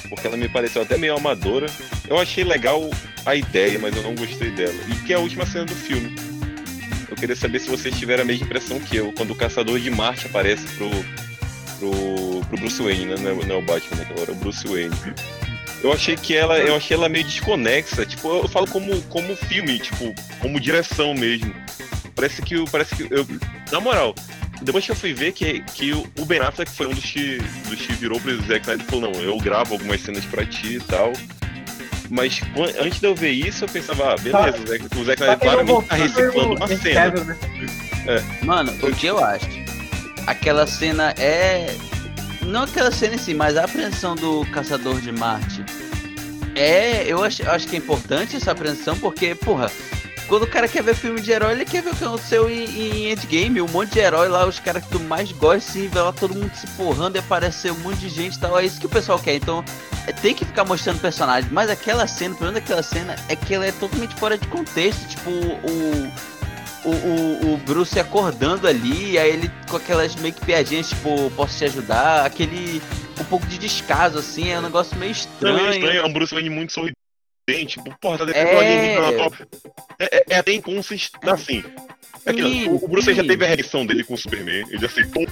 porque 0.08 0.26
ela 0.26 0.36
me 0.36 0.48
pareceu 0.48 0.82
até 0.82 0.96
meio 0.96 1.16
amadora. 1.16 1.66
Eu 2.08 2.18
achei 2.18 2.44
legal 2.44 2.90
a 3.24 3.34
ideia, 3.34 3.78
mas 3.78 3.96
eu 3.96 4.02
não 4.02 4.14
gostei 4.14 4.50
dela. 4.50 4.74
E 4.88 5.06
que 5.06 5.12
é 5.12 5.16
a 5.16 5.20
última 5.20 5.46
cena 5.46 5.64
do 5.64 5.74
filme. 5.74 6.14
Eu 7.08 7.16
queria 7.16 7.36
saber 7.36 7.58
se 7.60 7.68
vocês 7.68 7.98
tiveram 7.98 8.22
a 8.22 8.26
mesma 8.26 8.44
impressão 8.44 8.78
que 8.78 8.96
eu, 8.96 9.12
quando 9.14 9.30
o 9.30 9.34
Caçador 9.34 9.80
de 9.80 9.90
Marte 9.90 10.26
aparece 10.26 10.66
pro, 10.76 10.90
pro, 11.78 12.27
pro 12.48 12.58
Bruce 12.58 12.82
Wayne, 12.82 13.06
né? 13.06 13.16
Não 13.18 13.30
é, 13.30 13.46
não 13.46 13.54
é 13.56 13.58
o 13.58 13.62
Batman, 13.62 13.96
né? 13.98 14.06
Agora 14.10 14.30
é 14.30 14.34
o 14.34 14.36
Bruce 14.36 14.66
Wayne. 14.66 14.94
Eu 15.82 15.92
achei 15.92 16.16
que 16.16 16.34
ela, 16.34 16.58
eu 16.58 16.74
achei 16.74 16.96
ela 16.96 17.08
meio 17.08 17.24
desconexa, 17.24 18.04
tipo, 18.04 18.28
eu 18.28 18.48
falo 18.48 18.66
como, 18.66 19.00
como 19.02 19.36
filme, 19.36 19.78
tipo, 19.78 20.12
como 20.40 20.58
direção 20.58 21.14
mesmo. 21.14 21.54
Parece 22.16 22.42
que, 22.42 22.68
parece 22.68 22.96
que, 22.96 23.02
eu, 23.14 23.24
na 23.70 23.78
moral, 23.78 24.12
depois 24.62 24.84
que 24.84 24.90
eu 24.90 24.96
fui 24.96 25.12
ver 25.12 25.32
que, 25.32 25.60
que 25.74 25.92
o 25.92 26.24
Ben 26.24 26.40
Affleck 26.40 26.70
foi 26.72 26.88
um 26.88 26.94
dos 26.94 27.04
que, 27.04 27.38
dos 27.68 27.80
que 27.80 27.92
virou 27.92 28.20
pro 28.20 28.34
Zack 28.42 28.62
Snyder 28.62 28.84
e 28.84 28.90
falou, 28.90 29.12
não, 29.12 29.20
eu 29.20 29.38
gravo 29.38 29.74
algumas 29.74 30.00
cenas 30.00 30.24
pra 30.24 30.44
ti 30.44 30.74
e 30.74 30.80
tal. 30.80 31.12
Mas 32.10 32.40
antes 32.80 32.98
de 32.98 33.06
eu 33.06 33.14
ver 33.14 33.30
isso, 33.30 33.64
eu 33.64 33.68
pensava, 33.68 34.14
ah, 34.14 34.16
beleza, 34.16 34.58
o 34.58 34.66
Zack, 34.66 34.84
o 34.96 35.04
Zack 35.04 35.22
Snyder 35.22 35.38
claramente 35.38 35.86
tá 35.86 35.94
reciclando 35.94 36.54
uma 36.54 36.66
cena. 36.66 37.10
Né? 37.24 37.36
Mano, 38.42 38.72
o 38.82 38.92
que 38.96 39.06
eu 39.06 39.22
acho? 39.22 39.46
Aquela 40.26 40.66
cena 40.66 41.14
é. 41.18 41.74
Não 42.48 42.62
aquela 42.62 42.90
cena 42.90 43.14
em 43.14 43.18
si, 43.18 43.34
mas 43.34 43.58
a 43.58 43.64
apreensão 43.64 44.14
do 44.14 44.44
Caçador 44.46 45.00
de 45.02 45.12
Marte. 45.12 45.62
É, 46.54 47.04
eu 47.06 47.22
acho, 47.22 47.42
eu 47.42 47.50
acho 47.52 47.68
que 47.68 47.76
é 47.76 47.78
importante 47.78 48.36
essa 48.36 48.52
apreensão, 48.52 48.98
porque, 48.98 49.34
porra, 49.34 49.70
quando 50.26 50.44
o 50.44 50.46
cara 50.46 50.66
quer 50.66 50.82
ver 50.82 50.94
filme 50.94 51.20
de 51.20 51.30
herói, 51.30 51.52
ele 51.52 51.66
quer 51.66 51.82
ver 51.82 51.90
o 51.90 51.94
que 51.94 52.04
aconteceu 52.04 52.50
em, 52.50 52.64
em 52.64 53.12
Endgame, 53.12 53.60
um 53.60 53.68
monte 53.68 53.92
de 53.92 53.98
herói 53.98 54.28
lá, 54.28 54.46
os 54.46 54.58
caras 54.58 54.82
que 54.82 54.90
tu 54.90 54.98
mais 54.98 55.30
gosta, 55.30 55.60
se 55.60 55.88
lá 55.88 56.10
todo 56.10 56.34
mundo 56.34 56.50
se 56.54 56.66
porrando 56.68 57.18
e 57.18 57.20
aparecer 57.20 57.70
um 57.70 57.78
monte 57.80 57.98
de 57.98 58.08
gente 58.08 58.36
e 58.36 58.38
tal. 58.38 58.58
É 58.58 58.64
isso 58.64 58.80
que 58.80 58.86
o 58.86 58.90
pessoal 58.90 59.18
quer. 59.18 59.34
Então, 59.34 59.62
é, 60.06 60.12
tem 60.12 60.34
que 60.34 60.46
ficar 60.46 60.64
mostrando 60.64 61.00
personagens. 61.00 61.52
Mas 61.52 61.68
aquela 61.68 62.06
cena, 62.06 62.34
o 62.34 62.38
problema 62.38 62.60
daquela 62.60 62.82
cena 62.82 63.14
é 63.28 63.36
que 63.36 63.54
ela 63.54 63.66
é 63.66 63.72
totalmente 63.72 64.14
fora 64.14 64.38
de 64.38 64.48
contexto. 64.48 65.06
Tipo, 65.06 65.30
o. 65.30 66.37
O, 66.84 66.90
o, 66.90 67.54
o 67.54 67.56
Bruce 67.58 67.98
acordando 67.98 68.66
ali, 68.66 69.18
aí 69.18 69.30
ele 69.32 69.50
com 69.68 69.76
aquelas 69.76 70.14
meio 70.16 70.32
que 70.32 70.44
piadinhas, 70.44 70.88
tipo, 70.88 71.30
posso 71.32 71.58
te 71.58 71.64
ajudar, 71.64 72.24
aquele 72.24 72.80
um 73.20 73.24
pouco 73.24 73.44
de 73.46 73.58
descaso, 73.58 74.18
assim, 74.18 74.48
é 74.50 74.58
um 74.58 74.62
negócio 74.62 74.96
meio 74.96 75.10
Não, 75.12 75.18
estranho. 75.18 75.66
é 75.66 75.70
estranho, 75.70 76.00
é 76.00 76.06
um 76.06 76.12
Bruce 76.12 76.32
Wayne 76.32 76.48
muito 76.50 76.72
sorridente, 76.72 76.96
tipo, 77.66 77.94
porra, 78.00 78.18
tá 78.18 78.24
É. 78.24 78.26
defendendo 78.28 78.58
alienígena 78.58 79.00
na 79.00 79.12
tua- 79.12 79.48
É, 79.98 80.16
é, 80.18 80.24
é 80.30 80.36
até 80.38 80.52
inconsistente, 80.52 81.28
assim. 81.28 81.64
É 82.24 82.30
aquilo, 82.30 82.48
Sim, 82.48 82.68
o, 82.68 82.84
o 82.84 82.88
Bruce 82.88 83.12
já 83.12 83.22
sim. 83.22 83.28
teve 83.28 83.44
a 83.44 83.48
reação 83.48 83.84
dele 83.84 84.04
com 84.04 84.14
o 84.14 84.18
Superman, 84.18 84.64
ele 84.70 84.86
aceitou 84.86 85.26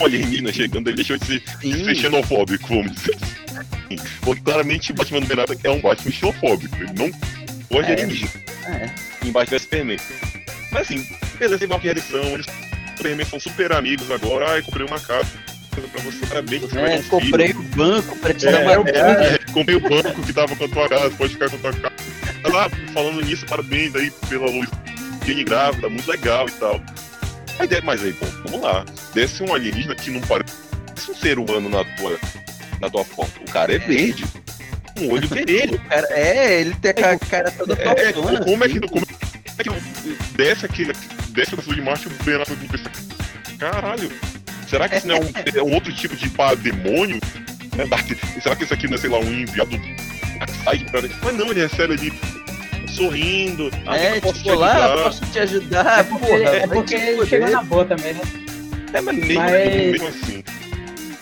um 0.00 0.04
alienígena 0.04 0.52
chegando, 0.52 0.88
ele 0.88 0.96
deixou 0.96 1.16
de 1.16 1.24
ser, 1.26 1.40
de 1.62 1.94
xenofóbico, 1.94 2.66
vamos 2.68 2.92
dizer 2.92 3.16
assim. 3.16 3.96
Porque 4.20 4.42
claramente 4.42 4.90
o 4.90 4.94
Batman 4.94 5.20
do 5.20 5.26
Ben 5.26 5.40
Affleck 5.40 5.66
é 5.66 5.70
um 5.70 5.80
Batman 5.80 6.10
xenofóbico, 6.12 6.74
ele 6.76 6.92
não 6.94 7.10
gosta 7.70 7.94
de 7.94 8.00
É. 8.00 8.04
alienígena. 8.04 8.30
É. 8.66 9.26
Embaixo 9.26 9.50
do 9.52 9.58
Superman. 9.60 9.98
Mas 10.70 10.82
assim, 10.82 11.06
beleza, 11.38 11.58
tem 11.58 11.66
uma 11.68 11.78
reação, 11.78 12.22
eles 12.34 12.46
Superman 12.96 13.26
são 13.26 13.38
super 13.40 13.72
amigos 13.72 14.10
agora, 14.10 14.50
ai, 14.52 14.62
comprei 14.62 14.84
uma 14.86 14.98
casa 15.00 15.28
pra 15.92 16.02
você, 16.02 16.26
parabéns, 16.26 16.62
você 16.62 16.74
vai 16.74 16.84
É, 16.84 16.88
ter 16.88 16.98
um 16.98 17.02
filho. 17.02 17.10
comprei 17.30 17.50
o 17.52 17.62
banco 17.62 18.16
pra 18.16 18.34
te 18.34 18.48
É, 18.48 18.50
dar 18.52 18.78
uma 18.80 18.82
grana. 18.82 19.24
é, 19.24 19.38
comprei 19.52 19.76
o 19.76 19.80
banco 19.80 20.22
que 20.22 20.32
tava 20.32 20.56
com 20.56 20.64
a 20.64 20.68
tua 20.68 20.88
casa, 20.88 21.10
pode 21.16 21.32
ficar 21.34 21.48
com 21.50 21.56
a 21.56 21.58
tua 21.60 21.72
casa. 21.72 21.94
Tá 22.42 22.48
lá, 22.48 22.70
falando 22.92 23.20
nisso, 23.24 23.46
parabéns 23.46 23.94
aí 23.94 24.10
pela 24.28 24.46
luz. 24.50 24.68
Jenny 25.24 25.44
grávida, 25.44 25.88
muito 25.88 26.10
legal 26.10 26.48
e 26.48 26.52
tal. 26.52 26.80
A 27.60 27.64
ideia, 27.64 27.82
mas 27.84 28.02
aí, 28.02 28.12
pô, 28.12 28.26
vamos 28.46 28.60
lá. 28.62 28.84
Desce 29.14 29.42
um 29.44 29.54
alienígena 29.54 29.94
que 29.94 30.10
não 30.10 30.20
parece 30.22 30.52
um 31.10 31.14
ser 31.14 31.38
humano 31.38 31.68
na 31.68 31.84
tua, 31.96 32.18
na 32.80 32.90
tua 32.90 33.04
foto. 33.04 33.30
O 33.46 33.50
cara 33.52 33.72
é 33.74 33.78
verde. 33.78 34.24
Um 35.00 35.12
olho 35.12 35.28
vermelho. 35.28 35.80
É, 35.90 36.60
ele 36.60 36.74
tem 36.76 36.90
a 36.90 37.16
cara 37.18 37.50
toda 37.52 37.74
É, 37.74 38.12
tortona. 38.12 38.40
como 38.44 38.64
é 38.64 38.68
que 38.68 38.80
como 38.80 39.02
é 39.04 39.06
que 39.06 39.07
desce 40.36 40.66
aquele. 40.66 40.92
Desce 41.30 41.54
a 41.54 41.74
de 41.74 41.80
Marte 41.82 42.08
e 42.08 42.12
o 42.12 42.24
Ben 42.24 42.40
Affleck 42.40 42.60
não 42.62 42.68
pensa. 42.68 42.90
Caralho, 43.58 44.10
será 44.68 44.88
que 44.88 44.96
isso 44.96 45.06
não 45.08 45.16
é 45.16 45.20
um, 45.20 45.32
é 45.58 45.62
um 45.62 45.74
outro 45.74 45.92
tipo 45.92 46.14
de 46.16 46.28
pá, 46.30 46.54
demônio? 46.54 47.20
É, 47.76 47.86
Dark- 47.86 48.08
será 48.42 48.56
que 48.56 48.64
isso 48.64 48.74
aqui 48.74 48.86
não 48.88 48.94
é, 48.94 48.98
sei 48.98 49.10
lá, 49.10 49.18
um 49.18 49.32
enviado 49.32 49.70
do 49.70 49.78
Darkseid 50.38 50.84
pra 50.90 51.00
Mas 51.22 51.34
não, 51.36 51.50
ele 51.50 51.60
recebe 51.60 51.94
ali 51.94 52.12
sorrindo. 52.94 53.70
Ah, 53.86 53.96
É, 53.96 54.10
eu 54.10 54.14
tipo, 54.14 54.26
posso 54.28 54.42
te 54.42 54.50
lá, 54.52 54.98
posso 55.04 55.26
te 55.26 55.38
ajudar, 55.38 56.00
É 56.00 56.02
porque, 56.02 56.26
porra. 56.26 56.38
é 56.38 56.66
vai 56.66 56.68
porque 56.76 56.96
te 56.98 57.02
ele 57.04 57.26
chegou 57.26 57.50
na 57.50 57.62
boa 57.62 57.84
também, 57.84 58.14
né? 58.14 58.20
É, 58.92 59.00
mas 59.00 59.16
mesmo, 59.16 59.40
Mas- 59.42 59.64
mesmo 59.74 60.08
assim. 60.08 60.44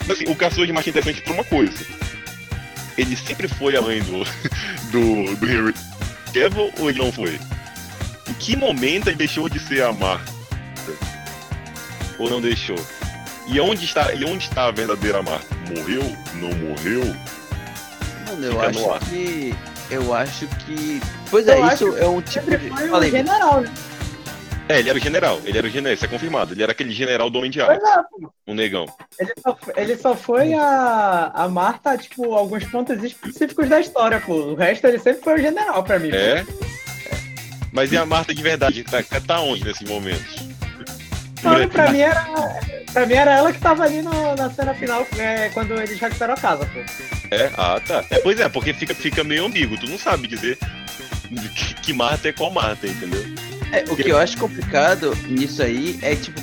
Assim, 0.09 0.23
o 0.31 0.35
Caçador 0.35 0.65
de 0.65 0.71
Marte 0.73 0.89
é 0.89 0.91
interessante 0.91 1.21
por 1.21 1.33
uma 1.33 1.43
coisa. 1.43 1.73
Ele 2.97 3.15
sempre 3.15 3.47
foi 3.47 3.75
a 3.75 3.81
mãe 3.81 4.01
do, 4.01 4.23
do, 4.91 5.35
do 5.35 5.45
Henry 5.51 5.73
Cavill 6.33 6.71
ou 6.79 6.89
ele 6.89 6.97
não 6.99 7.11
foi? 7.11 7.37
Em 8.37 8.39
que 8.39 8.55
momento 8.55 9.07
ele 9.07 9.17
deixou 9.17 9.49
de 9.49 9.59
ser 9.59 9.83
a 9.83 9.91
Marta? 9.91 10.31
Ou 12.19 12.29
não 12.29 12.39
deixou? 12.39 12.77
E 13.47 13.59
onde 13.59 13.85
está, 13.85 14.13
e 14.13 14.23
onde 14.25 14.45
está 14.45 14.67
a 14.67 14.71
verdadeira 14.71 15.23
Marta? 15.23 15.47
Morreu? 15.75 16.03
Não 16.35 16.49
morreu? 16.49 17.01
Mano, 18.27 18.45
eu 18.45 18.51
Fica 18.51 18.67
acho 18.67 19.09
que. 19.09 19.55
Eu 19.89 20.13
acho 20.13 20.47
que. 20.47 21.01
Pois 21.31 21.47
é, 21.47 21.59
Eu 21.59 21.67
isso 21.67 21.97
é 21.97 22.07
um 22.07 22.21
tipo 22.21 22.45
Sempre 22.45 22.57
de. 22.57 22.69
foi 22.69 22.87
Falei, 22.87 23.09
o 23.09 23.11
general, 23.11 23.61
né? 23.61 23.73
É, 24.69 24.79
ele 24.79 24.89
era 24.89 24.97
o 24.97 25.01
general, 25.01 25.39
ele 25.45 25.57
era 25.57 25.65
o 25.67 25.69
general, 25.69 25.93
isso 25.93 26.05
é 26.05 26.07
confirmado. 26.09 26.53
Ele 26.53 26.61
era 26.61 26.73
aquele 26.73 26.91
general 26.91 27.29
do 27.29 27.39
Homem 27.39 27.49
de 27.49 27.61
Aço, 27.61 27.71
é, 27.71 28.03
pô. 28.03 28.31
um 28.45 28.53
negão. 28.53 28.85
Ele 29.17 29.33
só, 29.41 29.57
ele 29.77 29.97
só 29.97 30.13
foi 30.15 30.53
a, 30.53 31.31
a 31.33 31.47
Marta, 31.47 31.97
tipo, 31.97 32.33
alguns 32.35 32.65
pontos 32.65 33.01
específicos 33.01 33.67
da 33.69 33.79
história, 33.79 34.19
pô. 34.19 34.33
O 34.33 34.55
resto 34.55 34.85
ele 34.85 34.99
sempre 34.99 35.23
foi 35.23 35.35
o 35.35 35.41
general 35.41 35.83
pra 35.83 35.97
mim. 35.97 36.09
É? 36.11 36.45
Mas 37.71 37.91
e 37.91 37.97
a 37.97 38.05
Marta 38.05 38.33
de 38.33 38.41
verdade? 38.41 38.83
Tá, 38.83 39.03
tá 39.25 39.39
onde 39.41 39.63
nesses 39.63 39.87
momentos? 39.87 40.47
Mano, 41.43 41.69
pra 41.69 41.91
mim 41.91 41.99
era. 41.99 42.25
Pra 42.91 43.05
mim 43.05 43.13
era 43.13 43.31
ela 43.33 43.53
que 43.53 43.59
tava 43.59 43.83
ali 43.83 44.01
no- 44.01 44.35
na 44.35 44.49
cena 44.49 44.73
final, 44.73 45.05
é, 45.17 45.49
quando 45.49 45.73
eles 45.79 45.99
recuperaram 45.99 46.33
a 46.33 46.37
casa, 46.41 46.65
pô. 46.65 46.79
É? 47.29 47.51
Ah, 47.57 47.79
tá. 47.85 48.03
É, 48.09 48.19
pois 48.19 48.39
é, 48.39 48.49
porque 48.49 48.73
fica, 48.73 48.95
fica 48.95 49.23
meio 49.23 49.45
ambíguo. 49.45 49.77
Tu 49.77 49.87
não 49.87 49.99
sabe 49.99 50.27
dizer 50.27 50.57
que, 51.55 51.73
que 51.75 51.93
Marta 51.93 52.29
é 52.29 52.33
qual 52.33 52.49
Marta, 52.51 52.87
entendeu? 52.87 53.23
É, 53.71 53.83
o 53.89 53.95
que 53.95 54.09
eu 54.09 54.17
acho 54.17 54.37
complicado 54.37 55.15
nisso 55.27 55.61
aí 55.61 55.99
é 56.01 56.15
tipo. 56.15 56.39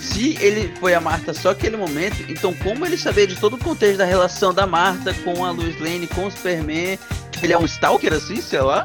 Se 0.00 0.36
ele 0.40 0.72
foi 0.78 0.94
a 0.94 1.00
Marta 1.00 1.32
só 1.34 1.50
aquele 1.50 1.76
momento, 1.76 2.24
então 2.28 2.52
como 2.54 2.84
ele 2.86 2.96
saber 2.96 3.26
de 3.26 3.36
todo 3.36 3.54
o 3.54 3.58
contexto 3.58 3.98
da 3.98 4.04
relação 4.04 4.52
da 4.54 4.66
Marta 4.66 5.12
com 5.14 5.44
a 5.44 5.50
Lois 5.50 5.78
Lane, 5.80 6.06
com 6.06 6.26
o 6.26 6.30
Superman? 6.30 6.98
Ele 7.42 7.52
é 7.52 7.58
um 7.58 7.64
stalker 7.64 8.12
assim, 8.12 8.40
sei 8.40 8.60
lá? 8.60 8.84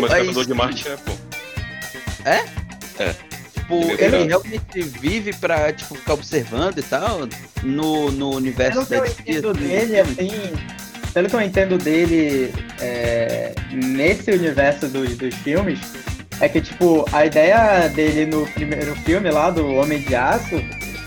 Mas 0.00 0.10
o 0.10 0.14
aí, 0.14 0.20
Caçador 0.20 0.46
de 0.46 0.54
Marte 0.54 0.88
é, 0.88 0.96
pô. 0.96 1.12
tipo, 3.54 3.74
ele 3.74 3.90
é 3.90 3.92
ele 3.92 3.96
verdade. 3.96 4.28
realmente 4.28 4.82
vive 4.82 5.32
pra 5.34 5.72
tipo, 5.72 5.94
ficar 5.94 6.14
observando 6.14 6.78
e 6.78 6.82
tal 6.82 7.28
no, 7.62 8.10
no 8.10 8.30
universo 8.36 8.86
Pelo 8.86 8.86
que 8.86 8.94
eu 8.94 9.00
da 9.00 9.08
entendo 9.08 9.50
assim, 9.50 9.68
dele, 9.68 10.00
assim. 10.00 10.30
Pelo 11.12 11.28
que 11.28 11.36
eu 11.36 11.40
entendo 11.42 11.78
dele 11.78 12.54
é, 12.80 13.54
nesse 13.70 14.30
universo 14.30 14.88
dos, 14.88 15.16
dos 15.16 15.34
filmes, 15.36 15.78
é 16.40 16.48
que, 16.48 16.60
tipo, 16.60 17.04
a 17.12 17.26
ideia 17.26 17.88
dele 17.88 18.26
no 18.26 18.46
primeiro 18.46 18.96
filme 18.96 19.30
lá, 19.30 19.50
do 19.50 19.66
Homem 19.74 20.00
de 20.00 20.14
Aço, 20.14 20.56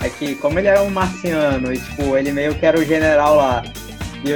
é 0.00 0.08
que 0.08 0.34
como 0.36 0.58
ele 0.58 0.68
era 0.68 0.82
um 0.82 0.90
marciano 0.90 1.72
e, 1.72 1.78
tipo, 1.78 2.16
ele 2.16 2.32
meio 2.32 2.54
que 2.54 2.64
era 2.64 2.78
o 2.78 2.84
general 2.84 3.36
lá, 3.36 3.62
e 4.24 4.32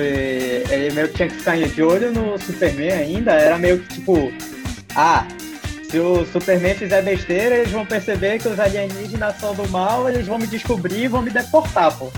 meio 0.92 1.08
que 1.08 1.14
tinha 1.14 1.28
que 1.28 1.36
ficar 1.36 1.56
de 1.56 1.82
olho 1.82 2.12
no 2.12 2.38
Superman 2.38 2.92
ainda, 2.92 3.32
era 3.32 3.58
meio 3.58 3.80
que, 3.80 3.94
tipo, 3.94 4.32
ah, 4.94 5.26
se 5.90 5.98
o 5.98 6.24
Superman 6.26 6.74
fizer 6.74 7.02
besteira, 7.02 7.56
eles 7.56 7.72
vão 7.72 7.84
perceber 7.84 8.38
que 8.38 8.48
os 8.48 8.58
alienígenas 8.58 9.36
são 9.40 9.54
do 9.54 9.68
mal, 9.68 10.08
eles 10.08 10.26
vão 10.26 10.38
me 10.38 10.46
descobrir 10.46 11.04
e 11.04 11.08
vão 11.08 11.22
me 11.22 11.30
deportar, 11.30 11.96
pô. 11.96 12.10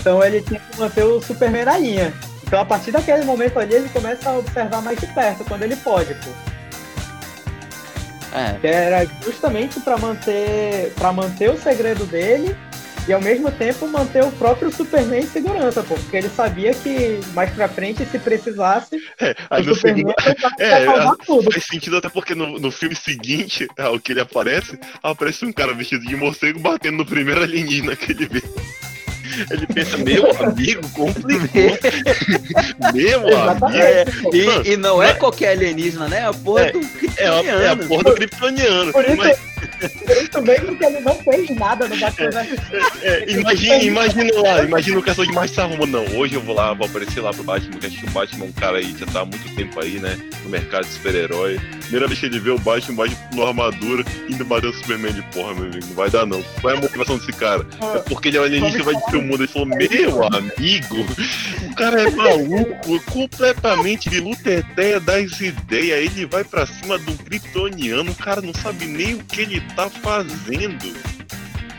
Então 0.00 0.22
ele 0.22 0.40
tinha 0.40 0.60
que 0.60 0.78
manter 0.78 1.04
o 1.04 1.20
Superman 1.20 1.64
na 1.64 1.78
linha. 1.78 2.14
Então 2.44 2.60
a 2.60 2.64
partir 2.64 2.92
daquele 2.92 3.24
momento 3.24 3.58
ali 3.58 3.74
ele 3.74 3.88
começa 3.88 4.30
a 4.30 4.38
observar 4.38 4.82
mais 4.82 5.00
de 5.00 5.06
perto 5.08 5.44
quando 5.44 5.62
ele 5.62 5.76
pode, 5.76 6.14
pô. 6.14 6.30
É, 8.34 8.58
Que 8.60 8.66
era 8.66 9.04
justamente 9.24 9.80
pra 9.80 9.98
manter 9.98 10.92
para 10.94 11.12
manter 11.12 11.50
o 11.50 11.60
segredo 11.60 12.06
dele 12.06 12.56
e 13.08 13.12
ao 13.12 13.20
mesmo 13.20 13.50
tempo 13.50 13.86
manter 13.88 14.22
o 14.24 14.30
próprio 14.32 14.70
Superman 14.70 15.20
em 15.20 15.26
segurança, 15.26 15.82
pô, 15.82 15.94
porque 15.94 16.16
ele 16.16 16.28
sabia 16.28 16.72
que 16.72 17.20
mais 17.34 17.50
pra 17.50 17.68
frente 17.68 18.04
se 18.06 18.18
precisasse, 18.18 18.96
É, 19.20 19.32
o 19.32 19.36
aí 19.50 19.66
no 19.66 19.74
Superman 19.74 20.14
segundo. 20.22 20.34
É, 20.58 20.84
salvar 20.84 21.16
tudo. 21.16 21.50
faz 21.50 21.64
sentido 21.64 21.96
até 21.96 22.08
porque 22.08 22.34
no, 22.34 22.58
no 22.58 22.70
filme 22.70 22.94
seguinte, 22.94 23.66
ao 23.78 23.98
que 23.98 24.12
ele 24.12 24.20
aparece, 24.20 24.78
aparece 25.02 25.44
um 25.44 25.52
cara 25.52 25.74
vestido 25.74 26.04
de 26.06 26.14
morcego 26.16 26.60
batendo 26.60 26.98
no 26.98 27.06
primeiro 27.06 27.42
alienígena 27.42 27.96
que 27.96 28.12
ele 28.12 28.26
vê. 28.26 28.42
Ele 29.50 29.66
pensa, 29.66 29.96
meu 29.98 30.30
amigo, 30.42 30.88
complicou. 30.90 31.78
meu 32.94 33.20
amigo. 33.20 33.30
Exatamente. 33.30 34.36
E, 34.68 34.72
e 34.72 34.76
não 34.76 35.02
é 35.02 35.14
qualquer 35.14 35.50
alienígena, 35.52 36.08
né? 36.08 36.20
É 36.20 36.24
a 36.24 36.32
porra 36.32 36.62
É, 36.66 36.72
do 36.72 36.80
É 37.16 37.26
a, 37.26 37.32
é 37.32 37.68
a 37.70 37.76
kryptoniano. 37.76 37.86
porra 37.88 38.02
do 38.04 38.14
kryptoniano. 38.14 38.92
Por 38.92 39.04
isso, 39.04 39.16
Mas, 39.16 39.38
Muito 40.06 40.42
bem, 40.42 40.60
porque 40.60 40.84
ele 40.84 41.00
não 41.00 41.14
fez 41.16 41.50
nada 41.56 41.88
no 41.88 41.96
Batman 41.96 42.30
vs 42.30 43.02
É, 43.02 43.30
imagina, 43.30 43.76
imagina 43.82 44.40
lá, 44.40 44.62
imagina 44.64 44.98
o 44.98 45.02
caçador 45.02 45.26
de 45.26 45.32
mais 45.32 45.58
arruma. 45.58 45.86
Não, 45.86 46.04
hoje 46.16 46.34
eu 46.34 46.40
vou 46.40 46.54
lá, 46.54 46.72
vou 46.72 46.86
aparecer 46.86 47.20
lá 47.20 47.32
pro 47.32 47.42
Batman, 47.42 47.78
que 47.78 47.86
acho 47.86 47.98
que 47.98 48.06
o 48.06 48.10
Batman 48.10 48.44
é 48.44 48.48
um 48.48 48.52
cara 48.52 48.78
aí, 48.78 48.94
já 48.98 49.06
tá 49.06 49.20
há 49.20 49.24
muito 49.24 49.54
tempo 49.54 49.80
aí, 49.80 49.98
né? 49.98 50.16
No 50.44 50.50
mercado 50.50 50.84
de 50.86 50.92
super-herói. 50.92 51.60
Primeira 51.82 52.06
vez 52.06 52.20
que 52.20 52.26
ele 52.26 52.38
vê 52.40 52.50
o 52.50 52.58
Batman, 52.58 52.92
o 52.92 52.96
Batman 52.96 53.16
com 53.34 53.46
armadura, 53.46 54.04
indo 54.28 54.44
bater 54.44 54.68
o 54.68 54.72
Superman 54.72 55.12
de 55.12 55.22
porra, 55.22 55.54
meu 55.54 55.64
amigo. 55.64 55.86
Não 55.86 55.94
vai 55.94 56.10
dar 56.10 56.26
não. 56.26 56.42
Qual 56.60 56.72
é 56.72 56.76
a 56.76 56.80
motivação 56.80 57.18
desse 57.18 57.32
cara? 57.32 57.66
É 57.94 57.98
porque 58.08 58.28
ele 58.28 58.36
é 58.38 58.40
o 58.40 58.44
alienígena 58.44 58.78
e 58.78 58.82
vai 58.84 58.94
destruir 58.94 59.21
mundo. 59.22 59.42
Ele 59.42 59.52
falou, 59.52 59.68
meu 59.68 60.24
amigo, 60.24 61.06
o 61.70 61.74
cara 61.74 62.02
é 62.02 62.10
maluco, 62.10 63.00
completamente 63.10 64.10
de 64.10 64.20
luteteia 64.20 65.00
das 65.00 65.40
ideias. 65.40 65.98
Ele 65.98 66.26
vai 66.26 66.44
pra 66.44 66.66
cima 66.66 66.96
um 66.96 67.16
kryptoniano, 67.16 68.10
o 68.10 68.14
cara 68.14 68.40
não 68.40 68.54
sabe 68.54 68.86
nem 68.86 69.14
o 69.14 69.24
que 69.24 69.42
ele 69.42 69.60
tá 69.74 69.88
fazendo. 69.88 70.94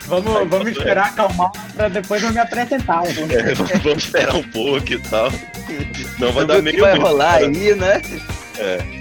Vamos, 0.06 0.48
vamos 0.48 0.68
esperar 0.68 1.06
acalmar 1.06 1.50
pra 1.74 1.88
depois 1.88 2.22
eu 2.22 2.30
me 2.30 2.38
apresentar. 2.38 3.02
Então. 3.10 3.24
É, 3.30 3.54
vamos 3.54 4.04
esperar 4.04 4.34
um 4.34 4.42
pouco 4.42 4.92
e 4.92 4.98
tal. 4.98 5.30
Não 6.18 6.32
vai 6.32 6.46
dar 6.46 6.60
meio 6.60 6.76
que 6.76 6.82
vai 6.82 6.98
rolar 6.98 7.40
cara. 7.40 7.46
aí, 7.46 7.74
né? 7.74 8.02
É. 8.58 8.78
É 8.78 8.93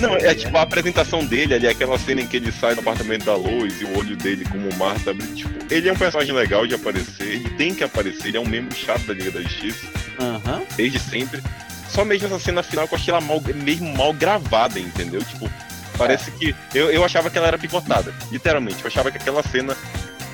Não, 0.00 0.16
é 0.16 0.22
né? 0.22 0.34
tipo 0.34 0.56
a 0.56 0.62
apresentação 0.62 1.24
dele 1.24 1.54
ali, 1.54 1.68
aquela 1.68 1.98
cena 1.98 2.20
em 2.20 2.26
que 2.26 2.36
ele 2.36 2.50
sai 2.52 2.74
do 2.74 2.80
apartamento 2.80 3.24
da 3.24 3.34
Lois 3.34 3.80
e 3.80 3.84
o 3.84 3.98
olho 3.98 4.16
dele 4.16 4.44
como 4.44 4.68
o 4.68 4.74
mar 4.76 4.98
tá 5.00 5.10
abrindo. 5.10 5.34
Tipo, 5.34 5.50
ele 5.72 5.88
é 5.88 5.92
um 5.92 5.96
personagem 5.96 6.34
legal 6.34 6.66
de 6.66 6.74
aparecer, 6.74 7.26
ele 7.26 7.50
tem 7.50 7.74
que 7.74 7.84
aparecer, 7.84 8.28
ele 8.28 8.36
é 8.36 8.40
um 8.40 8.48
membro 8.48 8.76
chato 8.76 9.02
da 9.02 9.14
Liga 9.14 9.30
da 9.30 9.42
Justiça, 9.42 9.86
Aham. 10.18 10.62
desde 10.76 10.98
sempre. 10.98 11.42
Só 11.88 12.04
mesmo 12.04 12.26
essa 12.28 12.38
cena 12.38 12.62
final 12.62 12.86
que 12.86 12.94
eu 12.94 12.98
achei 12.98 13.12
ela 13.12 13.20
mal, 13.20 13.40
mesmo 13.40 13.92
mal 13.96 14.12
gravada, 14.12 14.78
entendeu? 14.78 15.22
Tipo, 15.24 15.50
parece 15.98 16.30
que. 16.32 16.54
Eu, 16.74 16.90
eu 16.90 17.04
achava 17.04 17.28
que 17.28 17.36
ela 17.36 17.48
era 17.48 17.58
picotada, 17.58 18.14
literalmente. 18.30 18.80
Eu 18.80 18.86
achava 18.86 19.10
que 19.10 19.18
aquela 19.18 19.42
cena 19.42 19.76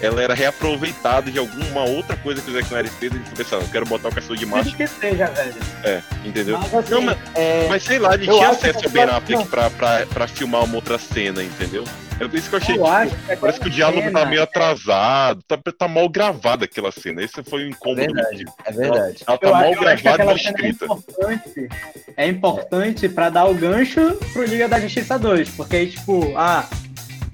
ela 0.07 0.23
era 0.23 0.35
reaproveitada 0.35 1.31
de 1.31 1.39
alguma 1.39 1.83
outra 1.85 2.17
coisa 2.17 2.41
que 2.41 2.51
o 2.51 2.53
Zack 2.55 2.67
Snyder 2.67 2.93
fez. 2.93 3.13
Ele 3.13 3.23
falou 3.25 3.41
assim, 3.47 3.55
"Ah, 3.57 3.59
eu 3.59 3.69
quero 3.73 3.87
botar 3.87 4.09
o 4.09 4.15
caçador 4.15 4.37
de. 4.37 4.47
Tudo 4.47 4.77
que 4.77 4.87
seja, 4.87 5.27
velho. 5.27 5.55
É, 5.85 6.01
entendeu? 6.25 6.59
Mas, 6.59 6.75
assim, 6.75 6.91
Não, 6.95 7.03
mas- 7.03 7.19
é, 7.35 7.67
Mas 7.69 7.83
sei 7.83 7.99
lá, 7.99 8.15
ele 8.15 8.29
Eu 8.29 8.35
tinha 8.35 8.49
acesso 8.51 8.85
ao 8.85 8.91
Ben 8.91 9.07
não. 9.07 9.17
Affleck 9.17 9.47
pra, 9.49 9.71
pra, 9.71 10.07
pra 10.07 10.27
filmar 10.29 10.65
uma 10.65 10.77
outra 10.77 10.99
cena, 10.99 11.43
entendeu? 11.43 11.85
É 12.19 12.27
por 12.27 12.35
isso 12.35 12.49
que 12.49 12.55
eu 12.55 12.59
achei. 12.59 12.75
eu 12.77 12.79
tipo, 12.79 12.89
acho 12.91 13.11
que 13.11 13.17
aquela 13.25 13.37
Parece 13.41 13.61
que 13.61 13.67
o 13.67 13.71
diálogo 13.71 14.01
cena- 14.01 14.21
tá 14.21 14.27
meio 14.27 14.43
atrasado, 14.43 15.43
tá, 15.47 15.59
tá 15.79 15.87
mal 15.87 16.09
gravado 16.09 16.65
aquela 16.65 16.91
cena. 16.91 17.23
Esse 17.23 17.43
foi 17.45 17.65
o 17.65 17.69
incômodo. 17.69 18.01
Verdade. 18.01 18.37
mesmo. 18.39 18.55
É 18.65 18.73
verdade. 18.73 19.25
Ela 19.27 19.37
tá 19.39 19.47
Eu 19.49 19.53
mal 19.53 19.71
gravada 19.75 20.23
e 20.23 20.27
mal 20.27 20.39
cena 20.39 20.49
é 20.49 20.53
escrita. 20.71 20.85
importante. 20.87 21.69
É 22.17 22.27
importante 22.27 23.09
pra 23.11 23.29
dar 23.29 23.45
o 23.45 23.55
gancho 23.55 24.17
pro 24.33 24.45
Liga 24.45 24.67
da 24.67 24.81
Justiça 24.81 25.19
2. 25.19 25.51
Porque 25.51 25.77
aí, 25.77 25.91
tipo, 25.91 26.33
ah, 26.39 26.67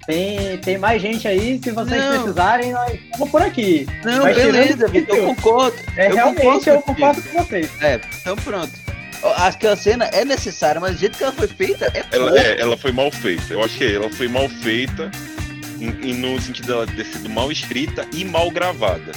tem, 0.07 0.59
tem 0.59 0.79
mais 0.79 1.01
gente 1.01 1.27
aí, 1.29 1.61
se 1.63 1.71
vocês 1.71 2.03
Não. 2.03 2.13
precisarem, 2.23 2.73
nós 2.73 2.93
estamos 2.95 3.31
por 3.31 3.43
aqui. 3.43 3.87
Não, 4.05 4.23
Mas 4.25 4.37
beleza, 4.37 4.89
Vitor, 4.89 5.17
eu 5.17 5.27
concordo. 5.35 5.77
É, 5.97 6.09
Eu 6.11 6.15
realmente, 6.15 6.43
concordo 6.43 6.71
eu 6.71 6.83
concordo 6.83 7.23
com 7.23 7.45
vocês. 7.45 7.71
É, 7.83 8.01
então 8.21 8.37
pronto. 8.37 8.73
Acho 9.37 9.59
que 9.59 9.67
a 9.69 9.77
cena 9.77 10.07
é 10.07 10.25
necessária, 10.25 10.81
mas 10.81 10.95
do 10.95 10.99
jeito 10.99 11.17
que 11.17 11.23
ela 11.23 11.33
foi 11.33 11.47
feita 11.47 11.85
é 11.95 12.05
Ela, 12.11 12.31
pouco. 12.31 12.37
é, 12.45 12.61
ela 12.61 12.77
foi 12.77 12.91
mal 12.91 13.11
feita. 13.13 13.53
Eu 13.55 13.63
acho 13.63 13.79
que 13.79 13.95
ela 13.95 14.11
foi 14.11 14.27
mal 14.27 14.49
feita 14.49 15.11
em- 15.81 16.11
em- 16.11 16.15
no 16.15 16.41
sentido 16.41 16.67
dela 16.67 16.87
ter 16.89 17.05
sido 17.07 17.29
mal 17.31 17.53
escrita 17.53 18.05
e 18.13 18.25
mal 18.25 18.51
gravada. 18.51 19.13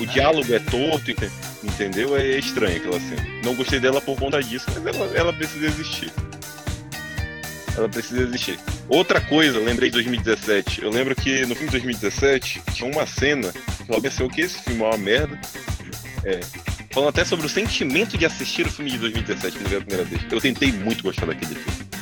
O 0.00 0.06
diálogo 0.06 0.52
é 0.54 0.58
torto, 0.58 1.10
ente- 1.10 1.30
entendeu? 1.62 2.16
É 2.16 2.38
estranho 2.38 2.78
aquela 2.78 2.98
cena. 2.98 3.22
Não 3.44 3.54
gostei 3.54 3.78
dela 3.78 4.00
por 4.00 4.18
conta 4.18 4.42
disso, 4.42 4.64
mas 4.74 4.86
ela, 4.96 5.10
ela 5.18 5.32
precisa 5.34 5.66
existir. 5.66 6.10
Ela 7.76 7.88
precisa 7.88 8.22
existir. 8.22 8.58
Outra 8.88 9.20
coisa, 9.20 9.58
lembrei 9.58 9.88
de 9.88 9.94
2017. 9.94 10.82
Eu 10.82 10.90
lembro 10.90 11.14
que 11.14 11.46
no 11.46 11.54
filme 11.54 11.66
de 11.66 11.72
2017 11.72 12.62
tinha 12.74 12.90
uma 12.90 13.06
cena 13.06 13.52
que 13.52 14.22
o 14.22 14.28
que 14.28 14.40
esse 14.42 14.58
filme 14.62 14.82
é 14.82 14.86
uma 14.86 14.98
merda. 14.98 15.38
É, 16.24 16.40
falando 16.90 17.08
até 17.08 17.24
sobre 17.24 17.46
o 17.46 17.48
sentimento 17.48 18.16
de 18.16 18.24
assistir 18.26 18.66
o 18.66 18.70
filme 18.70 18.90
de 18.90 18.98
2017 18.98 19.56
quando 19.56 19.64
eu 19.64 19.70
vi 19.70 19.76
a 19.76 19.80
primeira 19.80 20.04
vez. 20.04 20.22
Eu 20.30 20.40
tentei 20.40 20.70
muito 20.72 21.02
gostar 21.02 21.26
daquele 21.26 21.54
filme 21.54 21.92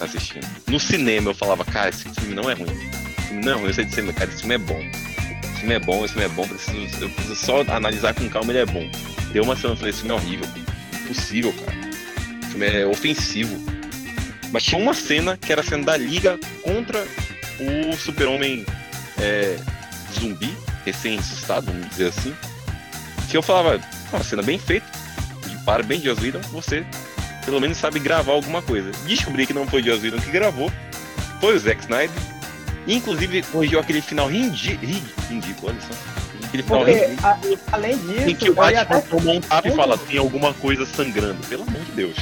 assistindo. 0.00 0.46
No 0.66 0.80
cinema 0.80 1.30
eu 1.30 1.34
falava, 1.34 1.64
cara, 1.64 1.90
esse 1.90 2.04
filme 2.08 2.34
não 2.34 2.50
é 2.50 2.54
ruim. 2.54 2.90
Não 3.44 3.64
é 3.64 3.68
eu 3.68 3.74
sei 3.74 3.84
de 3.84 3.94
cinema, 3.94 4.12
cara, 4.12 4.30
esse 4.30 4.40
filme 4.40 4.54
é 4.56 4.58
bom. 4.58 4.80
Esse 5.44 5.60
filme 5.60 5.74
é 5.74 5.78
bom, 5.78 6.04
esse 6.04 6.14
filme 6.14 6.26
é 6.26 6.28
bom, 6.28 6.46
preciso, 6.46 7.04
eu 7.04 7.10
preciso 7.10 7.36
só 7.36 7.60
analisar 7.62 8.14
com 8.14 8.28
calma, 8.28 8.52
ele 8.52 8.58
é 8.58 8.66
bom. 8.66 8.90
Deu 9.32 9.44
uma 9.44 9.56
semana, 9.56 9.74
eu 9.74 9.76
falei, 9.76 9.90
esse 9.90 10.00
filme 10.00 10.14
é 10.14 10.18
horrível. 10.18 10.48
Impossível, 11.04 11.52
cara. 11.52 11.78
Esse 12.42 12.50
filme 12.50 12.66
é 12.66 12.86
ofensivo. 12.86 13.81
Mas 14.52 14.62
tinha 14.64 14.80
uma 14.80 14.94
cena 14.94 15.36
que 15.36 15.50
era 15.50 15.62
a 15.62 15.64
cena 15.64 15.82
da 15.82 15.96
liga 15.96 16.38
contra 16.62 17.04
o 17.58 17.96
super-homem 17.96 18.64
é, 19.18 19.56
zumbi, 20.20 20.54
recém-assustado, 20.84 21.66
vamos 21.66 21.88
dizer 21.88 22.08
assim. 22.08 22.34
Que 23.30 23.36
eu 23.36 23.42
falava, 23.42 23.80
uma 24.12 24.22
cena 24.22 24.42
bem 24.42 24.58
feita, 24.58 24.86
de 25.48 25.56
parabéns, 25.64 26.02
Joss 26.02 26.20
Whedon, 26.22 26.40
você 26.52 26.84
pelo 27.46 27.60
menos 27.60 27.78
sabe 27.78 27.98
gravar 27.98 28.32
alguma 28.32 28.60
coisa. 28.62 28.92
Descobri 29.06 29.46
que 29.46 29.54
não 29.54 29.66
foi 29.66 29.82
Joss 29.82 30.02
Whedon 30.04 30.20
que 30.20 30.30
gravou, 30.30 30.70
foi 31.40 31.56
o 31.56 31.58
Zack 31.58 31.80
Snyder. 31.82 32.10
Inclusive, 32.86 33.42
corrigiu 33.44 33.78
aquele 33.80 34.02
final 34.02 34.26
rindi- 34.28 34.74
ri- 34.76 35.02
ridículo, 35.30 35.68
olha 35.72 35.80
só. 35.80 36.46
Aquele 36.46 36.62
final 36.64 36.80
Porque, 36.84 36.92
ridículo, 37.06 37.26
a- 37.26 37.38
além 37.76 37.92
em 37.94 37.98
que 38.26 38.34
disso, 38.34 38.52
o 38.52 38.54
Batman 38.54 38.80
até 38.82 39.00
toma 39.00 39.30
um 39.32 39.40
tapa 39.40 39.68
e 39.68 39.74
fala, 39.74 39.96
tem 39.96 40.18
alguma 40.18 40.52
coisa 40.54 40.84
sangrando. 40.84 41.46
Pelo 41.46 41.62
amor 41.62 41.80
de 41.80 41.92
Deus. 41.92 42.16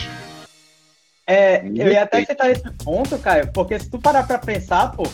É, 1.31 1.63
eu 1.65 1.93
ia 1.93 2.03
até 2.03 2.25
citar 2.25 2.51
esse 2.51 2.69
ponto, 2.85 3.17
Caio, 3.19 3.49
porque 3.53 3.79
se 3.79 3.89
tu 3.89 3.99
parar 3.99 4.27
pra 4.27 4.39
pensar, 4.39 4.91
pô, 4.93 5.05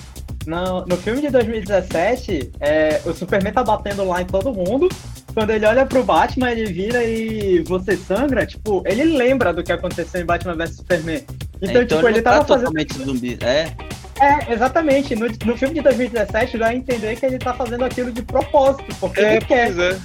no, 0.46 0.86
no 0.86 0.96
filme 0.96 1.20
de 1.20 1.28
2017, 1.28 2.52
é, 2.60 3.00
o 3.04 3.12
Superman 3.12 3.52
tá 3.52 3.62
batendo 3.62 4.04
lá 4.04 4.22
em 4.22 4.26
todo 4.26 4.52
mundo. 4.52 4.88
Quando 5.34 5.50
ele 5.50 5.66
olha 5.66 5.84
pro 5.84 6.02
Batman, 6.02 6.50
ele 6.50 6.72
vira 6.72 7.04
e 7.04 7.62
você 7.64 7.96
sangra, 7.96 8.46
tipo, 8.46 8.82
ele 8.86 9.04
lembra 9.04 9.52
do 9.52 9.62
que 9.62 9.70
aconteceu 9.70 10.22
em 10.22 10.24
Batman 10.24 10.54
vs 10.54 10.76
Superman. 10.76 11.22
Então, 11.60 11.82
então 11.82 11.98
tipo, 11.98 12.08
ele 12.08 12.22
tá 12.22 12.30
tava 12.30 12.46
fazendo. 12.46 12.72
totalmente 12.72 12.94
zumbi. 12.94 13.38
É, 13.42 13.70
É, 14.18 14.52
exatamente. 14.52 15.14
No, 15.14 15.26
no 15.26 15.56
filme 15.56 15.74
de 15.74 15.82
2017, 15.82 16.56
dá 16.56 16.68
a 16.68 16.74
entender 16.74 17.16
que 17.16 17.26
ele 17.26 17.38
tá 17.38 17.52
fazendo 17.52 17.84
aquilo 17.84 18.10
de 18.10 18.22
propósito, 18.22 18.86
porque 18.98 19.20
ele 19.20 19.40
quer. 19.44 19.78
é. 19.78 19.98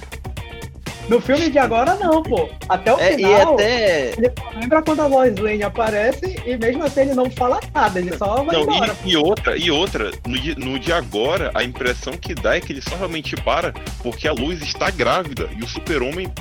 No 1.08 1.20
filme 1.20 1.50
de 1.50 1.58
agora, 1.58 1.94
não, 1.96 2.22
pô. 2.22 2.48
Até 2.68 2.94
o 2.94 2.98
é 2.98 3.12
e 3.12 3.16
final. 3.16 3.54
até. 3.54 4.12
Ele 4.16 4.32
só 4.38 4.58
lembra 4.58 4.82
quando 4.82 5.00
a 5.00 5.06
Lois 5.06 5.36
Lane 5.36 5.62
aparece 5.62 6.40
e 6.46 6.56
mesmo 6.56 6.84
assim 6.84 7.00
ele 7.02 7.14
não 7.14 7.30
fala 7.30 7.60
nada, 7.74 7.98
ele 7.98 8.16
só 8.16 8.42
vai 8.42 8.56
Não, 8.56 8.62
embora. 8.62 8.96
e, 9.04 9.10
e 9.10 9.16
outra, 9.16 9.56
e 9.56 9.70
outra, 9.70 10.10
no, 10.26 10.38
de- 10.38 10.54
no 10.58 10.78
de 10.78 10.92
agora, 10.92 11.50
a 11.54 11.62
impressão 11.64 12.14
que 12.14 12.34
dá 12.34 12.56
é 12.56 12.60
que 12.60 12.72
ele 12.72 12.80
só 12.80 12.96
realmente 12.96 13.36
para 13.36 13.72
porque 14.02 14.26
a 14.28 14.32
Luz 14.32 14.62
está 14.62 14.90
grávida 14.90 15.48
e 15.58 15.62
o 15.62 15.66
super-homem 15.66 16.32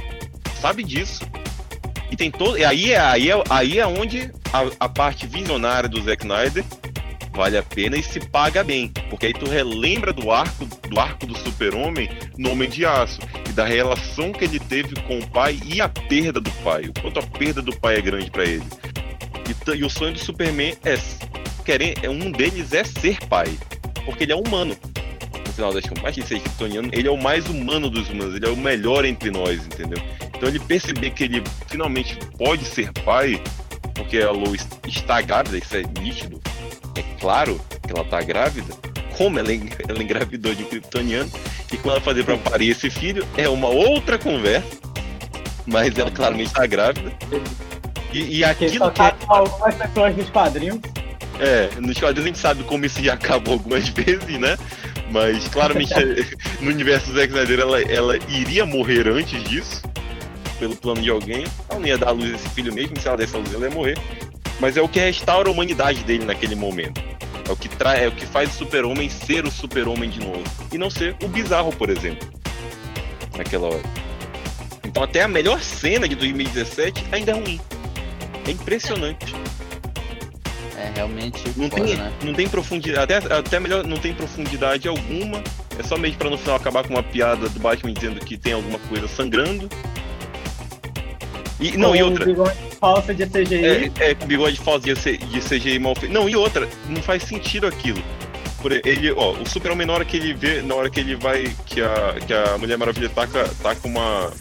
sabe 0.61 0.83
disso. 0.83 1.21
E 2.11 2.15
tem 2.15 2.29
todo. 2.29 2.57
E 2.57 2.63
aí 2.65 2.91
é, 2.91 2.99
aí 2.99 3.31
é, 3.31 3.43
aí 3.49 3.79
é 3.79 3.87
onde 3.87 4.31
a, 4.53 4.85
a 4.85 4.89
parte 4.89 5.25
visionária 5.25 5.87
do 5.89 6.01
Zack 6.01 6.23
Snyder 6.23 6.63
vale 7.33 7.57
a 7.57 7.63
pena 7.63 7.97
e 7.97 8.03
se 8.03 8.19
paga 8.19 8.63
bem. 8.63 8.91
Porque 9.09 9.27
aí 9.27 9.33
tu 9.33 9.49
relembra 9.49 10.13
do 10.13 10.31
arco 10.31 10.65
do 10.65 10.99
arco 10.99 11.25
do 11.25 11.37
super-homem 11.37 12.09
no 12.37 12.51
Homem 12.51 12.69
de 12.69 12.85
Aço. 12.85 13.19
E 13.49 13.53
da 13.53 13.65
relação 13.65 14.31
que 14.31 14.45
ele 14.45 14.59
teve 14.59 14.95
com 15.01 15.19
o 15.19 15.27
pai 15.27 15.59
e 15.65 15.81
a 15.81 15.89
perda 15.89 16.39
do 16.39 16.51
pai. 16.63 16.85
O 16.85 17.01
quanto 17.01 17.19
a 17.19 17.23
perda 17.23 17.61
do 17.61 17.75
pai 17.77 17.97
é 17.97 18.01
grande 18.01 18.29
pra 18.29 18.43
ele. 18.43 18.63
E, 19.49 19.77
e 19.77 19.83
o 19.83 19.89
sonho 19.89 20.13
do 20.13 20.19
Superman 20.19 20.75
é 20.83 20.95
querer, 21.61 21.95
é 22.01 22.09
um 22.09 22.31
deles 22.31 22.73
é 22.73 22.83
ser 22.83 23.19
pai, 23.27 23.47
porque 24.05 24.23
ele 24.23 24.33
é 24.33 24.35
humano. 24.35 24.75
No 25.45 25.53
final 25.53 25.73
das 25.73 25.85
contas, 25.85 26.17
ele 26.17 26.25
seja 26.25 26.41
kryptoniano, 26.41 26.89
ele 26.91 27.07
é 27.07 27.11
o 27.11 27.17
mais 27.17 27.45
humano 27.47 27.89
dos 27.89 28.09
humanos, 28.09 28.35
ele 28.35 28.45
é 28.45 28.49
o 28.49 28.57
melhor 28.57 29.05
entre 29.05 29.29
nós, 29.29 29.65
entendeu? 29.65 30.01
Então 30.35 30.49
ele 30.49 30.59
perceber 30.59 31.11
que 31.11 31.25
ele 31.25 31.43
finalmente 31.67 32.17
pode 32.37 32.65
ser 32.65 32.91
pai, 33.03 33.41
porque 33.93 34.17
a 34.17 34.31
Lois 34.31 34.67
está 34.87 35.21
grávida, 35.21 35.57
isso 35.57 35.75
é 35.75 35.83
nítido, 36.01 36.41
claro 37.21 37.61
que 37.83 37.93
ela 37.93 38.01
está 38.01 38.21
grávida, 38.21 38.73
como 39.15 39.39
ela, 39.39 39.49
ela 39.87 40.03
engravidou 40.03 40.53
de 40.53 40.63
um 40.63 40.65
kryptoniano, 40.65 41.31
e 41.71 41.77
quando 41.77 41.95
ela 41.95 42.01
fazer 42.01 42.25
para 42.25 42.37
parir 42.37 42.71
esse 42.71 42.89
filho, 42.89 43.25
é 43.37 43.47
uma 43.47 43.69
outra 43.69 44.17
conversa, 44.17 44.67
mas 45.65 45.97
ela 45.97 46.11
claramente 46.11 46.47
está 46.47 46.65
grávida. 46.65 47.13
E, 48.11 48.39
e 48.39 48.43
aquilo 48.43 48.91
que 48.91 48.97
tá 48.97 49.15
algumas 49.29 49.75
pessoas 49.75 50.15
dos 50.15 50.29
quadrinhos. 50.31 50.79
é, 51.39 51.69
nos 51.79 51.97
quadrinhos 51.97 52.25
a 52.25 52.27
gente 52.27 52.39
sabe 52.39 52.63
como 52.63 52.85
isso 52.85 53.01
já 53.01 53.13
acabou 53.13 53.53
algumas 53.53 53.87
vezes, 53.93 54.39
né? 54.39 54.57
Mas 55.11 55.47
claramente 55.47 55.93
no 56.59 56.71
universo 56.71 57.11
do 57.11 57.17
Zack 57.17 57.27
Snyder 57.27 57.59
ela, 57.59 57.81
ela 57.81 58.17
iria 58.29 58.65
morrer 58.65 59.07
antes 59.07 59.41
disso, 59.43 59.81
pelo 60.59 60.75
plano 60.75 61.01
de 61.01 61.09
alguém. 61.09 61.45
Ela 61.69 61.79
não 61.79 61.87
ia 61.87 61.97
dar 61.97 62.09
à 62.09 62.11
luz 62.11 62.33
a 62.33 62.35
esse 62.35 62.49
filho 62.49 62.73
mesmo, 62.73 62.99
se 62.99 63.07
ela 63.07 63.17
desse 63.17 63.35
a 63.35 63.39
luz 63.39 63.53
ela 63.53 63.65
ia 63.65 63.71
morrer. 63.71 63.97
Mas 64.61 64.77
é 64.77 64.81
o 64.81 64.87
que 64.87 64.99
restaura 64.99 65.49
a 65.49 65.51
humanidade 65.51 66.03
dele 66.03 66.23
naquele 66.23 66.53
momento. 66.53 67.01
É 67.49 67.51
o 67.51 67.55
que, 67.55 67.67
tra 67.67 67.97
é 67.97 68.07
o 68.07 68.11
que 68.11 68.27
faz 68.27 68.51
o 68.51 68.53
super-homem 68.53 69.09
ser 69.09 69.43
o 69.43 69.51
super-homem 69.51 70.07
de 70.07 70.19
novo. 70.19 70.43
E 70.71 70.77
não 70.77 70.91
ser 70.91 71.15
o 71.23 71.27
bizarro, 71.27 71.73
por 71.73 71.89
exemplo. 71.89 72.29
Naquela 73.35 73.67
hora. 73.67 73.81
Então 74.85 75.01
até 75.01 75.23
a 75.23 75.27
melhor 75.27 75.59
cena 75.61 76.07
de 76.07 76.15
2017 76.15 77.05
ainda 77.11 77.31
é 77.31 77.33
ruim. 77.33 77.59
É 78.47 78.51
impressionante. 78.51 79.33
É, 80.77 80.91
realmente 80.95 81.43
Não 81.57 81.69
foda, 81.69 81.83
tem, 81.83 81.95
né? 81.95 82.13
não 82.23 82.33
tem 82.33 82.47
profundidade, 82.47 83.13
até, 83.13 83.33
até 83.33 83.59
melhor, 83.59 83.83
não 83.83 83.97
tem 83.97 84.13
profundidade 84.13 84.87
alguma. 84.87 85.43
É 85.77 85.83
só 85.83 85.97
mesmo 85.97 86.17
pra 86.17 86.29
no 86.29 86.37
final 86.37 86.55
acabar 86.55 86.83
com 86.83 86.93
uma 86.93 87.03
piada 87.03 87.49
do 87.49 87.59
Batman 87.59 87.93
dizendo 87.93 88.19
que 88.19 88.37
tem 88.37 88.53
alguma 88.53 88.77
coisa 88.79 89.07
sangrando. 89.07 89.67
E, 91.59 91.77
não, 91.77 91.95
e 91.95 92.03
outra. 92.03 92.25
Falso 92.81 93.13
de 93.13 93.25
CGI. 93.27 93.91
É, 93.99 94.09
é 94.09 94.13
bigode 94.15 94.57
falso 94.57 94.81
de, 94.81 94.95
CGI 94.95 95.79
mal 95.79 95.95
feito. 95.95 96.11
Não, 96.11 96.27
e 96.27 96.35
outra, 96.35 96.67
não 96.89 97.01
faz 97.01 97.23
sentido 97.23 97.67
aquilo. 97.67 98.03
Por 98.59 98.71
ele, 98.71 99.11
ó, 99.11 99.31
o 99.31 99.47
Super-Homem 99.47 99.87
na 99.87 99.93
hora 99.93 100.05
que 100.05 100.17
ele 100.17 100.33
vê, 100.33 100.61
na 100.61 100.75
hora 100.75 100.89
que 100.89 100.99
ele 100.99 101.15
vai, 101.15 101.55
que 101.65 101.81
a, 101.81 102.15
que 102.25 102.33
a 102.33 102.57
Mulher 102.57 102.77
Maravilha 102.77 103.09
taca, 103.09 103.47
taca 103.61 103.87
uma. 103.87 104.31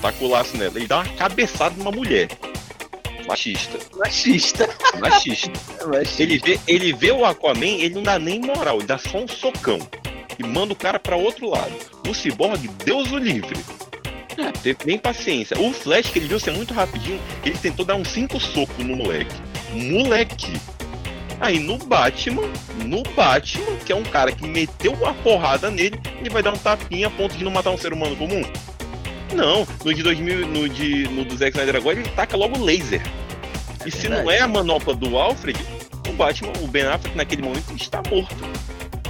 taca 0.00 0.24
o 0.24 0.28
laço 0.28 0.56
nela, 0.56 0.76
ele 0.76 0.86
dá 0.86 0.98
uma 0.98 1.08
cabeçada 1.14 1.74
numa 1.76 1.90
mulher. 1.90 2.28
Machista. 3.28 3.78
Machista. 3.96 4.68
Machista. 4.98 5.52
Machista. 5.86 6.22
Ele 6.22 6.38
vê, 6.38 6.58
ele 6.66 6.92
vê 6.92 7.12
o 7.12 7.24
Aquaman, 7.24 7.78
ele 7.78 7.94
não 7.94 8.02
dá 8.02 8.18
nem 8.18 8.40
moral, 8.40 8.78
ele 8.78 8.86
dá 8.86 8.98
só 8.98 9.18
um 9.18 9.28
socão. 9.28 9.78
E 10.36 10.42
manda 10.42 10.72
o 10.72 10.76
cara 10.76 10.98
pra 10.98 11.16
outro 11.16 11.48
lado. 11.48 11.72
O 12.08 12.14
Cyborg, 12.14 12.66
Deus 12.84 13.12
o 13.12 13.18
livre. 13.18 13.54
É. 14.40 14.52
Teve 14.52 14.78
nem 14.86 14.98
paciência. 14.98 15.58
O 15.60 15.72
Flash, 15.72 16.10
que 16.10 16.18
ele 16.18 16.28
viu 16.28 16.40
ser 16.40 16.52
muito 16.52 16.72
rapidinho, 16.72 17.20
ele 17.44 17.58
tentou 17.58 17.84
dar 17.84 17.94
uns 17.94 18.08
cinco 18.08 18.40
socos 18.40 18.84
no 18.84 18.96
moleque. 18.96 19.34
Moleque! 19.72 20.58
Aí 21.40 21.58
no 21.58 21.78
Batman, 21.78 22.50
no 22.84 23.02
Batman, 23.14 23.76
que 23.84 23.92
é 23.92 23.96
um 23.96 24.02
cara 24.02 24.30
que 24.30 24.46
meteu 24.46 24.94
a 25.06 25.14
porrada 25.14 25.70
nele, 25.70 25.98
ele 26.20 26.28
vai 26.28 26.42
dar 26.42 26.52
um 26.52 26.58
tapinha 26.58 27.06
a 27.06 27.10
ponto 27.10 27.36
de 27.36 27.44
não 27.44 27.50
matar 27.50 27.70
um 27.70 27.78
ser 27.78 27.92
humano 27.92 28.14
comum? 28.16 28.42
Não, 29.34 29.66
no 29.84 29.94
de 29.94 30.02
2000, 30.02 30.46
no, 30.46 30.68
de, 30.68 31.08
no 31.08 31.24
do 31.24 31.36
Zack 31.36 31.52
Snyder 31.52 31.76
agora, 31.76 31.98
ele 31.98 32.08
taca 32.10 32.36
logo 32.36 32.62
laser. 32.62 33.02
E 33.86 33.90
se 33.90 34.08
não 34.08 34.30
é 34.30 34.40
a 34.40 34.48
manopla 34.48 34.94
do 34.94 35.16
Alfred, 35.16 35.58
o 36.08 36.12
Batman, 36.12 36.52
o 36.62 36.66
Ben 36.66 36.84
Affleck 36.84 37.16
naquele 37.16 37.42
momento 37.42 37.72
está 37.74 38.02
morto. 38.10 38.36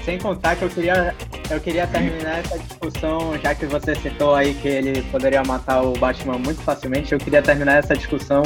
Sem 0.05 0.18
contar 0.18 0.57
que 0.57 0.62
eu 0.62 0.70
queria, 0.70 1.14
eu 1.51 1.61
queria 1.61 1.86
terminar 1.86 2.38
essa 2.40 2.59
discussão, 2.59 3.38
já 3.42 3.55
que 3.55 3.66
você 3.66 3.94
citou 3.96 4.34
aí 4.34 4.55
que 4.55 4.68
ele 4.68 5.03
poderia 5.11 5.42
matar 5.42 5.82
o 5.82 5.92
Batman 5.94 6.38
muito 6.38 6.61
facilmente, 6.62 7.12
eu 7.12 7.18
queria 7.18 7.42
terminar 7.42 7.78
essa 7.78 7.94
discussão 7.94 8.42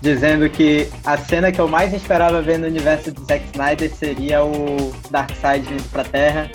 dizendo 0.00 0.48
que 0.50 0.88
a 1.04 1.16
cena 1.16 1.50
que 1.50 1.58
eu 1.60 1.68
mais 1.68 1.92
esperava 1.94 2.42
ver 2.42 2.58
no 2.58 2.66
universo 2.66 3.10
de 3.10 3.20
Zack 3.24 3.44
Snyder 3.52 3.90
seria 3.94 4.44
o 4.44 4.94
Darkseid 5.10 5.66
vindo 5.66 5.88
pra 5.90 6.04
Terra 6.04 6.50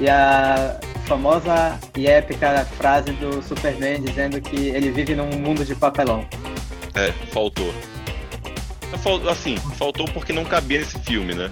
e 0.00 0.08
a 0.08 0.78
famosa 1.06 1.78
e 1.96 2.06
épica 2.08 2.64
frase 2.76 3.12
do 3.12 3.42
Superman 3.42 4.00
dizendo 4.02 4.40
que 4.40 4.56
ele 4.68 4.90
vive 4.90 5.14
num 5.14 5.30
mundo 5.30 5.64
de 5.64 5.74
papelão. 5.74 6.24
É, 6.94 7.12
faltou. 7.32 7.72
Fal- 8.98 9.28
Assim, 9.28 9.56
faltou 9.76 10.06
porque 10.12 10.32
não 10.32 10.44
cabia 10.44 10.80
nesse 10.80 10.98
filme, 11.00 11.34
né? 11.34 11.50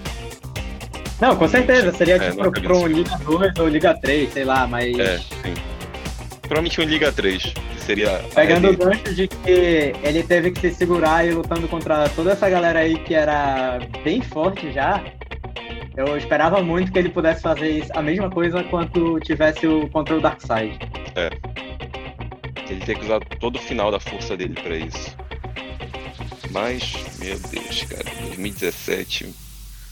Não, 1.21 1.35
com 1.35 1.47
certeza, 1.47 1.93
seria 1.93 2.15
É, 2.15 2.31
tipo 2.31 2.51
cabia 2.51 2.73
um 2.73 2.87
Liga 2.87 3.17
2 3.19 3.59
ou 3.59 3.67
Liga 3.67 3.93
3, 3.93 4.33
sei 4.33 4.43
lá, 4.43 4.65
mas... 4.65 4.97
É, 4.97 5.19
sim. 5.19 5.53
Provavelmente 6.41 6.81
um 6.81 6.83
Liga 6.83 7.11
3, 7.11 7.43
que 7.43 7.81
seria. 7.83 8.25
Pegando 8.33 8.71
o 8.71 8.75
gancho 8.75 9.13
de 9.13 9.27
que 9.27 9.93
ele 10.03 10.23
teve 10.23 10.49
que 10.49 10.59
se 10.59 10.73
segurar 10.73 11.25
e 11.25 11.31
lutando 11.31 11.67
contra 11.67 12.09
toda 12.09 12.31
essa 12.31 12.49
galera 12.49 12.79
aí 12.79 12.97
que 12.97 13.13
era 13.13 13.79
bem 14.03 14.19
forte 14.21 14.73
já, 14.73 15.01
eu 15.95 16.17
esperava 16.17 16.61
muito 16.63 16.91
que 16.91 16.97
ele 16.97 17.09
pudesse 17.09 17.43
fazer 17.43 17.69
isso, 17.69 17.91
a 17.93 18.01
mesma 18.01 18.29
coisa 18.29 18.63
quanto 18.63 19.19
tivesse 19.19 19.67
o 19.67 19.87
contra 19.89 20.17
o 20.17 20.21
Darkseid. 20.21 20.77
Ele 22.67 22.81
tem 22.81 22.95
que 22.95 23.05
usar 23.05 23.19
todo 23.39 23.57
o 23.57 23.59
final 23.59 23.91
da 23.91 23.99
força 23.99 24.35
dele 24.35 24.55
pra 24.61 24.75
isso. 24.75 25.15
Mas, 26.49 26.95
meu 27.19 27.37
Deus, 27.39 27.83
cara, 27.83 28.03
2017 28.25 29.33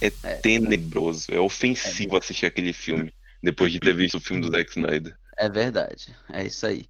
é, 0.01 0.11
É. 0.23 0.35
tenebroso. 0.35 1.25
É 1.29 1.39
ofensivo 1.39 2.17
assistir 2.17 2.45
aquele 2.45 2.73
filme 2.73 3.13
depois 3.41 3.71
de 3.71 3.79
ter 3.79 3.93
visto 3.95 4.15
o 4.15 4.19
filme 4.21 4.41
do 4.41 4.51
Zack 4.51 4.69
Snyder. 4.71 5.15
É 5.37 5.47
verdade. 5.49 6.15
É 6.31 6.45
isso 6.45 6.65
aí. 6.65 6.85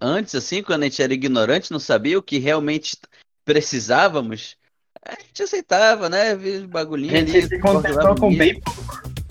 Antes, 0.00 0.34
assim, 0.34 0.62
quando 0.62 0.82
a 0.82 0.86
gente 0.86 1.02
era 1.02 1.12
ignorante, 1.14 1.70
não 1.70 1.78
sabia 1.78 2.18
o 2.18 2.22
que 2.22 2.38
realmente 2.38 2.96
precisávamos, 3.44 4.56
a 5.04 5.12
gente 5.20 5.42
aceitava, 5.42 6.08
né? 6.08 6.34
Os 6.34 6.64
A 6.64 6.66
bagulhinhos 6.66 7.18
gente 7.20 7.36
ali. 7.36 7.46
se 7.48 7.58
contentou 7.58 8.14
com 8.16 8.34
bem 8.36 8.60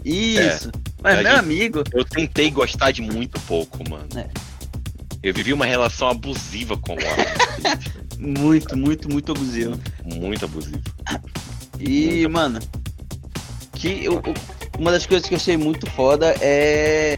Isso. 0.06 0.72
Mas, 1.02 1.20
A 1.20 1.22
meu 1.24 1.32
gente- 1.32 1.40
amigo, 1.40 1.84
Eu 1.94 2.06
tentei 2.06 2.50
gostar 2.52 2.92
de 2.92 3.02
muito 3.02 3.40
pouco, 3.42 3.78
mano. 3.90 4.08
É. 4.16 4.30
Eu 5.24 5.34
vivi 5.34 5.52
uma 5.54 5.66
relação 5.66 6.10
abusiva 6.10 6.76
com 6.78 6.94
o 6.94 6.98
muito, 8.18 8.78
muito, 8.78 9.10
muito 9.10 9.32
abusivo. 9.32 9.80
muito 10.04 10.46
abusivo. 10.46 10.82
E, 11.80 12.28
mano, 12.28 12.60
que 13.82 14.06
eu- 14.06 14.22
uma 14.80 14.92
das 14.92 15.06
coisas 15.06 15.28
que 15.28 15.34
eu 15.34 15.38
achei 15.38 15.58
muito 15.58 15.90
foda 15.92 16.36
é 16.42 17.18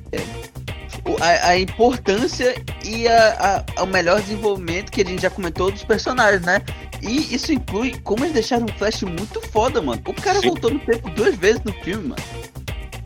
a, 1.19 1.49
a 1.49 1.59
importância 1.59 2.55
e 2.85 3.07
a, 3.07 3.63
a- 3.77 3.83
o 3.83 3.85
melhor 3.85 4.21
desenvolvimento 4.21 4.91
que 4.91 5.01
a 5.01 5.05
gente 5.05 5.21
já 5.21 5.29
comentou 5.29 5.69
dos 5.71 5.83
personagens, 5.83 6.41
né? 6.43 6.61
E 7.01 7.35
isso 7.35 7.51
inclui 7.51 7.95
como 8.03 8.23
eles 8.23 8.33
deixaram 8.33 8.65
o 8.65 8.71
Flash 8.77 9.01
muito 9.03 9.41
foda, 9.51 9.81
mano. 9.81 10.01
O 10.07 10.13
cara 10.13 10.39
Sim. 10.39 10.47
voltou 10.47 10.71
no 10.71 10.79
tempo 10.79 11.09
duas 11.09 11.35
vezes 11.35 11.61
no 11.65 11.73
filme, 11.73 12.09
mano. 12.09 12.23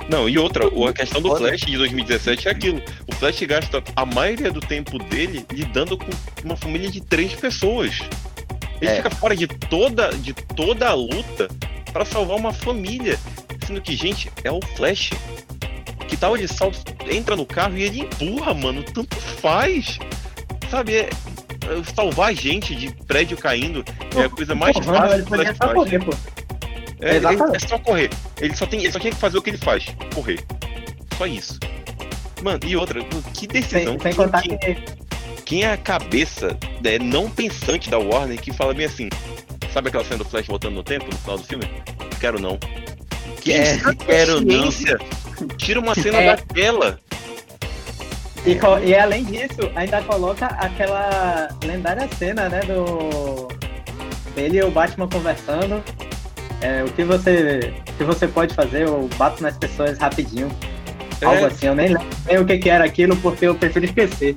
Não, 0.09 0.29
e 0.29 0.37
outra, 0.37 0.65
a 0.67 0.93
questão 0.93 1.21
do. 1.21 1.35
Flash 1.35 1.61
de 1.61 1.75
2017 1.77 2.47
é 2.47 2.51
aquilo. 2.51 2.81
O 3.07 3.15
Flash 3.15 3.41
gasta 3.41 3.83
a 3.95 4.05
maioria 4.05 4.51
do 4.51 4.61
tempo 4.61 4.97
dele 4.99 5.45
lidando 5.51 5.97
com 5.97 6.05
uma 6.45 6.55
família 6.55 6.89
de 6.89 7.01
três 7.01 7.33
pessoas. 7.33 7.99
Ele 8.79 8.91
É. 8.91 8.95
fica 8.97 9.09
fora 9.09 9.35
de 9.35 9.47
toda, 9.47 10.09
de 10.09 10.33
toda 10.33 10.87
a 10.87 10.93
luta 10.93 11.47
pra 11.91 12.05
salvar 12.05 12.37
uma 12.37 12.53
família. 12.53 13.19
Sendo 13.67 13.81
que, 13.81 13.95
gente, 13.95 14.31
é 14.43 14.51
o 14.51 14.59
Flash. 14.75 15.11
Que 16.07 16.15
tal 16.15 16.37
ele 16.37 16.47
salta, 16.47 16.79
entra 17.11 17.35
no 17.35 17.45
carro 17.45 17.77
e 17.77 17.83
ele 17.83 17.99
empurra, 18.01 18.53
mano. 18.53 18.81
Tanto 18.81 19.15
faz. 19.17 19.99
Sabe, 20.71 20.95
é, 20.95 21.09
é 21.09 21.93
salvar 21.93 22.33
gente 22.33 22.73
de 22.75 22.91
prédio 23.05 23.37
caindo 23.37 23.83
é 24.15 24.23
a 24.23 24.29
coisa 24.29 24.55
mais 24.55 24.73
Porra, 24.73 24.93
fácil 24.97 25.13
ele 25.15 25.23
podia 25.23 25.45
Flash 25.53 25.57
só 25.57 25.73
correr, 25.73 25.99
pô. 25.99 26.11
É, 27.01 27.09
ele- 27.09 27.17
Exatamente. 27.27 27.65
é 27.65 27.67
só 27.67 27.77
correr. 27.79 28.09
Ele 28.39 28.55
só, 28.55 28.65
tem, 28.65 28.79
ele 28.83 28.91
só 28.91 28.99
tinha 28.99 29.11
que 29.13 29.19
fazer 29.19 29.37
o 29.37 29.41
que 29.41 29.49
ele 29.49 29.57
faz: 29.57 29.85
correr. 30.15 30.39
Só 31.17 31.25
isso. 31.27 31.59
Mano, 32.41 32.59
e 32.65 32.75
outra, 32.77 33.01
que 33.33 33.47
decisão. 33.47 33.79
Sem, 33.81 33.87
sem 33.87 33.97
quem, 33.99 34.13
contar 34.13 34.41
quem- 34.41 34.57
que 34.57 34.77
quem 35.45 35.63
é 35.63 35.71
a 35.73 35.77
cabeça 35.77 36.57
né, 36.83 36.97
não 36.99 37.29
pensante 37.29 37.89
da 37.89 37.97
Warner 37.99 38.39
que 38.41 38.51
fala 38.53 38.73
bem 38.73 38.85
assim: 38.85 39.09
sabe 39.73 39.89
aquela 39.89 40.03
cena 40.05 40.19
do 40.19 40.25
Flash 40.25 40.47
voltando 40.47 40.75
no 40.75 40.83
tempo 40.83 41.05
no 41.11 41.17
final 41.17 41.37
do 41.37 41.43
filme? 41.43 41.65
Quero 42.19 42.39
não. 42.39 42.57
Quer- 43.47 43.81
Quem 43.83 43.95
quero 43.95 44.41
não. 44.41 44.69
Tira 45.57 45.79
uma 45.79 45.93
cena 45.95 46.17
É. 46.19 46.35
daquela. 46.35 46.99
E, 48.45 48.55
co- 48.55 48.79
e 48.79 48.95
além 48.95 49.25
disso, 49.25 49.69
ainda 49.75 50.01
coloca 50.03 50.45
aquela 50.45 51.49
lendária 51.65 52.07
cena, 52.17 52.47
né, 52.49 52.61
do 52.61 53.47
dele 54.33 54.59
e 54.59 54.63
o 54.63 54.71
Batman 54.71 55.07
conversando. 55.07 55.83
É, 56.61 56.83
o 56.83 56.87
que 56.91 57.03
você, 57.03 57.73
o 57.89 57.93
que 57.93 58.03
você 58.03 58.27
pode 58.27 58.53
fazer? 58.55 58.83
Eu 58.87 59.09
bato 59.17 59.43
nas 59.43 59.57
pessoas 59.57 59.97
rapidinho. 59.97 60.49
Algo 61.21 61.43
É, 61.43 61.45
assim, 61.45 61.67
eu 61.67 61.75
nem 61.75 61.87
lembro 61.89 62.07
nem 62.27 62.37
o 62.39 62.45
que, 62.45 62.57
que 62.57 62.69
era 62.69 62.85
aquilo 62.85 63.15
porque 63.17 63.45
eu 63.47 63.55
prefiro 63.55 63.85
esquecer. 63.85 64.35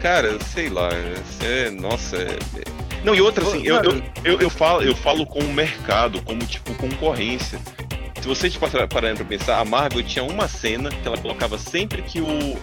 cara, 0.00 0.36
sei 0.52 0.68
lá. 0.68 0.90
É, 1.42 1.70
nossa, 1.70 2.16
é- 2.16 2.38
é- 2.58 2.75
Não, 3.06 3.14
e 3.14 3.20
outra, 3.20 3.46
assim, 3.46 3.62
eu, 3.64 3.76
eu, 3.76 4.02
eu, 4.24 4.40
eu 4.40 4.50
falo, 4.50 4.82
eu 4.82 4.94
falo 4.96 5.24
com 5.24 5.38
o 5.38 5.52
mercado, 5.52 6.20
como 6.22 6.40
tipo 6.44 6.74
concorrência. 6.74 7.58
Se 8.20 8.26
vocês 8.26 8.56
passarem 8.56 8.88
pararem 8.88 9.16
pra 9.16 9.24
pensar, 9.24 9.60
a 9.60 9.64
Marvel 9.64 10.02
tinha 10.02 10.24
uma 10.24 10.48
cena 10.48 10.90
que 10.90 11.06
ela 11.06 11.16
colocava 11.16 11.56
sempre 11.56 12.02
que 12.02 12.20
o, 12.20 12.58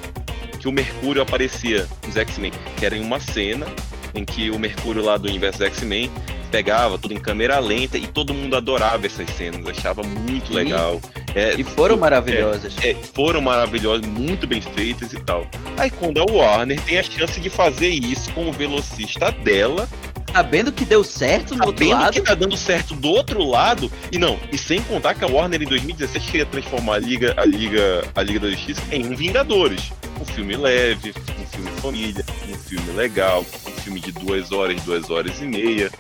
que 0.60 0.68
o 0.68 0.72
Mercúrio 0.72 1.22
aparecia 1.22 1.88
nos 2.06 2.18
X-Men, 2.18 2.52
que 2.78 2.86
era 2.86 2.98
em 2.98 3.02
uma 3.02 3.22
cena 3.22 3.66
em 4.14 4.26
que 4.26 4.52
o 4.52 4.60
Mercúrio 4.60 5.02
lá 5.04 5.16
do 5.16 5.30
universo 5.30 5.64
X-Men 5.64 6.12
pegava 6.52 7.00
tudo 7.00 7.14
em 7.14 7.20
câmera 7.20 7.58
lenta 7.60 7.98
e 7.98 8.06
todo 8.06 8.34
mundo 8.34 8.56
adorava 8.56 9.06
essas 9.06 9.28
cenas, 9.32 9.66
achava 9.66 10.04
muito 10.04 10.54
legal. 10.54 11.02
É, 11.34 11.56
E 11.58 11.64
foram 11.64 11.98
maravilhosas. 11.98 12.76
é, 12.84 12.94
foram 12.94 13.42
maravilhosas, 13.42 14.06
muito 14.06 14.46
bem 14.46 14.62
feitas 14.62 15.14
e 15.14 15.20
tal. 15.22 15.48
Aí 15.78 15.90
quando 15.90 16.20
a 16.20 16.26
Warner 16.32 16.80
tem 16.82 17.00
a 17.00 17.04
chance 17.04 17.40
de 17.40 17.50
fazer 17.50 17.90
isso 17.90 18.30
com 18.34 18.50
o 18.50 18.52
velocista 18.52 19.32
dela, 19.32 19.88
Sabendo 20.34 20.72
que 20.72 20.84
deu 20.84 21.04
certo 21.04 21.56
no 21.56 21.68
outro 21.68 21.86
sabendo 21.86 22.02
lado. 22.02 22.14
que 22.14 22.22
tá 22.22 22.34
dando 22.34 22.58
certo 22.58 22.96
do 22.96 23.10
outro 23.10 23.44
lado, 23.44 23.92
e 24.12 24.18
não, 24.18 24.40
e 24.52 24.58
sem 24.58 24.82
contar 24.82 25.14
que 25.14 25.24
a 25.24 25.28
Warner 25.28 25.62
em 25.62 25.68
2017 25.68 26.32
queria 26.32 26.46
transformar 26.46 26.96
a 26.96 27.00
Liga, 27.00 27.36
a 27.38 27.46
Liga, 27.46 28.04
a 28.16 28.24
Liga 28.24 28.40
da 28.40 28.50
Justiça 28.50 28.82
em 28.92 29.06
um 29.06 29.16
Vingadores. 29.16 29.92
Um 30.20 30.26
filme 30.26 30.56
leve, 30.56 31.14
um 31.40 31.46
filme 31.46 31.72
família, 31.82 32.26
um 32.50 32.56
filme 32.56 32.92
legal, 32.94 33.42
um 33.42 33.82
filme 33.82 34.00
de 34.00 34.12
duas 34.12 34.52
horas, 34.52 34.82
duas 34.82 35.10
horas 35.12 35.40
e 35.40 35.46
meia. 35.46 35.92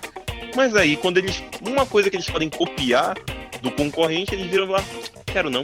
Mas 0.55 0.75
aí, 0.75 0.97
quando 0.97 1.17
eles. 1.17 1.43
Uma 1.61 1.85
coisa 1.85 2.09
que 2.09 2.15
eles 2.15 2.29
podem 2.29 2.49
copiar 2.49 3.15
do 3.61 3.71
concorrente, 3.71 4.33
eles 4.33 4.47
viram 4.47 4.65
lá, 4.65 4.83
quero 5.25 5.49
não. 5.49 5.63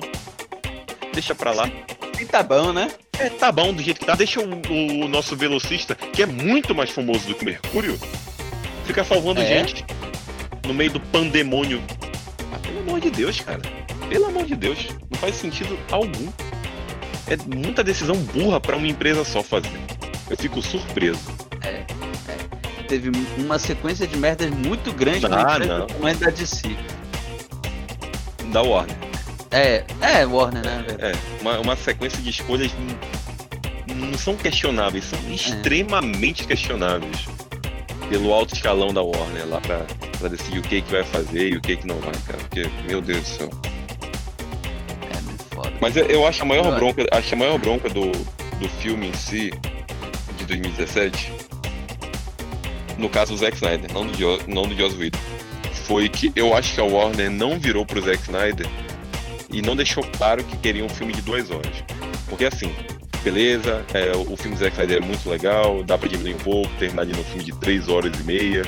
Deixa 1.14 1.34
pra 1.34 1.52
lá. 1.52 1.70
E 2.20 2.26
tá 2.26 2.44
bom, 2.44 2.72
né? 2.74 2.90
É, 3.18 3.30
tá 3.30 3.52
bom 3.52 3.74
do 3.74 3.82
jeito 3.82 4.00
que 4.00 4.06
tá. 4.06 4.16
Deixa 4.16 4.40
o, 4.40 5.04
o 5.04 5.08
nosso 5.08 5.36
velocista, 5.36 5.96
que 5.96 6.22
é 6.22 6.26
muito 6.26 6.74
mais 6.76 6.90
famoso 6.90 7.28
do 7.28 7.36
que 7.36 7.44
o 7.44 7.46
Mercúrio, 7.46 8.00
ficar 8.90 9.04
salvando 9.04 9.40
É. 9.42 9.46
gente. 9.46 9.86
no 10.66 10.74
meio 10.74 10.92
do 10.92 11.00
pandemônio. 11.00 11.82
Ah, 12.52 12.58
pelo 12.60 12.80
amor 12.80 13.00
de 13.00 13.10
Deus, 13.12 13.40
cara. 13.40 13.62
Pelo 14.08 14.26
amor 14.28 14.46
de 14.46 14.56
Deus. 14.56 14.88
Não 15.12 15.20
faz 15.20 15.36
sentido 15.36 15.78
algum. 15.92 16.28
É 17.28 17.38
muita 17.56 17.84
decisão 17.84 18.16
burra 18.16 18.60
pra 18.60 18.76
uma 18.76 18.88
empresa 18.88 19.24
só 19.24 19.42
fazer. 19.44 19.72
Eu 20.30 20.36
fico 20.38 20.62
surpreso. 20.62 21.20
Teve 22.88 23.12
uma 23.38 23.60
sequência 23.60 24.08
de 24.08 24.18
merdas 24.18 24.50
muito 24.50 24.92
grande 24.92 25.26
Ah, 25.28 25.60
não. 25.60 25.82
do 25.82 25.94
tamanho 25.94 26.18
da 26.18 26.30
DC. 26.32 26.76
Da 28.52 28.64
Warner. 28.64 28.96
É, 29.52 29.84
é, 30.02 30.26
Warner, 30.26 30.64
né, 30.64 30.84
velho? 30.88 31.06
É, 31.06 31.12
uma, 31.42 31.60
uma 31.60 31.76
sequência 31.76 32.20
de 32.22 32.30
escolhas 32.32 32.72
não 33.96 34.18
são 34.18 34.36
questionáveis, 34.36 35.06
são 35.06 35.20
extremamente 35.32 36.46
questionáveis 36.48 37.28
pelo 38.10 38.34
alto 38.34 38.54
escalão 38.56 38.94
da 38.94 39.02
Warner 39.02 39.48
lá 39.48 39.62
pra, 39.62 39.86
pra 40.18 40.28
decidir 40.28 40.60
o 40.60 40.62
que 40.64 40.82
que 40.82 40.92
vai 40.92 41.04
fazer 41.04 41.50
e 41.54 41.58
o 41.58 41.62
que 41.62 41.78
que 41.78 41.88
não 41.88 41.98
vai, 42.00 42.14
cara. 42.26 42.40
Porque, 42.40 42.70
meu 42.88 43.02
Deus 43.02 43.22
do 43.22 43.28
céu. 43.28 43.50
É, 45.16 45.22
muito 45.22 45.44
foda. 45.54 45.72
Mas 45.80 45.96
eu, 45.96 46.06
eu 46.08 46.26
acho 46.28 46.42
a 46.42 46.46
maior 46.46 46.76
bronca, 46.76 47.06
acho 47.12 47.34
a 47.34 47.38
maior 47.38 47.58
bronca 47.60 47.88
do, 47.90 48.12
do 48.12 48.70
filme 48.82 49.08
em 49.08 49.14
si, 49.14 49.52
de 50.38 50.46
2017, 50.46 51.32
no 52.98 53.10
caso 53.10 53.34
do 53.34 53.38
Zack 53.40 53.56
Snyder, 53.56 53.92
não 53.94 54.06
do, 54.06 54.18
Jo- 54.18 54.40
não 54.48 54.64
do 54.64 54.76
Joss 54.76 54.98
Whedon, 54.98 55.20
foi 55.86 56.10
que 56.10 56.32
eu 56.36 56.56
acho 56.56 56.74
que 56.74 56.82
a 56.82 56.84
Warner 56.84 57.30
não 57.32 57.60
virou 57.60 57.86
pro 57.86 58.02
Zack 58.02 58.22
Snyder 58.24 58.68
e 59.52 59.62
não 59.62 59.76
deixou 59.76 60.04
claro 60.18 60.44
que 60.44 60.58
queria 60.58 60.84
um 60.84 60.90
filme 60.90 61.14
de 61.14 61.22
duas 61.22 61.50
horas. 61.52 61.84
Porque 62.28 62.46
assim, 62.46 62.74
beleza, 63.24 63.86
é, 63.94 64.12
o 64.16 64.36
filme 64.38 64.56
do 64.56 64.60
Zack 64.60 64.74
Snyder 64.74 64.98
é 64.98 65.06
muito 65.06 65.30
legal, 65.30 65.84
dá 65.84 65.98
pra 65.98 66.08
diminuir 66.08 66.36
um 66.36 66.40
pouco, 66.40 66.70
terminar 66.78 67.06
de 67.06 67.20
um 67.20 67.24
filme 67.24 67.44
de 67.44 67.52
três 67.60 67.88
horas 67.88 68.18
e 68.20 68.24
meia. 68.24 68.64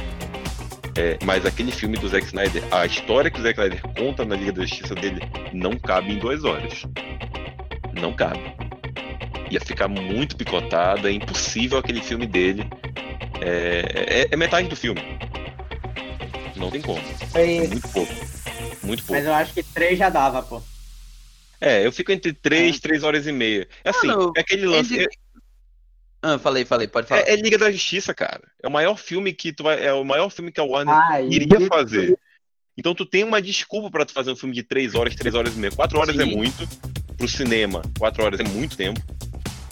É, 0.98 1.18
mas 1.24 1.46
aquele 1.46 1.72
filme 1.72 1.98
do 1.98 2.08
Zack 2.10 2.26
Snyder, 2.26 2.62
a 2.70 2.86
história 2.86 3.32
que 3.32 3.40
o 3.40 3.44
Zack 3.44 3.60
Snyder 3.60 3.82
conta 3.98 4.26
na 4.26 4.36
Liga 4.36 4.52
da 4.52 4.62
Justiça 4.64 4.94
dele 4.94 5.22
não 5.54 5.78
cabe 5.78 6.12
em 6.14 6.18
duas 6.20 6.44
horas. 6.44 6.86
Não 7.94 8.12
cabe. 8.14 8.40
Ia 9.50 9.60
ficar 9.62 9.88
muito 9.88 10.36
picotada, 10.36 11.10
é 11.10 11.14
impossível 11.14 11.78
aquele 11.78 12.02
filme 12.02 12.26
dele. 12.28 12.66
É, 13.42 14.24
é- 14.24 14.28
é 14.32 14.36
metade 14.38 14.68
do 14.68 14.76
filme. 14.76 15.02
Não 16.56 16.70
tem 16.70 16.82
como. 16.82 17.02
É 17.34 17.68
muito 17.68 17.88
pouco. 17.90 18.14
Muito 18.84 19.04
pouco. 19.04 19.14
Mas 19.14 19.26
eu 19.26 19.34
acho 19.34 19.54
que 19.54 19.64
três 19.64 19.98
já 19.98 20.10
dava, 20.10 20.42
pô. 20.44 20.62
É, 21.62 21.86
eu 21.86 21.92
fico 21.92 22.12
entre 22.12 22.34
três, 22.34 22.80
três 22.80 23.04
horas 23.04 23.28
e 23.28 23.32
meia. 23.32 23.68
É 23.84 23.92
assim, 23.92 24.08
Mano, 24.08 24.34
é 24.36 24.42
aquele 24.42 24.66
lance. 24.66 24.96
Ele- 24.96 25.08
Ah, 26.24 26.40
falei, 26.40 26.66
falei, 26.66 26.88
pode 26.88 27.08
falar. 27.08 27.22
É, 27.22 27.34
é 27.34 27.36
Liga 27.36 27.58
da 27.58 27.72
Justiça, 27.72 28.14
cara. 28.14 28.42
É 28.62 28.68
o 28.68 28.72
maior 28.72 28.98
filme 28.98 29.32
que 29.32 29.54
tu 29.54 29.64
vai. 29.64 29.84
É 29.84 29.94
o 29.94 30.04
maior 30.04 30.30
filme 30.30 30.52
que 30.52 30.60
a 30.60 30.64
Warner 30.64 30.96
Ah, 30.96 31.22
iria 31.22 31.62
fazer. 31.68 32.18
Então 32.78 32.96
tu 32.96 33.06
tem 33.06 33.24
uma 33.24 33.42
desculpa 33.42 33.92
pra 33.92 34.06
tu 34.06 34.12
fazer 34.12 34.32
um 34.32 34.36
filme 34.36 34.56
de 34.56 34.64
3 34.64 34.96
horas, 34.96 35.16
3 35.16 35.36
horas 35.36 35.56
e 35.56 35.58
meia. 35.60 35.72
4 35.72 36.00
horas 36.00 36.18
é 36.18 36.24
Sim. 36.24 36.36
muito. 36.36 36.68
Pro 37.18 37.28
cinema, 37.28 37.84
4 38.00 38.24
horas 38.24 38.40
é 38.40 38.44
muito 38.44 38.76
tempo. 38.76 39.00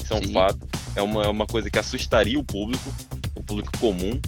Isso 0.04 0.14
é 0.14 0.18
um 0.18 0.24
Sim. 0.24 0.34
fato. 0.34 0.60
É 0.96 1.02
uma, 1.02 1.24
é 1.24 1.28
uma 1.28 1.48
coisa 1.48 1.70
que 1.70 1.80
assustaria 1.80 2.38
o 2.38 2.44
público, 2.44 2.94
o 3.36 3.42
público 3.44 3.72
comum. 3.80 4.20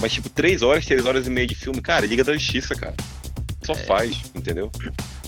Mas, 0.00 0.12
tipo, 0.12 0.28
3 0.28 0.62
horas, 0.62 0.84
3 0.84 1.04
horas 1.06 1.26
e 1.26 1.30
meia 1.30 1.46
de 1.46 1.54
filme, 1.54 1.80
cara, 1.80 2.06
Liga 2.06 2.24
da 2.24 2.32
Justiça, 2.32 2.74
cara. 2.74 2.94
Só 3.62 3.74
faz, 3.74 4.22
entendeu? 4.34 4.70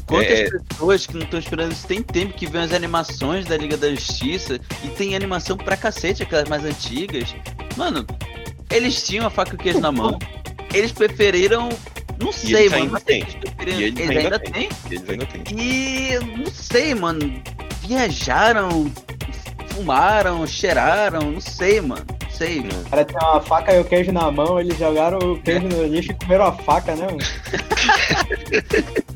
Quantas 0.07 0.39
é- 0.39 0.51
pessoas 0.51 1.07
que 1.07 1.15
não 1.15 1.23
estão 1.23 1.39
esperando 1.41 1.73
isso 1.73 1.87
tem 1.87 2.03
tempo 2.03 2.33
que 2.35 2.47
vê 2.47 2.59
as 2.59 2.73
animações 2.73 3.45
da 3.47 3.57
Liga 3.57 3.77
da 3.77 3.91
Justiça 3.91 4.61
e 4.85 4.89
tem 4.89 5.17
animação 5.17 5.57
pra 5.57 5.77
cacete, 5.77 6.23
aquelas 6.23 6.49
mais 6.49 6.65
antigas. 6.65 7.35
Mano, 7.77 8.07
eles 8.71 9.03
tinham 9.03 9.27
a 9.27 9.31
faca 9.31 9.53
e 9.53 9.55
o 9.55 9.59
queijo 9.59 9.81
na 9.81 9.91
mão. 9.91 10.19
Eles 10.73 10.93
preferiram. 10.93 11.69
Não 12.21 12.33
sei, 12.33 12.55
eles 12.67 12.71
mano. 12.73 12.85
ainda 12.85 13.01
têm. 13.01 13.27
Eles, 13.61 13.79
E 13.79 13.83
eles 13.83 13.99
eles 14.01 14.11
ainda 14.11 14.21
ainda 14.21 14.39
têm. 14.39 14.69
Eles 14.91 15.09
ainda 15.11 15.27
têm. 15.27 15.43
E 15.53 16.19
não 16.39 16.47
sei, 16.47 16.95
mano. 16.95 17.43
Viajaram, 17.83 18.91
fumaram, 19.71 20.47
cheiraram, 20.47 21.33
não 21.33 21.41
sei, 21.41 21.81
mano. 21.81 22.05
Não 22.23 22.31
sei. 22.31 22.61
Não. 22.61 22.81
O 22.81 22.91
cara 22.91 23.05
tinha 23.05 23.21
uma 23.21 23.41
faca 23.41 23.75
e 23.75 23.81
o 23.81 23.85
queijo 23.85 24.13
na 24.13 24.31
mão, 24.31 24.59
eles 24.61 24.79
jogaram 24.79 25.19
o 25.19 25.41
queijo 25.41 25.67
no 25.69 25.85
lixo 25.85 26.13
e 26.13 26.15
comeram 26.15 26.47
a 26.47 26.53
faca, 26.53 26.95
né? 26.97 27.07
mano? 27.07 27.19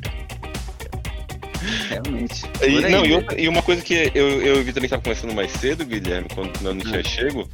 Realmente. 2.21 2.43
E, 2.61 2.85
aí, 2.85 2.93
não, 2.93 3.05
e, 3.05 3.09
né? 3.09 3.17
outra- 3.17 3.41
e 3.41 3.49
uma 3.49 3.63
coisa 3.63 3.83
que 3.83 4.11
eu, 4.15 4.43
eu 4.43 4.57
e 4.57 4.61
o 4.61 4.65
Vitor 4.65 4.85
estava 4.85 5.03
conversando 5.03 5.35
mais 5.35 5.51
cedo, 5.53 5.85
Guilherme, 5.85 6.29
quando 6.35 6.53
eu 6.65 6.75
não 6.75 6.81
tinha 6.83 7.01
Hum. 7.01 7.05
chego, 7.05 7.49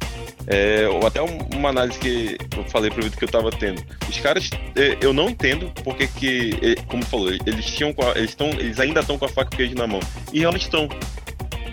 é, 0.47 0.87
ou 0.89 1.05
até 1.07 1.21
um- 1.21 1.37
uma 1.55 1.69
análise 1.69 1.97
que 1.99 2.37
eu 2.55 2.63
falei 2.65 2.89
pro 2.91 3.03
Vitor 3.03 3.17
que 3.17 3.25
eu 3.25 3.29
tava 3.29 3.49
tendo. 3.51 3.83
Os 4.09 4.17
caras, 4.19 4.49
é, 4.75 4.97
eu 5.01 5.13
não 5.13 5.29
entendo 5.29 5.71
porque 5.83 6.07
que, 6.07 6.57
é, 6.61 6.75
como 6.87 7.03
falou, 7.05 7.31
eles 7.31 7.65
tinham 7.65 7.93
eles 8.15 8.29
estão, 8.31 8.49
eles 8.51 8.79
ainda 8.79 8.99
estão 9.01 9.17
com 9.17 9.25
a 9.25 9.29
faca 9.29 9.49
e 9.51 9.55
o 9.55 9.57
queijo 9.57 9.75
na 9.75 9.87
mão. 9.87 9.99
E 10.33 10.39
realmente 10.39 10.63
estão. 10.63 10.87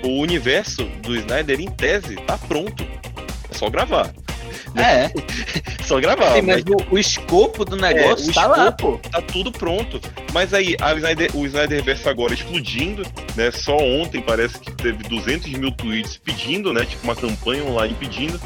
O 0.02 0.20
universo 0.20 0.84
do 1.02 1.16
Snyder, 1.16 1.58
em 1.60 1.70
tese, 1.70 2.16
tá 2.26 2.36
pronto. 2.36 2.86
É 3.50 3.54
só 3.54 3.70
gravar. 3.70 4.12
É, 4.76 5.04
É 5.04 5.12
só 5.84 6.00
gravar. 6.00 6.30
mas 6.42 6.44
mas 6.44 6.62
o, 6.62 6.94
o 6.94 6.98
escopo 6.98 7.64
do 7.64 7.76
negócio 7.76 8.30
É, 8.30 8.34
tá 8.34 8.46
lá, 8.46 8.58
escopo 8.68 8.98
pô. 8.98 9.08
tá 9.10 9.20
tudo 9.22 9.50
pronto. 9.52 10.00
Mas 10.32 10.52
aí, 10.54 10.76
a 10.80 10.94
Snyder, 10.94 11.30
o 11.36 11.46
Snyderverse 11.46 12.08
agora 12.08 12.34
explodindo, 12.34 13.02
né? 13.36 13.50
Só 13.50 13.76
ontem 13.76 14.20
parece 14.20 14.58
que 14.58 14.70
teve 14.72 15.02
200 15.04 15.48
mil 15.52 15.70
tweets 15.72 16.16
pedindo, 16.16 16.72
né? 16.72 16.84
Tipo 16.84 17.04
uma 17.04 17.14
campanha 17.16 17.64
online 17.64 17.94
pedindo. 17.98 18.40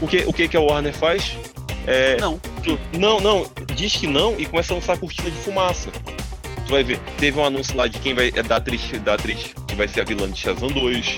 O 0.00 0.06
que, 0.06 0.18
o 0.26 0.32
que, 0.32 0.48
que 0.48 0.56
a 0.56 0.60
Warner 0.60 0.92
faz? 0.94 1.36
É, 1.86 2.16
Não. 2.18 2.38
tu- 2.62 2.78
não, 2.98 3.20
não, 3.20 3.46
diz 3.74 3.94
que 3.96 4.06
não 4.06 4.34
e 4.38 4.46
começa 4.46 4.72
a 4.72 4.76
lançar 4.76 4.96
cortina 4.98 5.30
de 5.30 5.36
fumaça. 5.36 5.90
Tu 6.66 6.72
vai 6.72 6.82
ver, 6.82 6.98
teve 7.18 7.38
um 7.38 7.44
anúncio 7.44 7.76
lá 7.76 7.86
de 7.86 7.98
quem 7.98 8.14
vai. 8.14 8.32
É 8.34 8.42
da 8.42 8.56
atriz, 8.56 8.80
da 9.02 9.14
atriz 9.14 9.54
que 9.68 9.74
vai 9.74 9.86
ser 9.86 10.00
a 10.00 10.04
vilã 10.04 10.30
de 10.30 10.38
Shazam 10.40 10.68
2. 10.68 11.16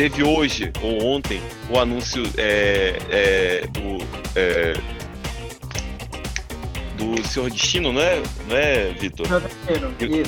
Teve 0.00 0.22
hoje, 0.22 0.72
ou 0.80 1.04
ontem, 1.04 1.42
o 1.68 1.78
anúncio 1.78 2.22
é, 2.38 2.96
é, 3.10 3.66
do. 3.66 3.98
é, 4.34 4.72
do 6.96 7.28
Senhor 7.28 7.50
Destino, 7.50 7.92
não 7.92 8.00
é, 8.00 8.22
não 8.48 8.56
é 8.56 8.94
Vitor? 8.98 9.26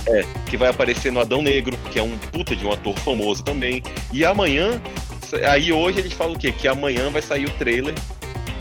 É, 0.09 0.27
que 0.51 0.59
vai 0.59 0.69
aparecer 0.69 1.11
no 1.11 1.21
Adão 1.21 1.41
Negro, 1.41 1.75
que 1.91 1.99
é 1.99 2.03
um 2.03 2.19
puta 2.19 2.55
de 2.55 2.67
um 2.67 2.71
ator 2.71 2.95
famoso 2.99 3.43
também. 3.43 3.83
E 4.13 4.27
amanhã, 4.27 4.79
aí 5.51 5.73
hoje 5.73 6.01
eles 6.01 6.13
falam 6.13 6.35
o 6.35 6.39
quê? 6.39 6.53
Que 6.53 6.69
amanhã 6.69 7.09
vai 7.09 7.23
sair 7.23 7.47
o 7.47 7.51
trailer 7.53 7.95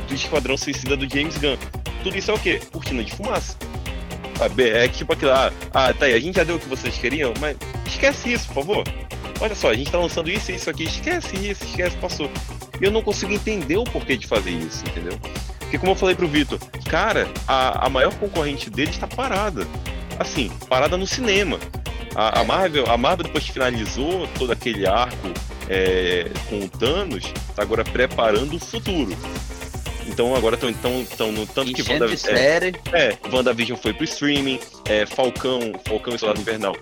do 0.08 0.16
Esquadrão 0.16 0.56
Suicida 0.56 0.96
do 0.96 1.14
James 1.14 1.38
Gunn. 1.38 1.58
Tudo 2.04 2.18
isso 2.18 2.32
é 2.32 2.34
o 2.34 2.40
quê? 2.40 2.62
Cortina 2.72 3.04
de 3.04 3.12
fumaça. 3.12 3.58
Sabe? 4.38 4.70
É 4.70 4.88
tipo 4.88 5.12
aquilo, 5.12 5.32
ah, 5.32 5.52
ah, 5.74 5.94
tá 5.94 6.06
aí, 6.06 6.14
a 6.14 6.20
gente 6.22 6.36
já 6.38 6.46
deu 6.46 6.56
o 6.56 6.60
que 6.60 6.70
vocês 6.70 6.98
queriam, 6.98 7.34
mas 7.38 7.58
esquece 7.86 8.32
isso, 8.32 8.48
por 8.48 8.64
favor. 8.64 8.84
Olha 9.42 9.56
só, 9.56 9.72
a 9.72 9.74
gente 9.74 9.92
tá 9.92 9.98
lançando 9.98 10.30
isso 10.30 10.52
e 10.52 10.56
isso 10.56 10.70
aqui, 10.70 10.84
esquece 10.84 11.36
isso, 11.36 11.64
esquece, 11.64 11.98
passou. 11.98 12.30
E 12.80 12.86
eu 12.86 12.92
não 12.92 13.02
consigo 13.02 13.34
entender 13.34 13.76
o 13.76 13.84
porquê 13.84 14.16
de 14.16 14.28
fazer 14.28 14.52
isso, 14.52 14.84
entendeu? 14.88 15.18
Porque 15.60 15.80
como 15.80 15.94
eu 15.94 15.96
falei 15.96 16.16
pro 16.16 16.28
Vitor, 16.28 16.60
cara, 16.88 17.28
a, 17.48 17.88
a 17.88 17.90
maior 17.90 18.14
concorrente 18.16 18.70
dele 18.70 18.92
está 18.92 19.08
parada. 19.08 19.68
Assim, 20.20 20.52
parada 20.70 20.96
no 20.96 21.08
cinema. 21.08 21.60
A, 22.14 22.42
a 22.42 22.44
Marvel, 22.44 22.88
a 22.88 22.96
Marvel 22.98 23.26
depois 23.26 23.44
que 23.44 23.52
finalizou 23.52 24.28
todo 24.38 24.52
aquele 24.52 24.86
arco 24.86 25.30
é, 25.68 26.30
com 26.48 26.60
o 26.60 26.70
Thanos, 26.70 27.34
tá 27.56 27.64
agora 27.64 27.84
preparando 27.84 28.58
o 28.58 28.60
futuro. 28.60 29.18
Então 30.06 30.36
agora 30.36 30.54
estão 30.54 30.70
então, 30.70 31.04
tão 31.18 31.32
no 31.32 31.48
tanto 31.48 31.74
que 31.74 31.82
Wanda, 31.82 32.06
é, 32.28 32.72
é, 32.92 33.18
WandaVision 33.32 33.80
foi 33.80 33.94
pro 33.94 34.04
streaming, 34.04 34.60
é, 34.86 35.06
Falcão, 35.08 35.74
Falcão 35.88 36.14
e 36.14 36.20
Soldado 36.20 36.42
Invernal 36.42 36.76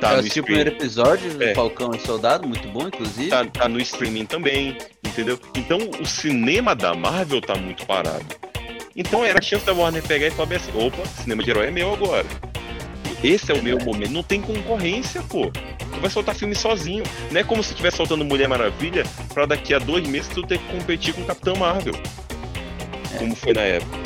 tá 0.00 0.08
eu 0.08 0.14
no 0.14 0.20
assisti 0.20 0.40
o 0.40 0.44
primeiro 0.44 0.70
episódio 0.70 1.32
do 1.34 1.42
É. 1.42 1.54
Falcão 1.54 1.90
e 1.94 2.00
Soldado, 2.00 2.48
muito 2.48 2.66
bom, 2.68 2.88
inclusive. 2.88 3.28
tá, 3.28 3.44
tá 3.44 3.68
no 3.68 3.80
streaming 3.80 4.26
também, 4.26 4.76
entendeu? 5.04 5.38
Então 5.54 5.78
o 6.00 6.06
cinema 6.06 6.74
da 6.74 6.94
Marvel 6.94 7.40
tá 7.40 7.54
muito 7.54 7.86
parado. 7.86 8.24
Então 8.96 9.24
era 9.24 9.38
a 9.38 9.42
chance 9.42 9.64
da 9.64 9.72
Warner 9.72 10.02
pegar 10.02 10.26
e 10.26 10.30
falar 10.30 10.56
assim, 10.56 10.72
opa, 10.74 11.04
cinema 11.22 11.42
de 11.42 11.50
herói 11.50 11.68
é 11.68 11.70
meu 11.70 11.92
agora. 11.92 12.26
Esse 13.22 13.52
é 13.52 13.54
o 13.54 13.62
meu 13.62 13.78
momento. 13.78 14.10
Não 14.10 14.22
tem 14.22 14.40
concorrência, 14.40 15.22
pô. 15.22 15.50
Tu 15.50 16.00
vai 16.00 16.10
soltar 16.10 16.34
filme 16.34 16.54
sozinho. 16.54 17.04
Não 17.30 17.40
é 17.40 17.44
como 17.44 17.62
se 17.62 17.70
estivesse 17.70 17.98
soltando 17.98 18.24
Mulher 18.24 18.48
Maravilha 18.48 19.04
pra 19.34 19.44
daqui 19.44 19.74
a 19.74 19.78
dois 19.78 20.08
meses 20.08 20.28
tu 20.28 20.42
ter 20.42 20.58
que 20.58 20.64
competir 20.68 21.12
com 21.14 21.22
Capitão 21.24 21.54
Marvel. 21.56 21.94
Como 23.18 23.36
foi 23.36 23.52
na 23.52 23.60
época. 23.60 23.98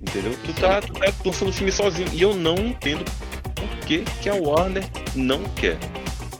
Entendeu? 0.00 0.36
Tu 0.44 0.52
tá, 0.54 0.80
tu 0.80 0.92
tá 0.92 1.12
lançando 1.24 1.52
filme 1.52 1.72
sozinho. 1.72 2.08
E 2.12 2.22
eu 2.22 2.34
não 2.34 2.54
entendo 2.56 3.04
que, 3.82 4.04
que 4.20 4.28
a 4.28 4.34
Warner 4.34 4.84
não 5.14 5.42
quer. 5.56 5.76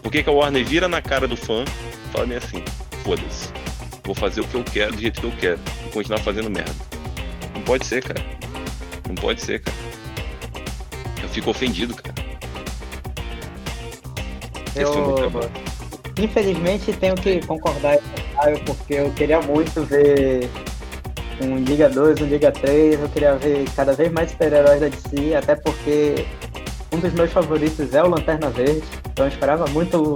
Por 0.02 0.10
que, 0.10 0.22
que 0.22 0.28
a 0.28 0.32
Warner 0.32 0.64
vira 0.64 0.88
na 0.88 1.00
cara 1.00 1.28
do 1.28 1.36
fã 1.36 1.64
e 1.64 2.12
fala 2.12 2.34
assim, 2.36 2.62
foda-se. 3.04 3.48
Vou 4.04 4.14
fazer 4.14 4.40
o 4.40 4.44
que 4.44 4.54
eu 4.54 4.64
quero 4.64 4.94
do 4.94 5.00
jeito 5.00 5.20
que 5.20 5.26
eu 5.26 5.32
quero. 5.38 5.60
E 5.86 5.90
continuar 5.90 6.18
fazendo 6.20 6.50
merda. 6.50 6.74
Não 7.54 7.62
pode 7.62 7.86
ser, 7.86 8.02
cara. 8.02 8.20
Não 9.08 9.14
pode 9.14 9.40
ser, 9.40 9.60
cara. 9.60 9.76
Eu 11.22 11.28
fico 11.28 11.50
ofendido, 11.50 11.94
cara. 11.94 12.14
É 14.74 14.82
Eu, 14.82 15.30
bom. 15.30 15.40
infelizmente, 16.18 16.92
tenho 16.94 17.14
que 17.14 17.40
concordar 17.46 17.98
com 17.98 18.20
o 18.20 18.36
Caio, 18.36 18.58
porque 18.64 18.94
eu 18.94 19.10
queria 19.12 19.40
muito 19.40 19.84
ver 19.84 20.48
um 21.40 21.58
Liga 21.58 21.88
2, 21.88 22.20
um 22.22 22.26
Liga 22.26 22.50
3. 22.50 23.00
Eu 23.00 23.08
queria 23.10 23.36
ver 23.36 23.64
cada 23.76 23.92
vez 23.92 24.10
mais 24.10 24.30
super-heróis 24.30 24.80
da 24.80 24.88
DC, 24.88 25.34
até 25.34 25.54
porque 25.54 26.26
um 26.92 26.98
dos 26.98 27.12
meus 27.12 27.32
favoritos 27.32 27.94
é 27.94 28.02
o 28.02 28.08
Lanterna 28.08 28.50
Verde. 28.50 28.82
Então 29.10 29.24
eu 29.26 29.30
esperava 29.30 29.66
muito 29.70 30.14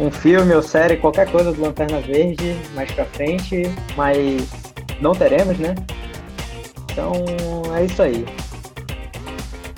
um 0.00 0.10
filme 0.10 0.54
ou 0.54 0.62
série, 0.62 0.96
qualquer 0.96 1.30
coisa 1.30 1.52
do 1.52 1.60
Lanterna 1.60 2.00
Verde 2.00 2.56
mais 2.74 2.90
pra 2.92 3.04
frente, 3.04 3.62
mas 3.96 4.48
não 5.00 5.14
teremos, 5.14 5.58
né? 5.58 5.74
Então 6.90 7.12
é 7.74 7.84
isso 7.84 8.02
aí. 8.02 8.24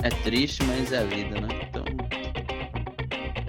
É 0.03 0.09
triste, 0.23 0.63
mas 0.65 0.93
é 0.93 0.99
a 0.99 1.05
vida, 1.05 1.41
né? 1.41 1.49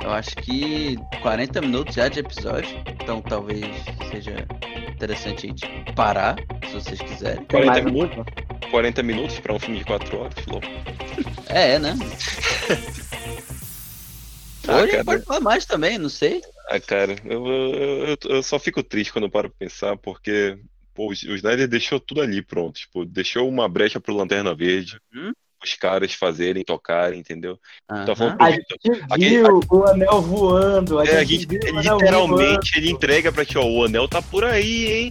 Eu 0.08 0.14
acho 0.14 0.38
que 0.38 0.96
40 1.22 1.60
minutos 1.60 1.94
já 1.96 2.08
de 2.08 2.22
episódio. 2.22 2.70
Então 3.04 3.22
talvez 3.22 3.66
seja 4.10 4.48
interessante 4.90 5.46
a 5.46 5.50
gente 5.50 5.94
parar, 5.94 6.38
se 6.66 6.74
vocês 6.76 6.98
quiserem. 7.02 7.44
Tem 7.44 7.60
40 7.62 7.72
mais 7.74 7.86
um- 7.86 7.90
minutos? 7.92 8.34
40 8.72 9.04
minutos 9.04 9.38
pra 9.42 9.54
um 9.54 9.60
filme 9.60 9.80
de 9.80 9.84
4 9.84 10.18
horas, 10.18 10.34
Flo. 10.40 10.62
É, 11.50 11.78
né? 11.78 11.94
Ah, 14.70 14.86
cara. 14.86 15.06
pode 15.06 15.24
falar 15.24 15.40
mais 15.40 15.64
também, 15.66 15.98
não 15.98 16.10
sei. 16.10 16.42
Ah, 16.70 16.78
cara, 16.78 17.16
eu, 17.24 17.46
eu, 17.48 18.06
eu, 18.06 18.18
eu 18.32 18.44
só 18.44 18.60
fico 18.60 18.84
triste 18.84 19.14
quando 19.14 19.24
eu 19.24 19.30
paro 19.32 19.50
pra 19.50 19.60
pensar, 19.60 19.96
porque 19.96 20.58
pô, 20.94 21.08
o 21.08 21.14
Snyder 21.14 21.70
deixou 21.70 22.02
tudo 22.02 22.20
ali 22.22 22.42
pronto. 22.42 22.78
Tipo, 22.78 23.06
deixou 23.06 23.48
uma 23.48 23.70
brecha 23.70 23.98
pro 23.98 24.14
Lanterna 24.14 24.54
Verde, 24.54 25.00
Uhum. 25.16 25.32
Os 25.68 25.74
caras 25.76 26.14
fazerem, 26.14 26.64
tocarem, 26.64 27.20
entendeu? 27.20 27.58
Tá 27.88 28.16
falando 28.16 28.36
A 28.42 28.52
gente 28.52 28.66
Aquele- 29.10 29.30
viu 29.42 29.60
o 29.70 29.84
anel 29.86 30.22
voando. 30.22 31.00
A 31.00 31.06
É, 31.06 31.18
a 31.18 31.24
gente, 31.24 31.42
gente, 31.42 31.48
viu 31.48 31.60
o 31.74 31.78
anel 31.80 31.84
voando. 31.98 32.04
literalmente, 32.04 32.78
ele 32.78 32.90
entrega 32.92 33.32
pra 33.32 33.46
ti, 33.46 33.58
ó, 33.58 33.66
o 33.66 33.84
anel 33.86 34.08
tá 34.08 34.22
por 34.22 34.44
aí, 34.44 34.92
hein? 34.92 35.10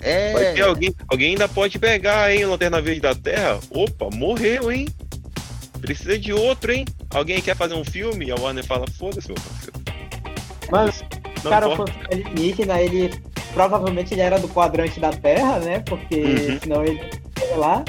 Vai 0.00 0.44
É. 0.46 0.52
ter 0.54 0.62
alguém, 0.62 0.92
alguém 1.08 1.28
ainda 1.30 1.48
pode 1.48 1.78
pegar, 1.78 2.34
hein, 2.34 2.44
o 2.44 2.50
Lanterna 2.50 2.80
Verde 2.80 3.00
da 3.00 3.14
Terra. 3.14 3.60
Opa, 3.70 4.08
morreu, 4.12 4.72
hein? 4.72 4.88
Precisa 5.80 6.18
de 6.18 6.32
outro, 6.32 6.72
hein? 6.72 6.84
Alguém 7.10 7.40
quer 7.40 7.56
fazer 7.56 7.74
um 7.74 7.84
filme? 7.84 8.26
E 8.26 8.30
a 8.32 8.36
Warner 8.36 8.64
fala, 8.64 8.84
foda-se, 8.98 9.28
meu 9.28 9.36
parceiro. 9.36 9.72
Mano, 10.70 10.92
Não 11.44 11.50
o 11.50 11.54
cara 11.54 11.66
importa. 11.72 11.92
fosse 11.92 12.06
alienígena, 12.12 12.80
ele 12.80 13.10
provavelmente 13.52 14.14
ele 14.14 14.20
era 14.22 14.38
do 14.38 14.48
quadrante 14.48 14.98
da 14.98 15.10
Terra, 15.10 15.58
né? 15.58 15.80
Porque 15.80 16.16
Uhum. 16.16 16.60
senão 16.60 16.84
ele 16.84 17.00
ia 17.48 17.56
lá. 17.56 17.84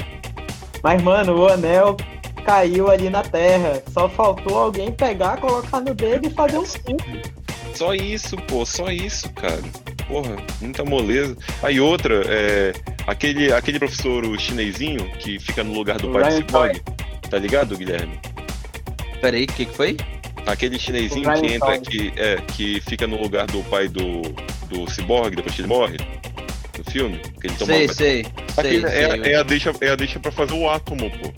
Mas, 0.84 1.02
mano, 1.02 1.34
o 1.40 1.48
anel 1.48 1.96
caiu 2.44 2.90
ali 2.90 3.08
na 3.08 3.22
Terra. 3.22 3.82
Só 3.90 4.06
faltou 4.06 4.58
alguém 4.58 4.92
pegar, 4.92 5.38
colocar 5.38 5.80
no 5.80 5.94
dedo 5.94 6.28
e 6.28 6.30
fazer 6.30 6.58
um 6.58 6.66
filme. 6.66 7.22
Só 7.74 7.94
isso, 7.94 8.36
pô, 8.46 8.66
só 8.66 8.90
isso, 8.90 9.32
cara. 9.32 9.62
Porra, 10.06 10.36
muita 10.60 10.84
moleza. 10.84 11.34
Aí 11.62 11.80
outra, 11.80 12.22
é. 12.28 12.74
Aquele, 13.06 13.50
aquele 13.50 13.78
professor 13.78 14.26
o 14.26 14.38
chinesinho 14.38 15.10
que 15.18 15.38
fica 15.38 15.64
no 15.64 15.72
lugar 15.72 15.96
do 15.96 16.10
O 16.10 16.12
pai 16.12 16.24
do 16.24 16.36
Cyborg. 16.36 16.82
Tá 17.30 17.38
ligado, 17.38 17.78
Guilherme? 17.78 18.20
Peraí, 19.22 19.44
o 19.44 19.46
que, 19.46 19.64
que 19.64 19.74
foi? 19.74 19.96
Aquele 20.46 20.78
chinesinho 20.78 21.32
que 21.32 21.46
entra, 21.46 21.78
que, 21.78 22.12
é, 22.14 22.36
que 22.36 22.82
fica 22.82 23.06
no 23.06 23.20
lugar 23.20 23.46
do 23.46 23.62
pai 23.64 23.88
do, 23.88 24.20
do 24.68 24.90
Cyborg, 24.90 25.34
depois 25.34 25.54
que 25.54 25.62
ele 25.62 25.68
morre. 25.68 25.96
No 26.94 27.10
filme. 27.10 27.18
Que 27.40 27.46
ele 27.48 27.56
toma 27.56 27.72
Sei, 27.72 27.88
sei. 27.88 28.26
Sei, 28.54 28.84
é, 28.84 28.88
sei. 28.88 29.32
é 29.32 29.36
a 29.36 29.42
deixa, 29.42 29.72
é 29.80 29.90
a 29.90 29.96
deixa 29.96 30.20
pra 30.20 30.30
fazer 30.30 30.54
o 30.54 30.68
átomo, 30.68 31.10
pô. 31.10 31.32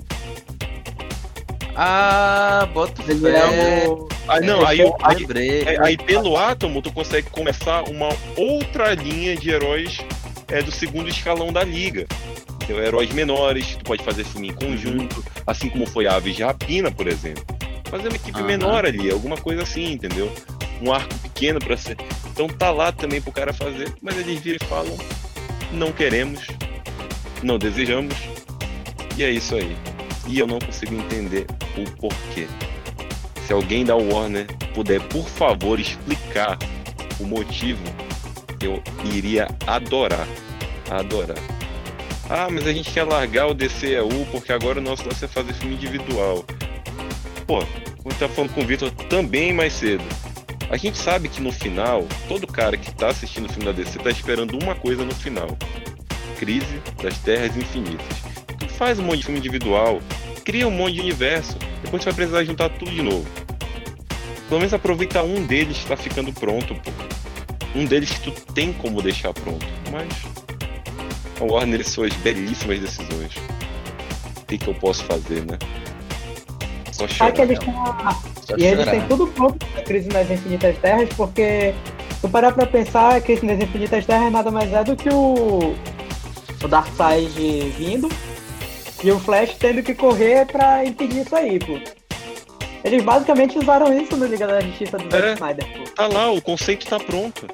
Ah, 1.74 2.68
bota 2.72 3.02
fé. 3.02 3.12
é 3.12 3.88
o. 3.88 4.08
Ah, 4.28 4.40
não, 4.40 4.66
aí, 4.66 4.80
aí, 5.02 5.16
Lembrei. 5.16 5.62
É, 5.62 5.82
Aí 5.82 5.96
pelo 5.96 6.36
átomo 6.36 6.82
tu 6.82 6.90
consegue 6.92 7.28
começar 7.30 7.82
uma 7.88 8.08
outra 8.36 8.94
linha 8.94 9.36
de 9.36 9.50
heróis 9.50 9.98
é, 10.48 10.62
do 10.62 10.72
segundo 10.72 11.08
escalão 11.08 11.52
da 11.52 11.62
liga. 11.62 12.06
Entendeu? 12.54 12.82
Heróis 12.82 13.10
menores, 13.12 13.76
tu 13.76 13.84
pode 13.84 14.02
fazer 14.02 14.24
filme 14.24 14.48
em 14.48 14.54
conjunto, 14.54 15.24
assim 15.46 15.68
como 15.68 15.86
foi 15.86 16.06
Aves 16.06 16.34
de 16.34 16.42
Rapina, 16.42 16.90
por 16.90 17.06
exemplo. 17.06 17.44
Fazer 17.88 18.08
uma 18.08 18.16
equipe 18.16 18.38
Aham. 18.38 18.46
menor 18.46 18.84
ali, 18.84 19.10
alguma 19.10 19.36
coisa 19.36 19.62
assim, 19.62 19.92
entendeu? 19.92 20.32
Um 20.82 20.92
arco 20.92 21.14
pequeno 21.18 21.60
pra 21.60 21.76
ser. 21.76 21.96
Então 22.32 22.48
tá 22.48 22.70
lá 22.70 22.90
também 22.90 23.20
pro 23.20 23.30
cara 23.30 23.52
fazer, 23.52 23.92
mas 24.02 24.18
eles 24.18 24.40
viram 24.40 24.58
e 24.60 24.66
falam: 24.66 24.96
não 25.72 25.92
queremos, 25.92 26.46
não 27.42 27.58
desejamos, 27.58 28.14
e 29.16 29.24
é 29.24 29.30
isso 29.30 29.54
aí. 29.54 29.76
E 30.26 30.38
eu 30.38 30.46
não 30.46 30.58
consigo 30.58 30.94
entender 30.94 31.46
o 31.76 31.90
porquê. 31.98 32.46
Se 33.46 33.52
alguém 33.52 33.84
da 33.84 33.94
Warner 33.94 34.46
puder, 34.74 35.00
por 35.02 35.28
favor, 35.28 35.78
explicar 35.78 36.58
o 37.20 37.24
motivo, 37.24 37.82
eu 38.60 38.82
iria 39.14 39.48
adorar. 39.66 40.26
Adorar. 40.90 41.38
Ah, 42.28 42.48
mas 42.50 42.66
a 42.66 42.72
gente 42.72 42.90
quer 42.90 43.04
largar 43.04 43.46
o 43.46 43.54
DCEU 43.54 44.26
porque 44.32 44.52
agora 44.52 44.80
o 44.80 44.82
nosso 44.82 45.08
lance 45.08 45.24
é 45.24 45.28
fazer 45.28 45.52
filme 45.54 45.76
individual. 45.76 46.44
Pô, 47.46 47.60
como 48.02 48.14
eu 48.14 48.18
tava 48.18 48.32
falando 48.32 48.52
com 48.52 48.62
o 48.62 48.66
Victor 48.66 48.90
também 49.08 49.52
mais 49.52 49.72
cedo. 49.72 50.04
A 50.68 50.76
gente 50.76 50.98
sabe 50.98 51.28
que 51.28 51.40
no 51.40 51.52
final, 51.52 52.04
todo 52.28 52.46
cara 52.46 52.76
que 52.76 52.92
tá 52.92 53.08
assistindo 53.08 53.46
o 53.46 53.48
filme 53.48 53.64
da 53.64 53.72
DC 53.72 53.98
tá 54.00 54.10
esperando 54.10 54.58
uma 54.60 54.74
coisa 54.74 55.04
no 55.04 55.14
final. 55.14 55.56
Crise 56.38 56.82
das 57.00 57.16
Terras 57.18 57.56
Infinitas. 57.56 58.04
Tu 58.58 58.68
faz 58.70 58.98
um 58.98 59.04
monte 59.04 59.18
de 59.18 59.24
filme 59.26 59.38
individual, 59.38 60.00
cria 60.44 60.66
um 60.66 60.72
monte 60.72 60.94
de 60.94 61.00
universo, 61.00 61.56
depois 61.82 62.02
tu 62.02 62.06
vai 62.06 62.14
precisar 62.14 62.44
juntar 62.44 62.68
tudo 62.70 62.90
de 62.90 63.02
novo. 63.02 63.26
Pelo 64.48 64.60
menos 64.60 64.74
aproveita 64.74 65.22
um 65.22 65.46
deles 65.46 65.78
que 65.78 65.86
tá 65.86 65.96
ficando 65.96 66.32
pronto, 66.32 66.74
pô. 66.74 66.90
Um 67.74 67.84
deles 67.84 68.10
que 68.10 68.30
tu 68.30 68.52
tem 68.52 68.72
como 68.72 69.00
deixar 69.00 69.32
pronto. 69.32 69.66
Mas 69.92 70.08
a 71.40 71.44
Warner 71.44 71.80
e 71.80 71.84
suas 71.84 72.12
belíssimas 72.14 72.80
decisões. 72.80 73.34
O 74.40 74.46
que, 74.46 74.58
que 74.58 74.68
eu 74.68 74.74
posso 74.74 75.04
fazer, 75.04 75.44
né? 75.44 75.58
Só 76.92 77.06
Só 77.06 77.14
chorar. 77.14 77.32
que 77.32 77.40
eles 77.42 77.58
têm 77.58 77.74
E 78.56 78.64
eles 78.64 78.84
têm 78.88 79.00
tudo 79.08 79.26
pronto 79.28 79.64
pra 79.66 79.82
Crise 79.82 80.08
nas 80.08 80.30
Infinitas 80.30 80.76
Terras, 80.78 81.08
porque 81.16 81.74
se 82.14 82.20
tu 82.20 82.28
parar 82.28 82.52
pra 82.52 82.66
pensar, 82.66 83.16
a 83.16 83.20
Crise 83.20 83.44
nas 83.44 83.58
Infinitas 83.60 84.06
Terras 84.06 84.32
nada 84.32 84.50
mais 84.50 84.72
é 84.72 84.84
do 84.84 84.94
que 84.96 85.08
o, 85.08 85.74
o 86.62 86.68
Darkseid 86.68 87.30
vindo 87.76 88.08
e 89.02 89.10
o 89.10 89.18
Flash 89.18 89.54
tendo 89.58 89.82
que 89.82 89.94
correr 89.94 90.46
pra 90.46 90.84
impedir 90.84 91.22
isso 91.22 91.34
aí, 91.36 91.58
pô. 91.58 91.78
Eles 92.84 93.02
basicamente 93.02 93.58
usaram 93.58 93.92
isso 94.00 94.16
no 94.16 94.26
Liga 94.26 94.46
da 94.46 94.60
Justiça 94.60 94.96
do 94.96 95.10
Zack 95.10 95.26
É. 95.26 95.32
Snyder, 95.34 95.66
pô. 95.66 95.84
Tá 95.94 96.06
lá, 96.06 96.30
o 96.30 96.40
conceito 96.40 96.86
tá 96.86 97.00
pronto. 97.00 97.46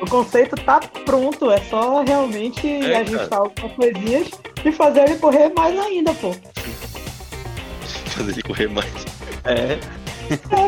O 0.00 0.06
conceito 0.10 0.56
tá 0.56 0.80
pronto, 1.04 1.48
é 1.52 1.58
só 1.70 2.02
realmente 2.02 2.66
É, 2.66 2.96
ajustar 2.96 3.38
algumas 3.38 3.72
coisinhas 3.72 4.28
e 4.64 4.72
fazer 4.72 5.02
ele 5.08 5.18
correr 5.18 5.52
mais 5.54 5.78
ainda, 5.78 6.12
pô. 6.14 6.34
Fazer 8.08 8.32
ele 8.32 8.42
correr 8.42 8.68
mais. 8.68 8.92
É, 9.44 9.78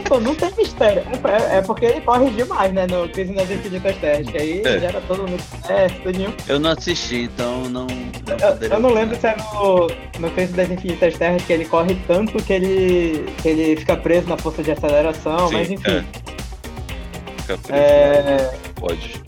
pô, 0.04 0.20
não 0.20 0.34
tem 0.34 0.50
mistério. 0.56 1.02
É, 1.50 1.58
é 1.58 1.62
porque 1.62 1.84
ele 1.86 2.00
corre 2.00 2.30
demais, 2.30 2.72
né, 2.72 2.86
no 2.86 3.08
Crise 3.08 3.32
nas 3.32 3.50
Infinitas 3.50 3.96
Terras, 3.96 4.26
que 4.28 4.36
aí 4.38 4.62
É. 4.64 4.80
gera 4.80 5.00
todo 5.08 5.26
mundo. 5.28 5.42
É, 5.68 5.88
tudinho. 5.88 6.34
Eu 6.48 6.58
não 6.58 6.70
assisti, 6.70 7.22
então 7.24 7.62
não. 7.68 7.86
não 7.86 8.36
Eu, 8.62 8.68
eu 8.70 8.80
não 8.80 8.92
lembro 8.92 9.16
se 9.18 9.26
é 9.26 9.36
no, 9.36 9.88
no 10.20 10.30
Crise 10.30 10.52
das 10.52 10.70
Infinitas 10.70 11.16
Terras 11.16 11.42
que 11.44 11.52
ele 11.52 11.64
corre 11.64 11.94
tanto 12.06 12.42
que 12.42 12.52
ele, 12.52 13.26
que 13.42 13.48
ele 13.48 13.76
fica 13.76 13.96
preso 13.96 14.28
na 14.28 14.36
força 14.36 14.62
de 14.62 14.72
aceleração, 14.72 15.48
Sim, 15.48 15.54
mas 15.54 15.70
enfim. 15.70 15.90
é. 15.90 16.04
Fica 17.42 17.58
preso, 17.58 17.72
É... 17.72 18.54
Pode. 18.76 19.22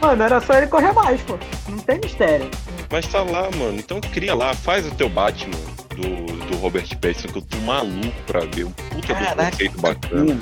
Mano, 0.00 0.22
era 0.22 0.40
só 0.40 0.54
ele 0.54 0.68
correr 0.68 0.92
mais, 0.92 1.20
pô. 1.22 1.36
Não 1.68 1.78
tem 1.78 1.98
mistério. 1.98 2.48
Mas 2.90 3.06
tá 3.06 3.22
lá, 3.22 3.50
mano. 3.56 3.78
Então 3.78 4.00
cria 4.00 4.34
lá, 4.34 4.54
faz 4.54 4.86
o 4.86 4.90
teu 4.92 5.08
Batman 5.08 5.56
do, 6.00 6.46
do 6.46 6.56
Robert 6.58 6.88
Pattinson, 6.98 7.28
que 7.28 7.38
eu 7.38 7.42
tô 7.42 7.56
maluco 7.58 8.22
pra 8.26 8.40
ver. 8.40 8.64
Um 8.64 8.70
puta 8.70 9.08
do 9.08 9.14
Caraca, 9.14 9.50
conceito 9.50 9.80
bacana. 9.80 10.40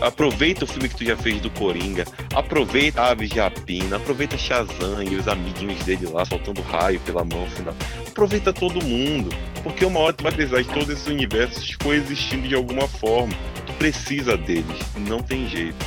Aproveita 0.00 0.64
o 0.64 0.68
filme 0.68 0.88
que 0.88 0.94
tu 0.94 1.04
já 1.04 1.16
fez 1.16 1.40
do 1.40 1.50
Coringa, 1.50 2.04
aproveita 2.32 3.02
Aves 3.02 3.28
de 3.30 3.40
Rapina, 3.40 3.96
aproveita 3.96 4.38
Shazam 4.38 5.02
e 5.02 5.16
os 5.16 5.26
amiguinhos 5.26 5.82
dele 5.84 6.06
lá 6.12 6.24
soltando 6.24 6.62
raio 6.62 7.00
pela 7.00 7.24
mão 7.24 7.44
final. 7.50 7.74
Aproveita 8.06 8.52
todo 8.52 8.84
mundo, 8.84 9.30
porque 9.64 9.84
uma 9.84 9.98
hora 9.98 10.12
tu 10.12 10.22
vai 10.22 10.30
precisar 10.30 10.62
de 10.62 10.68
todos 10.68 10.90
esses 10.90 11.08
universos 11.08 11.74
coexistindo 11.74 12.46
de 12.46 12.54
alguma 12.54 12.86
forma. 12.86 13.34
Tu 13.66 13.72
precisa 13.72 14.36
deles, 14.36 14.78
não 14.96 15.20
tem 15.20 15.48
jeito. 15.48 15.84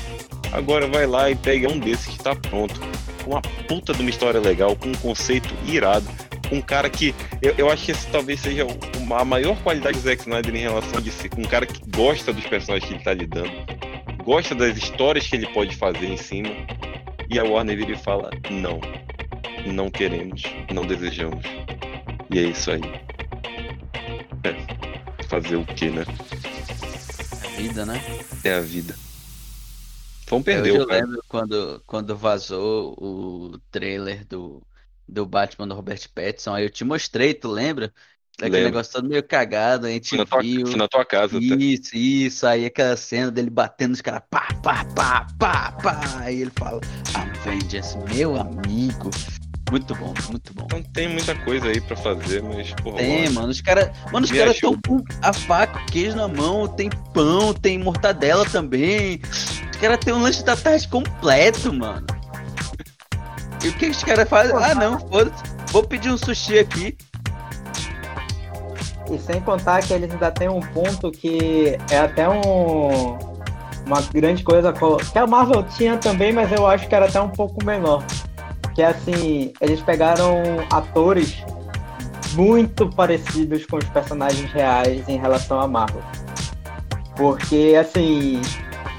Agora 0.52 0.86
vai 0.88 1.08
lá 1.08 1.32
e 1.32 1.36
pega 1.36 1.72
um 1.72 1.80
desses 1.80 2.08
que 2.08 2.20
tá 2.22 2.36
pronto, 2.36 2.78
com 3.24 3.32
uma 3.32 3.42
puta 3.42 3.94
de 3.94 4.02
uma 4.02 4.10
história 4.10 4.42
legal, 4.42 4.76
com 4.76 4.90
um 4.90 4.96
conceito 4.96 5.48
irado, 5.66 6.08
um 6.52 6.62
cara 6.62 6.90
que 6.90 7.14
eu, 7.42 7.54
eu 7.58 7.70
acho 7.72 7.86
que 7.86 7.92
esse 7.92 8.08
talvez 8.08 8.40
seja 8.40 8.66
o- 8.66 9.14
a 9.14 9.26
maior 9.26 9.56
qualidade 9.64 9.98
do 9.98 10.04
Zack 10.04 10.22
Snyder 10.22 10.56
em 10.56 10.60
relação 10.60 11.02
de 11.02 11.12
ser 11.12 11.30
um 11.38 11.44
cara 11.44 11.66
que 11.66 11.82
gosta 11.90 12.32
dos 12.34 12.46
personagens 12.46 12.88
que 12.88 12.96
ele 12.96 13.04
tá 13.04 13.14
lidando, 13.14 13.52
gosta 14.24 14.54
das 14.56 14.78
histórias 14.78 15.28
que 15.28 15.36
ele 15.36 15.48
pode 15.48 15.76
fazer 15.76 16.06
em 16.08 16.18
cima, 16.18 16.50
e 17.30 17.38
a 17.40 17.44
Warner 17.44 17.78
vira 17.78 17.92
e 17.92 17.98
fala: 17.98 18.30
não, 18.50 18.80
não 19.66 19.90
queremos, 19.90 20.44
não 20.74 20.86
desejamos. 20.86 21.46
E 22.32 22.40
é 22.40 22.44
isso 22.44 22.72
aí. 22.72 22.82
É. 24.44 25.24
Fazer 25.28 25.56
o 25.58 25.66
que, 25.66 25.90
né? 25.90 26.06
A 27.44 27.48
vida, 27.62 27.86
né? 27.86 28.02
É 28.44 28.54
a 28.54 28.62
vida. 28.62 28.96
Vamos 30.28 30.46
perder 30.46 30.76
eu 30.76 30.88
cara. 30.88 31.02
lembro 31.02 31.24
quando, 31.28 31.82
quando 31.88 32.16
vazou 32.16 32.94
o 33.00 33.60
trailer 33.72 34.26
do 34.28 34.62
do 35.10 35.26
Batman 35.26 35.68
do 35.68 35.76
Robert 35.76 36.02
Pattinson. 36.14 36.54
Aí 36.54 36.64
eu 36.66 36.70
te 36.70 36.84
mostrei, 36.84 37.34
tu 37.34 37.50
lembra? 37.50 37.92
Aquele 38.38 38.52
Lembro. 38.52 38.70
negócio 38.70 38.94
todo 38.94 39.10
meio 39.10 39.22
cagado, 39.22 39.86
a 39.86 39.90
gente 39.90 40.16
na 40.16 40.26
tua, 40.26 40.42
viu. 40.42 40.78
na 40.78 40.88
tua 40.88 41.04
casa 41.04 41.38
até. 41.38 41.46
Isso, 41.46 41.96
isso, 41.96 42.48
aí 42.48 42.66
aquela 42.66 42.96
cena 42.96 43.30
dele 43.30 43.50
batendo 43.50 43.94
os 43.94 44.02
caras, 44.02 44.22
pá, 44.30 44.48
pá, 44.64 44.86
pá, 44.96 45.28
pá, 45.38 45.72
pá. 45.74 46.00
Aí 46.20 46.42
ele 46.42 46.52
fala, 46.58 46.80
Avengers, 47.14 47.98
meu 48.14 48.40
amigo. 48.40 49.10
Muito 49.70 49.94
bom, 49.94 50.14
muito 50.30 50.54
bom. 50.54 50.68
Não 50.72 50.82
tem 50.82 51.10
muita 51.10 51.36
coisa 51.44 51.68
aí 51.68 51.82
pra 51.82 51.96
fazer, 51.98 52.42
mas, 52.42 52.72
porra, 52.82 52.98
Tem, 52.98 53.16
Warner, 53.18 53.34
mano, 53.34 53.50
os 53.50 53.62
caras. 53.62 53.92
Mano, 54.12 54.26
os 54.26 54.32
caras 54.32 54.56
estão 54.56 54.80
com 54.88 55.04
a 55.22 55.34
faca, 55.34 55.78
o 55.78 55.86
queijo 55.88 56.16
na 56.16 56.28
mão, 56.28 56.68
tem 56.68 56.90
pão, 57.14 57.54
tem 57.54 57.78
mortadela 57.78 58.46
também. 58.50 59.22
Os 59.70 59.78
caras 59.80 60.00
têm 60.00 60.14
um 60.14 60.22
lanche 60.22 60.44
da 60.44 60.56
tarde 60.56 60.88
completo, 60.88 61.72
mano. 61.74 62.08
E 63.64 63.68
o 63.70 63.74
que 63.74 63.88
os 63.88 64.04
caras 64.04 64.28
fazem? 64.30 64.56
Ah, 64.56 64.74
não, 64.76 65.00
foda-se. 65.00 65.44
Vou 65.72 65.84
pedir 65.84 66.12
um 66.12 66.18
sushi 66.18 66.60
aqui. 66.60 66.98
E 69.12 69.18
sem 69.18 69.42
contar 69.42 69.82
que 69.82 69.92
eles 69.94 70.12
ainda 70.12 70.32
tem 70.32 70.48
um 70.50 70.60
ponto 70.60 71.12
que 71.12 71.78
é 71.92 71.98
até 71.98 72.30
um, 72.30 73.18
uma 73.86 74.02
grande 74.14 74.44
coisa 74.44 74.72
co- 74.72 74.98
que 74.98 75.18
a 75.18 75.26
Marvel 75.26 75.64
tinha 75.64 75.98
também, 75.98 76.32
mas 76.32 76.52
eu 76.52 76.66
acho 76.68 76.88
que 76.88 76.94
era 76.94 77.08
até 77.08 77.20
um 77.20 77.30
pouco 77.30 77.64
menor. 77.66 78.04
Que 78.76 78.84
é 78.84 78.88
assim, 78.88 79.52
eles 79.60 79.82
pegaram 79.82 80.42
atores 80.72 81.44
muito 82.34 82.88
parecidos 82.90 83.66
com 83.66 83.78
os 83.78 83.86
personagens 83.86 84.52
reais 84.54 85.08
em 85.10 85.18
relação 85.18 85.60
à 85.60 85.68
Marvel. 85.68 86.04
Porque 87.16 87.76
assim, 87.80 88.40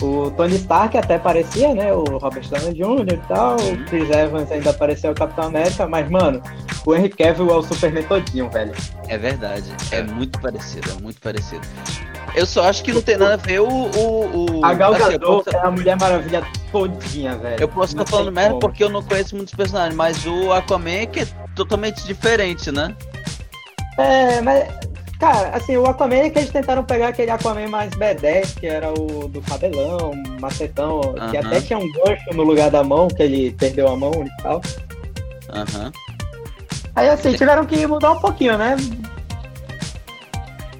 o 0.00 0.30
Tony 0.30 0.56
Stark 0.56 0.96
até 0.96 1.18
parecia, 1.18 1.74
né? 1.74 1.92
O 1.92 2.04
Robert 2.18 2.48
Downey 2.48 2.74
Jr. 2.74 3.14
e 3.14 3.16
tal, 3.28 3.56
o 3.56 3.84
Chris 3.86 4.10
Evans 4.10 4.50
ainda 4.50 4.72
parecia 4.72 5.10
o 5.10 5.14
Capitão 5.14 5.44
América, 5.44 5.86
mas 5.86 6.08
mano, 6.10 6.42
o 6.86 6.94
Henry 6.94 7.10
Cavill 7.10 7.50
é 7.50 7.54
o 7.56 7.62
Superman 7.62 8.04
todinho, 8.04 8.48
velho. 8.50 8.72
É 9.08 9.18
verdade, 9.18 9.64
é 9.90 10.02
muito 10.02 10.40
parecido, 10.40 10.90
é 10.90 11.02
muito 11.02 11.20
parecido. 11.20 11.66
Eu 12.34 12.46
só 12.46 12.62
acho 12.68 12.84
que 12.84 12.92
não 12.92 13.02
tem 13.02 13.16
nada 13.16 13.34
a 13.34 13.36
ver 13.36 13.60
o. 13.60 13.66
o, 13.68 14.58
o 14.60 14.64
A 14.64 14.72
Gal 14.74 14.92
assim, 14.92 15.02
Gadot 15.02 15.44
posso- 15.44 15.56
é 15.56 15.60
a 15.66 15.70
Mulher 15.70 15.98
Maravilha 15.98 16.42
todinha, 16.70 17.36
velho. 17.36 17.60
Eu 17.60 17.68
posso 17.68 17.92
estar 17.92 18.06
falando 18.06 18.26
tem 18.26 18.34
merda 18.34 18.58
porque 18.60 18.84
eu 18.84 18.88
não 18.88 19.02
conheço 19.02 19.34
muitos 19.34 19.52
personagens, 19.54 19.96
mas 19.96 20.24
o 20.24 20.52
Aquaman 20.52 20.90
é 20.90 21.06
que 21.06 21.20
é 21.20 21.26
totalmente 21.56 22.04
diferente, 22.06 22.70
né? 22.70 22.94
É, 23.98 24.40
mas... 24.40 24.68
Cara, 25.20 25.50
assim, 25.54 25.76
o 25.76 25.84
Aquaman 25.86 26.16
é 26.16 26.30
que 26.30 26.38
eles 26.38 26.50
tentaram 26.50 26.82
pegar 26.82 27.08
aquele 27.08 27.30
Aquaman 27.30 27.68
mais 27.68 27.90
B10, 27.90 28.58
que 28.58 28.66
era 28.66 28.90
o 28.90 29.28
do 29.28 29.42
cabelão, 29.42 30.12
macetão, 30.40 31.12
que 31.30 31.36
Aham. 31.36 31.46
até 31.46 31.60
tinha 31.60 31.78
um 31.78 31.92
gancho 31.92 32.24
no 32.32 32.42
lugar 32.42 32.70
da 32.70 32.82
mão, 32.82 33.06
que 33.06 33.22
ele 33.22 33.50
perdeu 33.52 33.86
a 33.88 33.96
mão 33.96 34.10
e 34.24 34.42
tal. 34.42 34.62
Aham. 35.52 35.92
Aí, 36.96 37.08
assim, 37.10 37.34
tiveram 37.34 37.66
que 37.66 37.86
mudar 37.86 38.12
um 38.12 38.18
pouquinho, 38.20 38.56
né? 38.56 38.76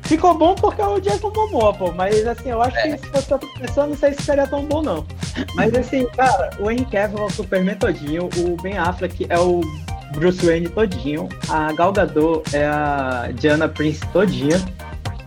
Ficou 0.02 0.34
bom 0.34 0.54
porque 0.54 0.80
é 0.80 0.86
o 0.86 0.98
Jason 0.98 1.30
Momoa, 1.30 1.72
pô. 1.74 1.92
Mas, 1.92 2.26
assim, 2.26 2.48
eu 2.48 2.60
acho 2.62 2.76
É. 2.78 2.96
que 2.96 2.98
se 2.98 3.06
fosse 3.12 3.32
outra 3.32 3.48
pessoa, 3.60 3.86
não 3.86 3.96
sei 3.96 4.12
se 4.14 4.22
seria 4.22 4.46
tão 4.46 4.64
bom, 4.64 4.82
não. 4.82 5.06
Mas, 5.54 5.72
assim, 5.74 6.04
cara, 6.16 6.50
o 6.58 6.68
Henry 6.70 6.84
Cavill 6.86 7.18
é 7.20 7.24
o 7.26 7.30
Superman 7.30 7.76
todinho. 7.76 8.28
O 8.36 8.56
Ben 8.60 8.76
Affleck 8.76 9.24
é 9.28 9.38
o 9.38 9.60
Bruce 10.12 10.44
Wayne 10.44 10.68
todinho. 10.68 11.28
A 11.48 11.72
Gal 11.72 11.92
Gadot 11.92 12.42
é 12.54 12.66
a 12.66 13.30
Diana 13.34 13.68
Prince 13.68 14.00
todinha. 14.12 14.56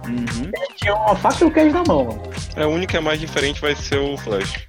Uhum. 0.07 0.51
Tinha 0.75 0.95
uma 0.95 1.15
faca 1.15 1.43
e 1.43 1.47
o 1.47 1.51
queijo 1.51 1.73
na 1.73 1.83
mão, 1.87 2.05
mano. 2.05 2.23
É, 2.55 2.63
a 2.63 2.67
única 2.67 2.99
mais 3.01 3.19
diferente 3.19 3.61
vai 3.61 3.75
ser 3.75 3.97
o 3.97 4.17
Flash. 4.17 4.67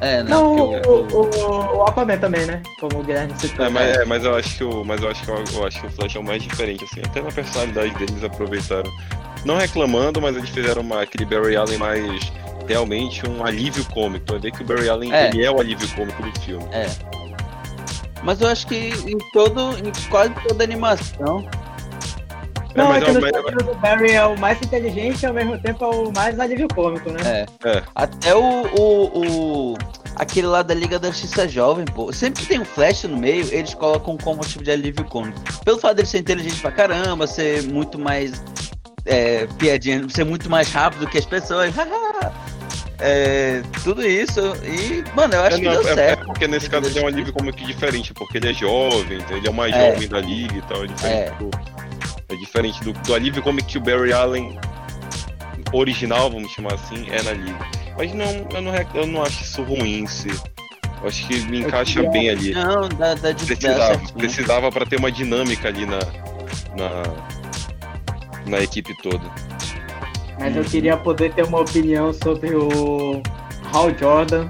É, 0.00 0.22
né? 0.22 0.30
Não, 0.30 0.54
o, 0.56 1.06
o, 1.12 1.76
o 1.78 1.82
Aquaman 1.82 2.18
também, 2.18 2.44
né? 2.46 2.62
Como 2.80 3.00
o 3.00 3.02
Guilherme 3.02 3.32
citou. 3.38 3.64
É, 3.64 3.68
mas, 3.68 3.96
é, 3.96 4.04
mas 4.04 4.24
eu 4.24 4.34
acho 4.34 4.56
que 4.56 4.64
o, 4.64 4.84
mas 4.84 5.02
eu 5.02 5.10
acho 5.10 5.24
que 5.24 5.30
eu, 5.30 5.44
eu 5.54 5.66
acho 5.66 5.80
que 5.80 5.86
o 5.86 5.90
Flash 5.90 6.16
é 6.16 6.18
o 6.18 6.24
mais 6.24 6.42
diferente, 6.42 6.84
assim, 6.84 7.00
até 7.00 7.22
na 7.22 7.30
personalidade 7.30 7.94
deles 7.94 8.22
aproveitaram. 8.24 8.90
Não 9.44 9.56
reclamando, 9.56 10.20
mas 10.20 10.36
eles 10.36 10.50
fizeram 10.50 10.82
uma, 10.82 11.02
aquele 11.02 11.24
Barry 11.24 11.56
Allen 11.56 11.78
mais 11.78 12.32
realmente 12.66 13.26
um 13.28 13.44
alívio 13.44 13.84
cômico. 13.92 14.24
Vai 14.30 14.40
ver 14.40 14.52
que 14.52 14.62
o 14.62 14.66
Barry 14.66 14.88
Allen 14.88 15.12
É. 15.12 15.28
ele 15.28 15.44
é 15.44 15.50
o 15.50 15.60
alívio 15.60 15.88
cômico 15.94 16.22
do 16.22 16.40
filme. 16.40 16.66
Mas 18.24 18.40
eu 18.40 18.48
acho 18.48 18.66
que 18.66 18.88
em 19.06 19.18
todo, 19.32 19.76
em 19.78 19.92
quase 20.08 20.32
toda 20.48 20.64
animação. 20.64 21.46
Não, 22.74 22.88
mas 22.88 23.02
é 23.02 23.04
que 23.04 23.10
é 23.10 23.12
no 23.12 23.18
o- 23.20 23.22
mas- 23.44 23.66
do 23.66 23.74
Barry 23.76 24.12
é 24.12 24.26
o 24.26 24.36
mais 24.38 24.60
inteligente 24.60 25.22
e 25.22 25.26
ao 25.26 25.32
mesmo 25.34 25.56
tempo 25.58 25.84
é 25.84 25.88
o 25.88 26.12
mais 26.12 26.40
alívio 26.40 26.66
cômico, 26.74 27.08
né? 27.10 27.46
É. 27.64 27.68
É. 27.68 27.82
Até 27.94 28.34
o, 28.34 28.42
o, 28.42 29.72
o- 29.74 29.78
Aquele 30.16 30.46
lá 30.46 30.62
da 30.62 30.72
Liga 30.74 30.96
da 30.98 31.08
Justiça 31.08 31.48
Jovem, 31.48 31.84
pô. 31.84 32.12
Sempre 32.12 32.42
que 32.42 32.48
tem 32.48 32.60
um 32.60 32.64
flash 32.64 33.02
no 33.04 33.16
meio, 33.16 33.46
eles 33.52 33.74
colocam 33.74 34.16
como 34.16 34.42
tipo 34.42 34.62
de 34.62 34.70
alívio 34.70 35.04
cômico. 35.04 35.40
Pelo 35.64 35.78
fato 35.78 35.96
dele 35.96 36.06
ser 36.08 36.18
inteligente 36.20 36.60
pra 36.60 36.70
caramba, 36.70 37.26
ser 37.26 37.62
muito 37.64 37.98
mais. 37.98 38.42
É, 39.06 39.46
piadinha, 39.58 40.08
ser 40.08 40.24
muito 40.24 40.48
mais 40.48 40.70
rápido 40.72 41.06
que 41.08 41.18
as 41.18 41.26
pessoas. 41.26 41.74
é, 42.98 43.62
tudo 43.82 44.06
isso. 44.06 44.40
E, 44.64 45.04
mano, 45.14 45.34
eu 45.34 45.42
acho 45.42 45.56
É, 45.56 45.58
que 45.60 45.64
não, 45.64 45.72
deu 45.72 45.88
é- 45.88 45.92
é 45.92 45.94
certo. 45.94 46.26
porque 46.26 46.46
nesse 46.46 46.68
caso 46.70 46.86
ele 46.88 46.98
é 46.98 47.02
um 47.02 47.06
alívio 47.06 47.32
cômico 47.32 47.58
diferente, 47.64 48.12
porque 48.14 48.38
ele 48.38 48.50
é 48.50 48.54
jovem, 48.54 49.18
então 49.18 49.36
ele 49.36 49.46
é 49.46 49.50
o 49.50 49.54
mais 49.54 49.74
É. 49.74 49.92
jovem 49.92 50.08
da 50.08 50.20
liga 50.20 50.56
e 50.56 50.62
tal. 50.62 50.84
É 50.84 50.86
diferente, 50.86 51.30
É. 51.30 51.34
do, 51.38 51.50
é 52.28 52.36
diferente 52.36 52.84
do, 52.84 52.92
do 52.92 53.14
alívio 53.14 53.42
cômico 53.42 53.68
que 53.68 53.78
o 53.78 53.80
Barry 53.80 54.12
Allen 54.12 54.58
original, 55.72 56.30
vamos 56.30 56.52
chamar 56.52 56.74
assim, 56.74 57.06
é 57.10 57.22
na 57.22 57.32
liga. 57.32 57.66
Mas 57.96 58.12
não, 58.14 58.26
eu 58.52 58.60
não, 58.62 58.72
eu 58.94 59.06
não 59.06 59.22
acho 59.22 59.42
isso 59.42 59.62
ruim 59.62 60.00
em 60.00 60.06
si. 60.06 60.28
Eu 61.02 61.08
acho 61.08 61.26
que 61.26 61.38
me 61.46 61.60
encaixa 61.60 62.02
bem 62.10 62.30
ali. 62.30 62.52
Não, 62.54 62.88
dá, 62.88 63.14
dá 63.14 63.32
de 63.32 63.44
Precisava, 63.44 63.98
precisava 64.14 64.72
para 64.72 64.86
ter 64.86 64.96
uma 64.98 65.12
dinâmica 65.12 65.68
ali 65.68 65.84
na, 65.84 65.98
na, 66.76 67.02
na 68.46 68.60
equipe 68.60 68.94
toda. 69.02 69.20
Mas 70.38 70.56
eu 70.56 70.64
queria 70.64 70.96
poder 70.96 71.32
ter 71.32 71.44
uma 71.44 71.60
opinião 71.60 72.12
sobre 72.12 72.54
o 72.54 73.22
Hal 73.72 73.96
Jordan, 73.96 74.48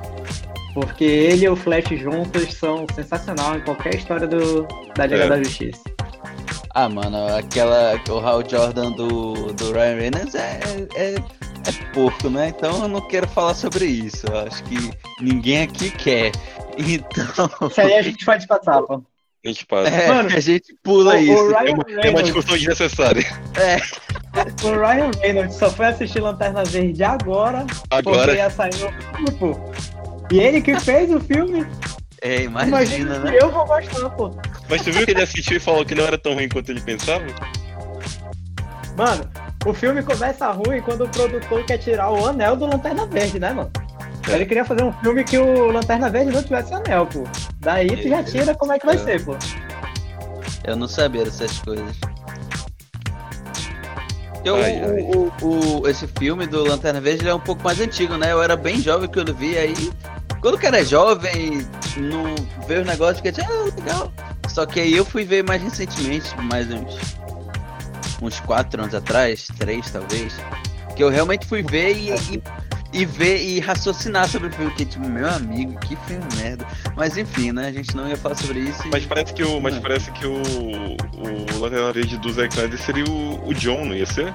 porque 0.73 1.05
ele 1.05 1.45
e 1.45 1.49
o 1.49 1.57
Flash 1.57 1.89
juntos 1.99 2.55
são 2.55 2.87
sensacional 2.95 3.57
em 3.57 3.61
qualquer 3.61 3.95
história 3.95 4.27
do, 4.27 4.67
da 4.97 5.07
Liga 5.07 5.25
É. 5.25 5.29
da 5.29 5.39
Justiça. 5.43 5.83
Ah, 6.77 6.89
mano, 6.89 7.17
aquela. 7.37 7.95
O 8.09 8.19
Hal 8.19 8.49
Jordan 8.49 8.91
do, 8.93 9.53
do 9.53 9.73
Ryan 9.73 9.95
Reynolds 9.97 10.35
é, 10.35 10.59
é, 10.97 11.15
é 11.15 11.73
porco, 11.93 12.29
né? 12.29 12.49
Então 12.49 12.83
eu 12.83 12.89
não 12.89 13.01
quero 13.07 13.29
falar 13.29 13.55
sobre 13.55 13.85
isso. 13.85 14.27
Eu 14.27 14.39
acho 14.41 14.63
que 14.65 14.91
ninguém 15.21 15.63
aqui 15.63 15.91
quer. 15.91 16.33
Então. 16.77 17.69
Isso 17.71 17.81
aí 17.81 17.95
a 17.95 18.03
gente 18.03 18.25
pode 18.25 18.49
passar, 18.49 18.83
pô. 18.83 19.01
A 19.45 19.49
gente 19.49 19.67
passa. 19.67 19.91
É, 19.91 20.09
Mano, 20.09 20.29
a 20.35 20.41
gente 20.41 20.75
pula 20.83 21.15
o, 21.15 21.19
isso. 21.19 21.33
o 21.33 21.53
É 21.53 21.59
Ryan 21.63 21.75
uma, 21.75 21.85
é 21.89 21.93
uma 21.95 22.03
Reynolds, 22.03 22.25
discussão 22.25 22.57
desnecessária. 22.57 23.25
o 24.63 24.71
Ryan 24.71 25.11
Reynolds 25.21 25.57
só 25.57 25.71
foi 25.71 25.87
assistir 25.87 26.21
Lanterna 26.21 26.65
Verde 26.65 27.05
agora, 27.05 27.65
porque 27.67 27.87
Agora, 27.91 28.35
ia 28.35 28.49
sair 28.51 28.71
o 28.75 28.77
filme, 28.79 29.31
pô. 29.39 29.61
E 30.33 30.41
ele 30.41 30.61
que 30.63 30.79
fez 30.81 31.11
o 31.13 31.21
filme, 31.21 31.67
É, 32.23 32.43
imagina, 32.45 32.79
imagina 32.79 33.19
né? 33.19 33.31
que 33.33 33.45
eu 33.45 33.51
vou 33.51 33.67
gostar, 33.67 34.09
pô. 34.11 34.31
mas 34.71 34.81
tu 34.83 34.91
viu 34.93 35.05
que 35.05 35.11
ele 35.11 35.23
assistiu 35.23 35.59
e 35.59 35.61
falou 35.61 35.85
que 35.85 35.95
não 35.95 36.05
era 36.05 36.17
tão 36.17 36.33
ruim 36.35 36.49
quanto 36.49 36.71
ele 36.71 36.81
pensava? 36.81 37.25
Mano, 38.97 39.29
o 39.67 39.75
filme 39.75 40.03
começa 40.03 40.51
ruim 40.53 40.81
quando 40.81 41.05
o 41.05 41.09
produtor 41.09 41.65
quer 41.67 41.79
tirar 41.79 42.11
o 42.11 42.27
anel 42.27 42.57
do 42.57 42.65
Lanterna 42.67 43.07
Verde, 43.07 43.39
né, 43.39 43.53
mano? 43.53 43.71
É. 44.29 44.35
Ele 44.35 44.47
queria 44.47 44.65
fazer 44.65 44.83
um 44.85 44.93
filme 44.95 45.23
que 45.25 45.37
o 45.39 45.71
Lanterna 45.71 46.09
Verde 46.09 46.33
não 46.33 46.43
tivesse 46.43 46.73
anel, 46.73 47.07
pô. 47.07 47.25
Daí 47.61 47.89
tu 47.97 48.09
já 48.09 48.23
tira 48.25 48.55
como 48.55 48.73
é 48.73 48.79
que 48.79 48.87
vai 48.87 48.95
É. 48.97 48.99
ser, 48.99 49.25
pô. 49.25 49.37
Eu 50.65 50.77
não 50.77 50.89
sabia 50.89 51.25
dessas 51.25 51.59
coisas. 51.59 51.95
Eu, 54.45 54.57
Ai, 54.57 54.79
ai. 54.79 55.01
o, 55.01 55.33
o- 55.43 55.81
o- 55.83 55.89
esse 55.89 56.07
filme 56.19 56.47
do 56.47 56.63
Lanterna 56.65 57.01
Verde 57.01 57.23
ele 57.23 57.31
é 57.31 57.35
um 57.35 57.41
pouco 57.41 57.63
mais 57.65 57.81
antigo, 57.81 58.17
né? 58.17 58.33
Eu 58.33 58.43
era 58.43 58.57
bem 58.57 58.81
jovem 58.81 59.09
quando 59.11 59.35
vi, 59.35 59.57
aí. 59.57 59.75
Quando 60.41 60.57
o 60.57 60.59
cara 60.59 60.81
é 60.81 60.85
jovem, 60.85 61.67
não 61.97 62.35
vê 62.67 62.79
os 62.79 62.87
negócios 62.87 63.21
que 63.23 63.29
ah, 63.41 63.75
legal. 63.77 64.13
Só 64.49 64.67
que 64.67 64.81
aí 64.81 64.95
eu 64.95 65.05
fui 65.05 65.25
ver 65.25 65.43
mais 65.43 65.63
recentemente, 65.63 66.29
mais 66.43 66.71
uns. 66.71 66.99
uns 68.21 68.39
quatro 68.41 68.83
anos 68.83 68.95
atrás, 68.95 69.49
três 69.59 69.91
talvez. 69.91 70.35
Que 70.95 71.03
eu 71.03 71.09
realmente 71.09 71.47
fui 71.47 71.63
ver 71.63 71.97
e, 71.97 72.11
e, 72.35 72.43
e 72.95 73.05
ver 73.05 73.43
e 73.43 73.59
raciocinar 73.61 74.29
sobre 74.29 74.49
o 74.49 74.53
filme, 74.53 74.71
que 74.75 74.85
tipo, 74.87 75.07
meu 75.09 75.29
amigo, 75.29 75.79
que 75.81 75.97
filme 76.07 76.25
merda. 76.37 76.65
Mas 76.97 77.17
enfim, 77.19 77.51
né? 77.53 77.67
A 77.69 77.73
gente 77.73 77.95
não 77.97 78.09
ia 78.09 78.17
falar 78.17 78.37
sobre 78.37 78.61
isso. 78.61 78.87
e- 78.87 78.91
Mas 78.91 79.05
parece 79.05 79.35
que 79.35 79.43
o, 79.43 79.61
mas 79.61 79.75
Não. 79.75 79.83
parece 79.83 80.11
que 80.13 80.27
o, 80.27 80.35
o 80.41 81.59
Lanterna 81.59 81.93
Verde 81.93 82.17
do 82.19 82.33
Zack 82.33 82.55
Snyder 82.55 82.79
seria 82.81 83.05
o, 83.05 83.49
o 83.49 83.53
John, 83.55 83.85
não 83.85 83.95
ia 83.95 84.07
ser? 84.07 84.33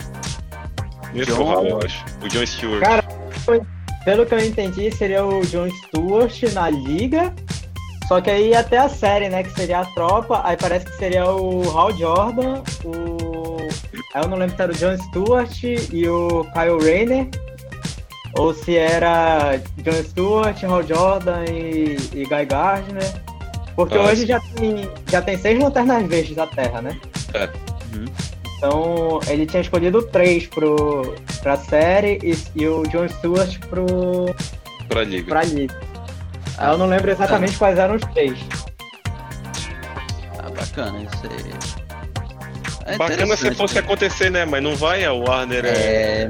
Não 1.12 1.16
ia 1.16 1.26
ser 1.26 1.32
o 1.32 1.36
John? 1.38 1.52
Hal, 1.52 1.66
eu 1.68 1.80
acho. 1.84 2.06
O 2.22 2.28
John 2.28 2.46
Stewart. 2.46 2.82
Cara, 2.82 3.04
Pelo 4.06 4.26
que 4.26 4.34
eu 4.34 4.40
entendi, 4.46 4.92
seria 4.96 5.26
o 5.26 5.42
John 5.46 5.70
Stewart 5.70 6.44
na 6.54 6.70
liga. 6.70 7.34
Só 8.08 8.20
que 8.20 8.30
aí 8.30 8.56
até 8.56 8.78
a 8.80 8.90
série, 8.90 9.30
né? 9.30 9.44
Que 9.44 9.52
seria 9.52 9.80
a 9.82 9.86
tropa. 9.86 10.42
Aí 10.44 10.58
parece 10.58 10.86
que 10.86 10.98
seria 10.98 11.26
o 11.32 11.70
Hal 11.78 11.96
Jordan, 11.96 12.62
o. 12.84 13.58
Aí 14.16 14.24
eu 14.24 14.28
não 14.28 14.38
lembro 14.38 14.56
se 14.56 14.62
era 14.64 14.72
o 14.72 14.76
John 14.76 14.98
Stewart 14.98 15.64
e 15.64 16.08
o 16.08 16.44
Kyle 16.54 16.80
Rayner. 16.84 17.28
Ou 18.38 18.54
se 18.54 18.78
era 18.78 19.60
John 19.78 20.04
Stewart, 20.04 20.64
Hal 20.64 20.84
Jordan 20.88 21.46
e, 21.46 21.98
e 22.14 22.26
Guy 22.26 22.46
Gardner. 22.46 23.12
Porque 23.76 23.98
Ah, 23.98 24.02
hoje 24.02 24.26
já 24.26 24.40
tem, 24.56 24.90
já 25.10 25.22
tem 25.22 25.38
seis 25.38 25.58
lanternas 25.62 26.06
verdes 26.08 26.36
da 26.36 26.46
Terra, 26.48 26.82
né? 26.82 27.00
É. 27.34 27.46
Uhum. 27.96 28.06
Então 28.58 29.20
ele 29.28 29.46
tinha 29.46 29.62
escolhido 29.62 30.02
três 30.04 30.46
pro, 30.48 31.16
pra 31.42 31.56
série 31.58 32.20
e, 32.22 32.38
e 32.56 32.68
o 32.68 32.84
John 32.84 33.08
Stewart 33.08 33.58
pro, 33.70 33.86
Pra 34.90 35.04
liga. 35.04 35.28
pra 35.30 35.44
Liga. 35.44 35.76
Aí 36.58 36.72
eu 36.72 36.78
não 36.78 36.88
lembro 36.88 37.10
exatamente 37.10 37.58
quais 37.58 37.78
eram 37.78 37.96
os 37.96 38.02
três. 38.14 38.38
Ah, 40.38 40.50
bacana, 40.50 41.00
isso 41.02 41.24
aí. 41.26 41.54
É 42.86 42.98
Bacana 42.98 43.38
se 43.38 43.54
fosse 43.54 43.76
né? 43.76 43.80
acontecer, 43.82 44.30
né? 44.32 44.46
Mas 44.46 44.64
não 44.64 44.76
vai, 44.76 45.06
a 45.06 45.14
Warner 45.14 45.64
é. 45.66 45.70
É, 46.24 46.28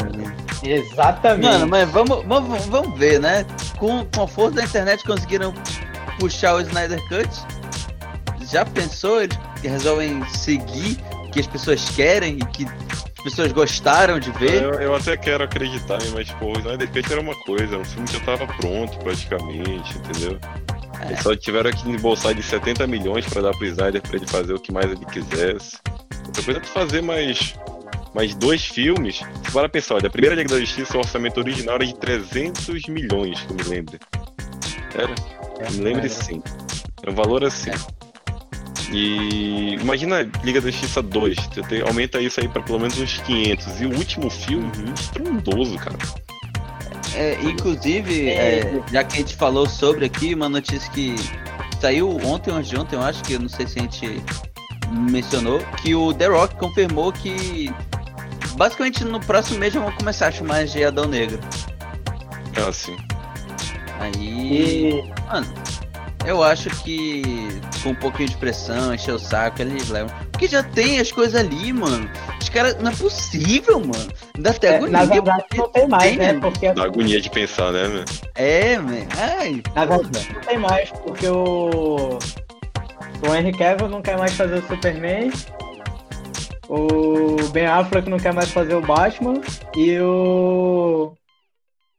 Exatamente. 0.64 1.46
Mano, 1.46 1.68
mas 1.68 1.90
vamos, 1.90 2.24
vamos, 2.26 2.66
vamos 2.66 2.98
ver, 2.98 3.20
né? 3.20 3.46
Com, 3.78 4.06
com 4.06 4.24
a 4.24 4.28
força 4.28 4.58
da 4.58 4.64
internet 4.64 5.04
conseguiram 5.04 5.54
puxar 6.20 6.56
o 6.56 6.62
Snyder 6.62 7.00
Cut. 7.08 7.30
Já 8.52 8.66
pensou? 8.66 9.22
Eles 9.22 9.38
resolvem 9.62 10.24
seguir 10.30 10.98
o 11.24 11.32
que 11.32 11.40
as 11.40 11.48
pessoas 11.48 11.90
querem 11.92 12.38
e 12.38 12.46
que 12.46 12.66
as 12.66 13.24
pessoas 13.24 13.52
gostaram 13.52 14.20
de 14.20 14.32
ver. 14.32 14.64
Eu, 14.64 14.74
eu 14.76 14.96
até 14.96 15.16
quero 15.16 15.44
acreditar, 15.44 16.00
mas, 16.14 16.30
pô, 16.32 16.48
o 16.48 16.60
Snyder 16.60 16.90
Cut 16.90 17.12
era 17.12 17.22
uma 17.22 17.36
coisa, 17.44 17.78
um 17.78 17.86
filme 17.86 18.08
já 18.12 18.20
tava 18.22 18.48
pronto 18.48 18.98
praticamente, 19.00 19.98
entendeu? 19.98 20.40
É. 21.02 21.06
Eles 21.08 21.22
só 21.22 21.36
tiveram 21.36 21.72
que 21.72 21.90
embolsar 21.90 22.34
de 22.34 22.44
70 22.44 22.86
milhões 22.88 23.26
pra 23.28 23.42
dar 23.42 23.52
pro 23.52 23.66
Snyder 23.66 24.02
pra 24.02 24.16
ele 24.16 24.28
fazer 24.28 24.54
o 24.54 24.60
que 24.60 24.72
mais 24.72 24.86
ele 24.92 25.06
quisesse. 25.06 25.78
Outra 26.26 26.44
coisa 26.44 26.60
é 26.60 26.64
tu 26.64 26.68
fazer 26.68 27.02
mais, 27.02 27.56
mais 28.20 28.36
dois 28.36 28.66
filmes. 28.66 29.22
Para 29.54 29.70
pensar, 29.70 29.96
olha, 29.96 30.08
a 30.08 30.10
primeira 30.10 30.36
Liga 30.36 30.50
da 30.50 30.60
Justiça, 30.60 30.98
o 30.98 31.00
orçamento 31.00 31.38
original 31.40 31.76
era 31.76 31.86
de 31.86 31.96
300 31.96 32.86
milhões, 32.90 33.40
que 33.40 33.52
eu 33.52 33.56
me 33.56 33.64
lembro. 33.64 33.98
Era? 34.94 35.16
É, 35.66 35.72
Me 35.72 35.80
lembro 35.80 36.10
sim. 36.10 36.44
É 37.02 37.10
um 37.10 37.16
valor 37.16 37.46
assim. 37.46 37.72
E 38.92 39.76
imagina 39.76 40.30
Liga 40.44 40.60
da 40.60 40.70
Justiça 40.70 41.02
2, 41.02 41.38
você 41.38 41.82
aumenta 41.82 42.20
isso 42.20 42.42
aí 42.42 42.50
pra 42.50 42.62
pelo 42.62 42.80
menos 42.80 43.00
uns 43.00 43.20
500. 43.22 43.80
E 43.80 43.86
o 43.86 43.96
último 43.96 44.30
filme, 44.30 44.70
estrondoso, 45.00 45.78
cara. 45.78 45.96
É, 47.16 47.38
inclusive, 47.42 48.32
É. 48.32 48.82
já 48.92 49.02
que 49.06 49.16
a 49.16 49.20
gente 49.20 49.38
falou 49.38 49.66
sobre 49.70 50.04
aqui, 50.06 50.34
uma 50.34 50.50
notícia 50.50 50.92
que 50.92 51.16
saiu 51.80 52.10
ontem 52.26 52.52
ou 52.52 52.58
antes 52.58 52.70
de 52.70 52.78
ontem, 52.78 52.98
eu 52.98 53.02
acho 53.02 53.24
que 53.24 53.34
eu 53.34 53.40
não 53.40 53.48
sei 53.48 53.66
se 53.66 53.80
a 53.80 53.84
gente 53.84 54.22
mencionou, 54.92 55.60
que 55.82 55.96
o 55.96 56.14
The 56.14 56.28
Rock 56.28 56.56
confirmou 56.58 57.14
que 57.14 57.72
basicamente 58.60 59.06
no 59.06 59.22
próximo 59.22 59.58
mês 59.58 59.74
já 59.74 59.80
vão 59.80 59.92
começar 59.94 60.28
a 60.28 60.32
chamar 60.32 60.66
de 60.66 60.84
Adão 60.84 61.06
Negro. 61.06 61.40
Ah, 62.58 62.74
sim. 62.74 62.98
Aí, 64.02 64.90
E 64.90 65.14
mano, 65.32 65.48
eu 66.26 66.44
acho 66.44 66.70
que 66.84 67.22
com 67.82 67.92
um 67.92 67.96
pouquinho 67.96 68.28
de 68.28 68.36
pressão, 68.36 68.94
encher 68.94 69.14
o 69.14 69.20
saco, 69.20 69.62
eles 69.62 69.88
levam. 69.88 70.14
Porque 70.30 70.46
já 70.46 70.62
tem 70.62 71.00
as 71.00 71.10
coisas 71.10 71.40
ali, 71.40 71.72
mano. 71.72 72.10
Os 72.42 72.50
caras, 72.50 72.76
não 72.82 72.92
é 72.92 72.96
possível, 72.96 73.80
mano. 73.80 74.12
Dá 74.38 74.50
até 74.50 74.68
é, 74.68 74.76
agonia. 74.76 74.92
na 74.92 75.06
verdade 75.06 75.46
não 75.56 75.70
tem 75.70 75.88
mais, 75.88 76.10
tem, 76.10 76.18
né? 76.18 76.34
Porque 76.34 76.74
Dá 76.74 76.84
agonia 76.84 77.22
de 77.22 77.30
pensar, 77.30 77.72
né, 77.72 77.88
meu? 77.88 78.04
É, 78.36 78.78
man. 78.78 79.08
Ai, 79.18 79.64
na 79.74 79.86
verdade 79.86 80.30
não 80.34 80.42
tem 80.42 80.58
mais, 80.58 80.90
porque 80.90 81.28
o. 81.28 82.20
O 83.22 83.36
Henry 83.36 83.52
Cavill 83.58 83.88
não 83.88 84.02
quer 84.02 84.18
mais 84.18 84.34
fazer 84.34 84.56
o 84.56 84.68
Superman. 84.68 85.32
O 86.70 87.36
Ben 87.52 87.66
Affleck 87.66 88.08
não 88.10 88.20
quer 88.20 88.32
mais 88.34 88.52
fazer 88.52 88.76
o 88.76 88.82
Batman. 88.82 89.42
E 89.76 90.00
o. 90.00 91.14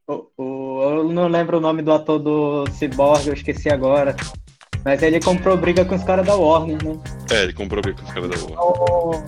o, 0.06 0.26
o- 0.38 0.82
eu 0.82 1.04
não 1.12 1.26
lembro 1.28 1.58
o 1.58 1.60
nome 1.60 1.82
do 1.82 1.92
ator 1.92 2.18
do 2.20 2.64
Cyborg, 2.72 3.26
eu 3.26 3.34
esqueci 3.34 3.68
agora. 3.68 4.14
Mas 4.84 5.02
ele 5.02 5.20
comprou 5.20 5.56
briga 5.56 5.84
com 5.84 5.94
os 5.94 6.04
caras 6.04 6.24
da 6.26 6.34
Warner, 6.34 6.82
né? 6.82 6.98
É, 7.30 7.42
ele 7.42 7.52
comprou 7.52 7.82
bem 7.82 7.92
com 7.94 8.02
os 8.02 8.12
caras 8.12 8.30
da 8.30 8.36
Warner. 8.36 8.54
Então, 8.54 9.10
meio 9.10 9.24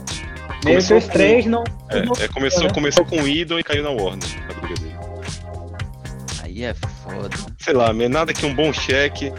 que 0.56 0.62
Começou 0.64 0.96
os 0.96 1.08
três 1.08 1.44
não. 1.44 1.64
É, 1.90 2.24
é, 2.24 2.28
começou, 2.28 2.62
né? 2.62 2.70
começou 2.72 3.04
com 3.04 3.16
o 3.20 3.28
Idol 3.28 3.58
e 3.58 3.64
caiu 3.64 3.82
na 3.82 3.90
Warner, 3.90 4.28
a 4.48 4.60
briga 4.60 4.80
dele. 4.80 4.96
aí 6.42 6.64
é 6.64 6.72
foda. 6.72 7.36
Sei 7.58 7.74
lá, 7.74 7.92
nada 7.92 8.32
que 8.32 8.46
um 8.46 8.54
bom 8.54 8.72
cheque 8.72 9.32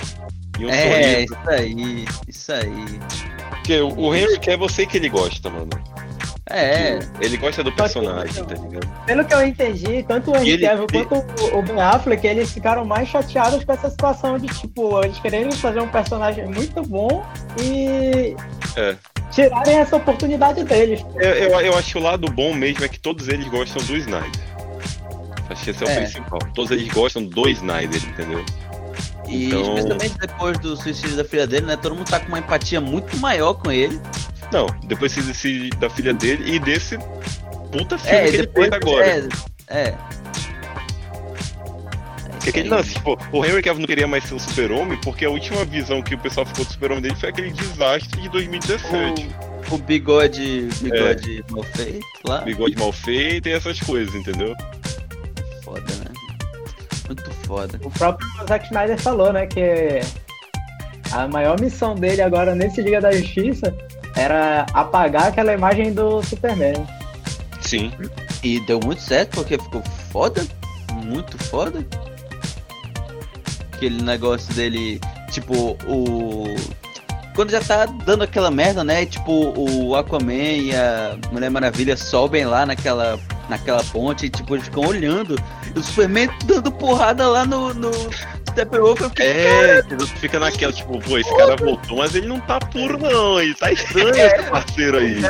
e 0.59 0.65
um 0.65 0.69
É, 0.69 1.25
sorriso. 1.25 1.33
isso 1.33 1.49
aí, 1.49 2.05
isso 2.27 2.53
aí. 2.53 2.99
Porque 3.49 3.79
o, 3.79 3.97
o 3.97 4.13
Henry 4.13 4.37
Cavill 4.39 4.63
eu 4.65 4.69
sei 4.69 4.85
que 4.85 4.97
ele 4.97 5.09
gosta, 5.09 5.49
mano. 5.49 5.69
É, 6.49 6.99
Ele 7.21 7.37
gosta 7.37 7.63
do 7.63 7.71
personagem, 7.71 8.43
tá 8.43 8.53
ligado? 8.55 9.05
Pelo 9.05 9.23
que 9.25 9.33
eu 9.33 9.45
entendi, 9.47 10.03
tanto 10.03 10.31
o 10.31 10.35
E 10.35 10.39
Henry 10.39 10.49
ele- 10.51 10.67
Cavill 10.67 11.05
quanto 11.07 11.43
o- 11.45 11.59
o 11.59 11.61
Ben 11.61 11.79
Affleck, 11.79 12.27
eles 12.27 12.51
ficaram 12.51 12.83
mais 12.83 13.07
chateados 13.07 13.63
com 13.63 13.71
essa 13.71 13.89
situação 13.89 14.37
de, 14.37 14.47
tipo, 14.47 15.01
eles 15.03 15.17
quererem 15.19 15.51
fazer 15.53 15.79
um 15.79 15.87
personagem 15.87 16.45
muito 16.47 16.81
bom 16.83 17.23
e 17.61 18.35
É. 18.75 18.95
tirarem 19.31 19.77
essa 19.77 19.95
oportunidade 19.95 20.63
deles. 20.65 21.03
Eu, 21.15 21.29
eu, 21.31 21.61
eu 21.61 21.77
acho 21.77 21.93
que 21.93 21.97
o 21.97 22.01
lado 22.01 22.29
bom 22.29 22.53
mesmo 22.53 22.83
é 22.83 22.89
que 22.89 22.99
todos 22.99 23.29
eles 23.29 23.47
gostam 23.47 23.81
do 23.85 23.95
Snyder. 23.95 24.41
Acho 25.49 25.63
que 25.63 25.69
esse 25.71 25.83
é 25.83 25.87
o 25.87 25.89
É. 25.89 25.95
principal. 25.95 26.39
Todos 26.53 26.71
eles 26.71 26.87
gostam 26.89 27.23
do 27.23 27.47
Snyder, 27.49 28.01
entendeu? 28.09 28.43
E 29.35 29.45
Então- 29.47 29.61
especialmente 29.77 30.17
depois 30.19 30.57
do 30.59 30.75
suicídio 30.77 31.15
da 31.15 31.23
filha 31.25 31.47
dele, 31.47 31.65
né? 31.65 31.75
Todo 31.75 31.95
mundo 31.95 32.09
tá 32.09 32.19
com 32.19 32.27
uma 32.27 32.39
empatia 32.39 32.79
muito 32.81 33.17
maior 33.17 33.53
com 33.53 33.71
ele. 33.71 33.99
Não, 34.51 34.67
depois 34.85 35.13
desse, 35.15 35.69
da 35.79 35.89
filha 35.89 36.13
dele 36.13 36.55
e 36.55 36.59
desse 36.59 36.97
puta 37.71 37.97
filme 37.97 38.17
É, 38.17 38.21
que 38.23 38.27
ele 38.29 38.37
depois. 38.37 38.69
fez 38.69 38.81
agora. 38.81 39.05
É, 39.67 39.77
é. 39.87 39.97
Porque 42.33 42.49
aquele 42.49 42.69
lance, 42.69 42.93
tipo, 42.93 43.17
o 43.31 43.45
Henry 43.45 43.61
Cavill 43.63 43.79
não 43.79 43.87
queria 43.87 44.05
mais 44.05 44.25
ser 44.25 44.35
o 44.35 44.39
super-homem 44.39 44.99
porque 45.01 45.23
a 45.23 45.29
última 45.29 45.63
visão 45.63 46.01
que 46.01 46.13
o 46.13 46.17
pessoal 46.19 46.45
ficou 46.45 46.65
do 46.65 46.71
super-homem 46.71 47.01
dele 47.01 47.15
foi 47.15 47.29
aquele 47.29 47.51
desastre 47.51 48.21
de 48.21 48.27
2017. 48.29 49.29
O, 49.71 49.75
o 49.75 49.77
bigode, 49.77 50.67
bigode 50.81 51.43
mal 51.49 51.63
feito 51.63 52.05
lá. 52.27 52.41
Bigode 52.41 52.75
mal 52.77 52.91
feito 52.91 53.47
e 53.47 53.53
essas 53.53 53.79
coisas, 53.79 54.13
entendeu? 54.13 54.53
Foda, 55.63 55.81
né? 55.95 56.02
Foda. 57.53 57.79
O 57.83 57.91
próprio 57.91 58.27
Zack 58.47 58.65
Snyder 58.65 58.99
falou, 58.99 59.31
né, 59.31 59.45
que 59.45 60.01
a 61.11 61.27
maior 61.27 61.61
missão 61.61 61.93
dele 61.93 62.23
agora 62.23 62.55
nesse 62.55 62.81
Liga 62.81 62.99
da 62.99 63.11
Justiça 63.11 63.71
era 64.15 64.65
apagar 64.73 65.27
aquela 65.27 65.53
imagem 65.53 65.93
do 65.93 66.23
Superman. 66.23 66.73
Sim. 67.61 67.91
E 68.43 68.59
deu 68.61 68.79
muito 68.83 69.03
certo 69.03 69.35
porque 69.35 69.59
ficou 69.59 69.83
foda. 70.11 70.43
Muito 71.05 71.37
foda. 71.45 71.85
Aquele 73.73 74.01
negócio 74.01 74.51
dele, 74.55 74.99
tipo, 75.29 75.77
o. 75.87 76.45
Quando 77.35 77.51
já 77.51 77.61
tá 77.61 77.85
dando 77.85 78.23
aquela 78.23 78.49
merda, 78.49 78.83
né? 78.83 79.05
Tipo, 79.05 79.53
o 79.55 79.95
Aquaman 79.95 80.33
e 80.33 80.75
a 80.75 81.17
Mulher 81.31 81.51
Maravilha 81.51 81.95
sobem 81.97 82.45
lá 82.45 82.65
naquela, 82.65 83.19
naquela 83.49 83.83
ponte 83.83 84.25
e, 84.25 84.29
tipo, 84.29 84.55
eles 84.55 84.65
ficam 84.65 84.85
olhando. 84.85 85.35
E 85.75 85.79
o 85.79 85.83
Superman 85.83 86.29
dando 86.45 86.71
porrada 86.71 87.27
lá 87.27 87.45
no, 87.45 87.73
no 87.73 87.91
Steppenwolf. 88.49 89.01
Eu 89.01 89.09
fiquei, 89.09 89.25
É, 89.25 89.79
entendeu? 89.79 90.07
Tu 90.07 90.19
fica 90.19 90.39
naquela, 90.39 90.71
tipo, 90.71 90.99
pô, 90.99 91.17
esse 91.17 91.35
cara 91.35 91.55
voltou, 91.55 91.97
mas 91.97 92.15
ele 92.15 92.27
não 92.27 92.39
tá 92.39 92.59
puro, 92.59 92.97
não. 92.97 93.39
Ele 93.39 93.53
tá 93.55 93.71
estranho, 93.71 94.09
esse 94.15 94.49
parceiro 94.49 94.97
aí. 94.97 95.21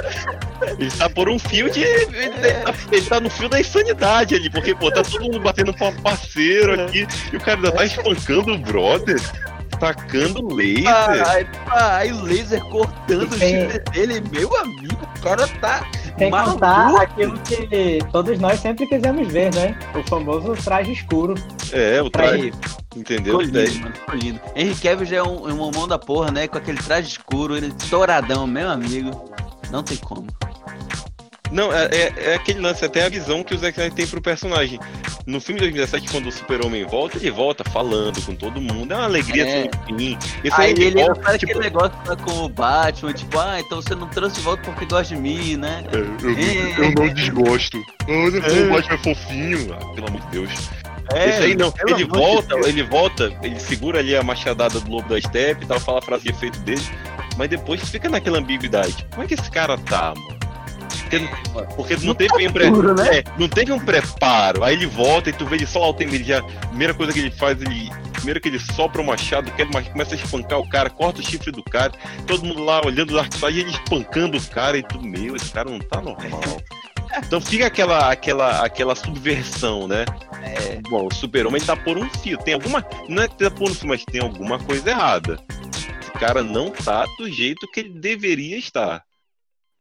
Ele 0.80 0.92
tá 0.92 1.10
por 1.10 1.30
um 1.30 1.40
fio 1.40 1.70
de. 1.70 1.82
Ele, 1.82 2.30
tá, 2.30 2.74
ele 2.92 3.06
tá 3.06 3.20
no 3.20 3.30
fio 3.30 3.50
da 3.50 3.60
insanidade 3.60 4.36
ali, 4.36 4.50
porque, 4.50 4.76
pô, 4.76 4.92
tá 4.92 5.04
todo 5.04 5.24
mundo 5.24 5.40
batendo 5.40 5.74
pra 5.74 5.92
parceiro 5.92 6.82
aqui 6.82 7.08
e 7.32 7.36
o 7.36 7.40
cara 7.40 7.58
ainda 7.58 7.72
tá 7.72 7.86
espancando 7.86 8.54
o 8.54 8.58
brother, 8.58 9.20
tacando 9.84 10.56
laser. 10.56 10.88
Ai, 10.88 11.48
ai, 11.68 12.12
o 12.14 12.22
laser 12.24 12.64
cortando 12.70 13.24
o 13.34 13.38
Tem- 13.38 13.62
chifre 13.70 13.80
dele, 13.92 14.24
meu 14.32 14.56
amigo, 14.58 14.98
o 15.18 15.22
cara 15.22 15.46
tá. 15.60 15.86
Sem 16.18 16.30
Maluco. 16.30 16.54
contar 16.54 17.02
aquilo 17.02 17.38
que 17.40 18.00
todos 18.12 18.40
nós 18.40 18.60
sempre 18.60 18.86
quisemos 18.86 19.28
ver, 19.28 19.54
né? 19.56 19.78
O 19.96 20.08
famoso 20.08 20.54
traje 20.64 20.92
escuro. 20.94 21.34
É, 21.72 22.02
o 22.02 22.10
traje, 22.10 22.54
entendeu? 22.96 23.40
Ficou 23.40 23.62
lindo, 23.62 23.80
mano, 23.82 23.96
ficou 23.96 24.16
lindo. 24.16 24.40
Henry 24.56 24.76
Cavill 24.76 25.06
já 25.08 25.18
é 25.18 25.24
um, 25.24 25.50
é 25.50 25.54
um 25.54 25.72
mão 25.72 25.88
da 25.88 25.98
porra, 26.00 26.32
né? 26.32 26.48
Com 26.48 26.58
aquele 26.60 26.78
traje 26.78 27.08
escuro, 27.10 27.58
ele 27.58 27.74
estouradão, 27.78 28.46
meu 28.48 28.70
amigo. 28.70 29.26
Não 29.72 29.82
tem 29.84 29.98
como. 29.98 30.28
Não, 31.54 31.72
é, 31.72 31.86
é, 31.92 32.14
é 32.32 32.36
aquele 32.36 32.60
lance, 32.60 32.84
até 32.84 33.06
a 33.06 33.10
visão 33.10 33.44
que 33.44 33.54
o 33.54 33.58
Zack 33.58 33.78
Snyder 33.78 33.96
tem 33.96 34.08
pro 34.08 34.20
personagem. 34.22 34.80
No 35.26 35.40
filme 35.40 35.62
de 35.62 35.68
2017, 35.68 36.12
quando 36.12 36.28
o 36.28 36.32
Super-Homem 36.32 36.84
volta, 36.86 37.18
ele 37.18 37.30
volta 37.32 37.64
falando 37.70 38.20
com 38.26 38.36
todo 38.36 38.60
mundo. 38.60 38.92
É 38.92 38.96
uma 38.98 39.06
alegria 39.06 39.46
É. 39.48 39.62
sem 39.62 39.72
fim. 39.98 40.18
Esse 40.44 40.60
Aí 40.60 40.74
aí 40.76 40.84
ele 40.84 41.04
volta, 41.04 41.22
faz 41.22 41.38
tipo, 41.40 41.52
aquele 41.52 41.66
negócio 41.66 41.94
lá 42.08 42.16
com 42.16 42.32
o 42.44 42.50
Batman, 42.50 43.14
tipo, 43.14 43.40
ah, 43.40 43.60
então 43.60 43.82
você 43.82 43.94
não 43.96 44.08
trouxe 44.10 44.38
de 44.38 44.42
volta 44.42 44.64
porque 44.64 44.86
gosta 44.86 45.16
de 45.16 45.22
mim, 45.22 45.56
né? 45.58 45.84
eu, 45.92 46.84
eu 46.84 46.92
não 46.92 47.14
desgosto. 47.14 47.82
Olha 48.10 48.42
como 48.42 48.62
o 48.66 48.70
Batman 48.72 48.96
é 48.96 48.98
fofinho. 48.98 49.74
Ah, 49.74 49.94
pelo 49.94 50.08
amor 50.10 50.22
de 50.22 50.28
Deus. 50.28 50.50
Esse 51.16 51.44
aí 51.44 51.56
não, 51.56 51.72
ele 51.86 51.96
de 51.96 52.04
volta, 52.06 52.56
Deus. 52.56 52.68
ele 52.68 52.82
volta, 52.82 53.32
ele 53.44 53.60
segura 53.60 54.00
ali 54.00 54.16
a 54.16 54.24
machadada 54.24 54.80
do 54.80 54.90
lobo 54.90 55.08
da 55.10 55.22
steppe 55.22 55.66
e 55.66 55.68
tal, 55.68 55.80
fala 55.80 56.00
a 56.00 56.02
frase 56.02 56.24
de 56.24 56.30
efeito 56.32 56.58
dele, 56.62 56.82
mas 57.38 57.50
depois 57.50 57.88
fica 57.88 58.10
naquela 58.10 58.40
ambiguidade. 58.40 59.06
Como 59.12 59.24
é 59.24 59.28
que 59.28 59.34
esse 59.36 59.52
cara 59.52 59.78
tá, 59.78 60.14
mano? 60.16 60.43
Porque, 61.76 61.98
não 62.06 62.16
teve 62.16 62.48
um 62.48 62.52
pre... 62.52 62.66
futuro, 62.68 62.96
né? 62.96 63.20
é, 63.20 63.24
não 63.38 63.48
teve 63.48 63.72
um 63.72 63.80
preparo. 63.80 64.64
Aí 64.64 64.74
ele 64.74 64.86
volta 64.86 65.30
e 65.30 65.34
tu 65.34 65.46
vê 65.46 65.58
ele 65.58 65.66
só 65.66 65.80
lá 65.80 65.90
o 65.90 65.94
tempo. 65.94 66.14
Ele 66.14 66.24
já. 66.24 66.40
A 66.40 66.68
primeira 66.68 66.94
coisa 66.94 67.14
que 67.14 67.20
ele 67.20 67.32
faz, 67.32 67.62
ele. 67.62 67.90
Primeiro 68.14 68.40
que 68.40 68.48
ele 68.48 68.60
sopra 68.60 69.02
o 69.02 69.06
machado, 69.06 69.52
quer, 69.52 69.68
mas 69.74 69.88
começa 69.90 70.16
a 70.16 70.18
espancar 70.18 70.58
o 70.58 70.70
cara, 70.70 70.90
corta 70.90 71.20
o 71.20 71.24
chifre 71.24 71.52
do 71.52 71.62
cara, 71.62 71.92
todo 72.26 72.46
mundo 72.46 72.64
lá 72.64 72.80
olhando 72.86 73.12
o 73.12 73.16
Darkseid 73.16 73.58
e 73.58 73.62
ele 73.62 73.72
espancando 73.72 74.38
o 74.38 74.42
cara 74.48 74.78
e 74.78 74.84
tudo, 74.84 75.06
meu, 75.06 75.36
esse 75.36 75.52
cara 75.52 75.70
não 75.70 75.80
tá 75.80 76.00
normal. 76.00 76.42
Então 77.18 77.42
fica 77.42 77.68
aquela, 77.68 78.10
aquela, 78.10 78.64
aquela 78.64 78.96
subversão, 78.96 79.90
né? 79.90 80.06
É, 80.42 80.82
Bom, 80.90 81.08
o 81.08 81.14
super-homem 81.14 81.62
tá 81.62 81.76
por 81.76 81.98
um 81.98 82.10
fio. 82.10 82.38
Tem 82.38 82.54
alguma. 82.54 82.86
Não 83.08 83.24
é 83.24 83.28
que 83.28 83.38
tá 83.38 83.52
por 83.52 83.70
um 83.70 83.74
fio, 83.74 83.88
mas 83.88 84.04
tem 84.06 84.22
alguma 84.22 84.60
coisa 84.60 84.90
errada. 84.90 85.40
Esse 86.02 86.12
cara 86.12 86.44
não 86.44 86.72
tá 86.72 87.06
do 87.18 87.30
jeito 87.30 87.68
que 87.72 87.82
ele 87.82 88.00
deveria 88.00 88.58
estar. 88.58 89.04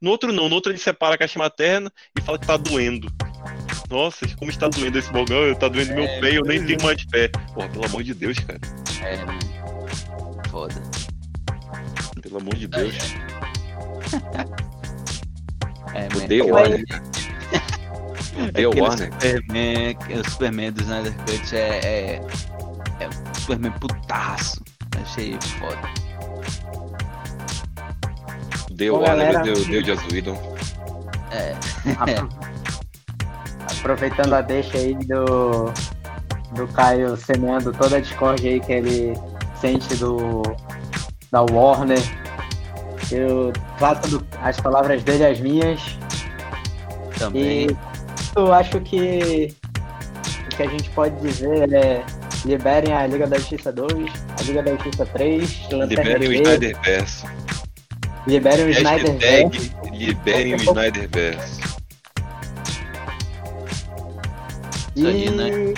No 0.03 0.09
outro 0.11 0.33
não, 0.33 0.49
no 0.49 0.55
outro 0.55 0.69
ele 0.69 0.77
separa 0.77 1.15
a 1.15 1.17
caixa 1.17 1.39
materna 1.39 1.89
e 2.19 2.21
fala 2.21 2.37
que 2.37 2.45
tá 2.45 2.57
doendo. 2.57 3.07
Nossa, 3.89 4.27
como 4.35 4.51
está 4.51 4.67
doendo 4.67 4.99
esse 4.99 5.09
bogão? 5.09 5.55
Tá 5.55 5.69
doendo 5.69 5.93
meu 5.93 6.05
pé, 6.19 6.37
eu 6.37 6.43
nem 6.43 6.61
tenho 6.65 6.83
mais 6.83 7.05
pé. 7.05 7.29
Porra, 7.53 7.69
pelo 7.69 7.85
amor 7.85 8.03
de 8.03 8.13
Deus, 8.13 8.37
cara. 8.39 8.59
é? 9.01 10.49
Foda. 10.49 10.75
Pelo 12.21 12.37
amor 12.37 12.53
de 12.55 12.67
Deus. 12.67 12.95
É, 15.93 16.09
man. 16.13 16.23
Odeio 16.25 16.49
Mas- 16.49 16.53
Warner. 16.53 16.85
Odeio 18.49 18.69
Aquele 18.71 18.81
Warner. 18.81 19.13
Superman, 19.13 19.97
o 20.19 20.29
Superman 20.29 20.71
do 20.73 20.81
Snyder 20.81 21.13
Cut 21.13 21.55
é, 21.55 21.59
é, 21.85 22.15
é 22.99 23.07
um 23.07 23.35
Superman 23.35 23.71
putaço. 23.79 24.61
Achei 25.01 25.37
foda. 25.59 26.02
Odeio 28.73 28.93
Bom, 28.93 28.99
Warner, 29.01 29.33
galera, 29.33 29.39
odeio, 29.41 29.61
odeio 29.65 29.85
Joss 29.85 30.03
Whedon. 30.11 30.55
É, 31.31 31.55
Aproveitando 33.79 34.33
a 34.33 34.41
deixa 34.41 34.77
aí 34.77 34.95
do, 34.95 35.71
do 36.53 36.67
Caio 36.73 37.15
semeando 37.17 37.71
toda 37.73 37.97
a 37.97 37.99
discórdia 37.99 38.49
aí 38.51 38.59
que 38.59 38.71
ele 38.71 39.13
sente 39.59 39.95
do 39.95 40.41
da 41.31 41.41
Warner. 41.41 42.01
Eu 43.11 43.51
trato 43.77 44.07
do- 44.09 44.25
as 44.41 44.59
palavras 44.59 45.03
dele 45.03 45.25
as 45.25 45.39
minhas. 45.39 45.97
também. 47.17 47.67
E 47.67 47.77
eu 48.35 48.51
acho 48.53 48.79
que 48.81 49.55
o 50.45 50.55
que 50.55 50.63
a 50.63 50.67
gente 50.67 50.89
pode 50.91 51.15
dizer 51.19 51.71
é 51.73 52.03
liberem 52.45 52.93
a 52.93 53.05
Liga 53.07 53.27
da 53.27 53.37
Justiça 53.37 53.71
2, 53.71 53.91
a 54.39 54.43
Liga 54.43 54.63
da 54.63 54.71
Justiça 54.75 55.05
3, 55.05 55.67
Lanterna 55.71 55.87
Liberem 56.17 56.29
o 56.29 56.33
Snyder 56.33 56.81
Verso. 56.81 57.25
Liberem 58.27 58.65
o 58.65 58.69
Snyder 58.69 59.17
liberem 59.91 60.53
o 60.53 60.57
Snyder 60.57 61.09
Verso. 61.09 61.61
Isso 64.95 65.07
aí, 65.07 65.29
né? 65.29 65.73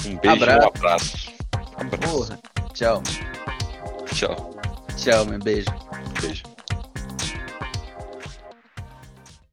Um 0.06 0.16
beijo, 0.18 0.44
Abraço. 0.44 0.66
um 0.66 0.68
abraço. 0.68 1.32
Abraço. 1.78 2.18
Porra. 2.18 2.40
Tchau. 2.74 3.02
Tchau. 4.14 4.57
Tchau, 5.08 5.26
meu 5.26 5.40
beijo. 5.40 5.70
Beijo. 6.22 6.57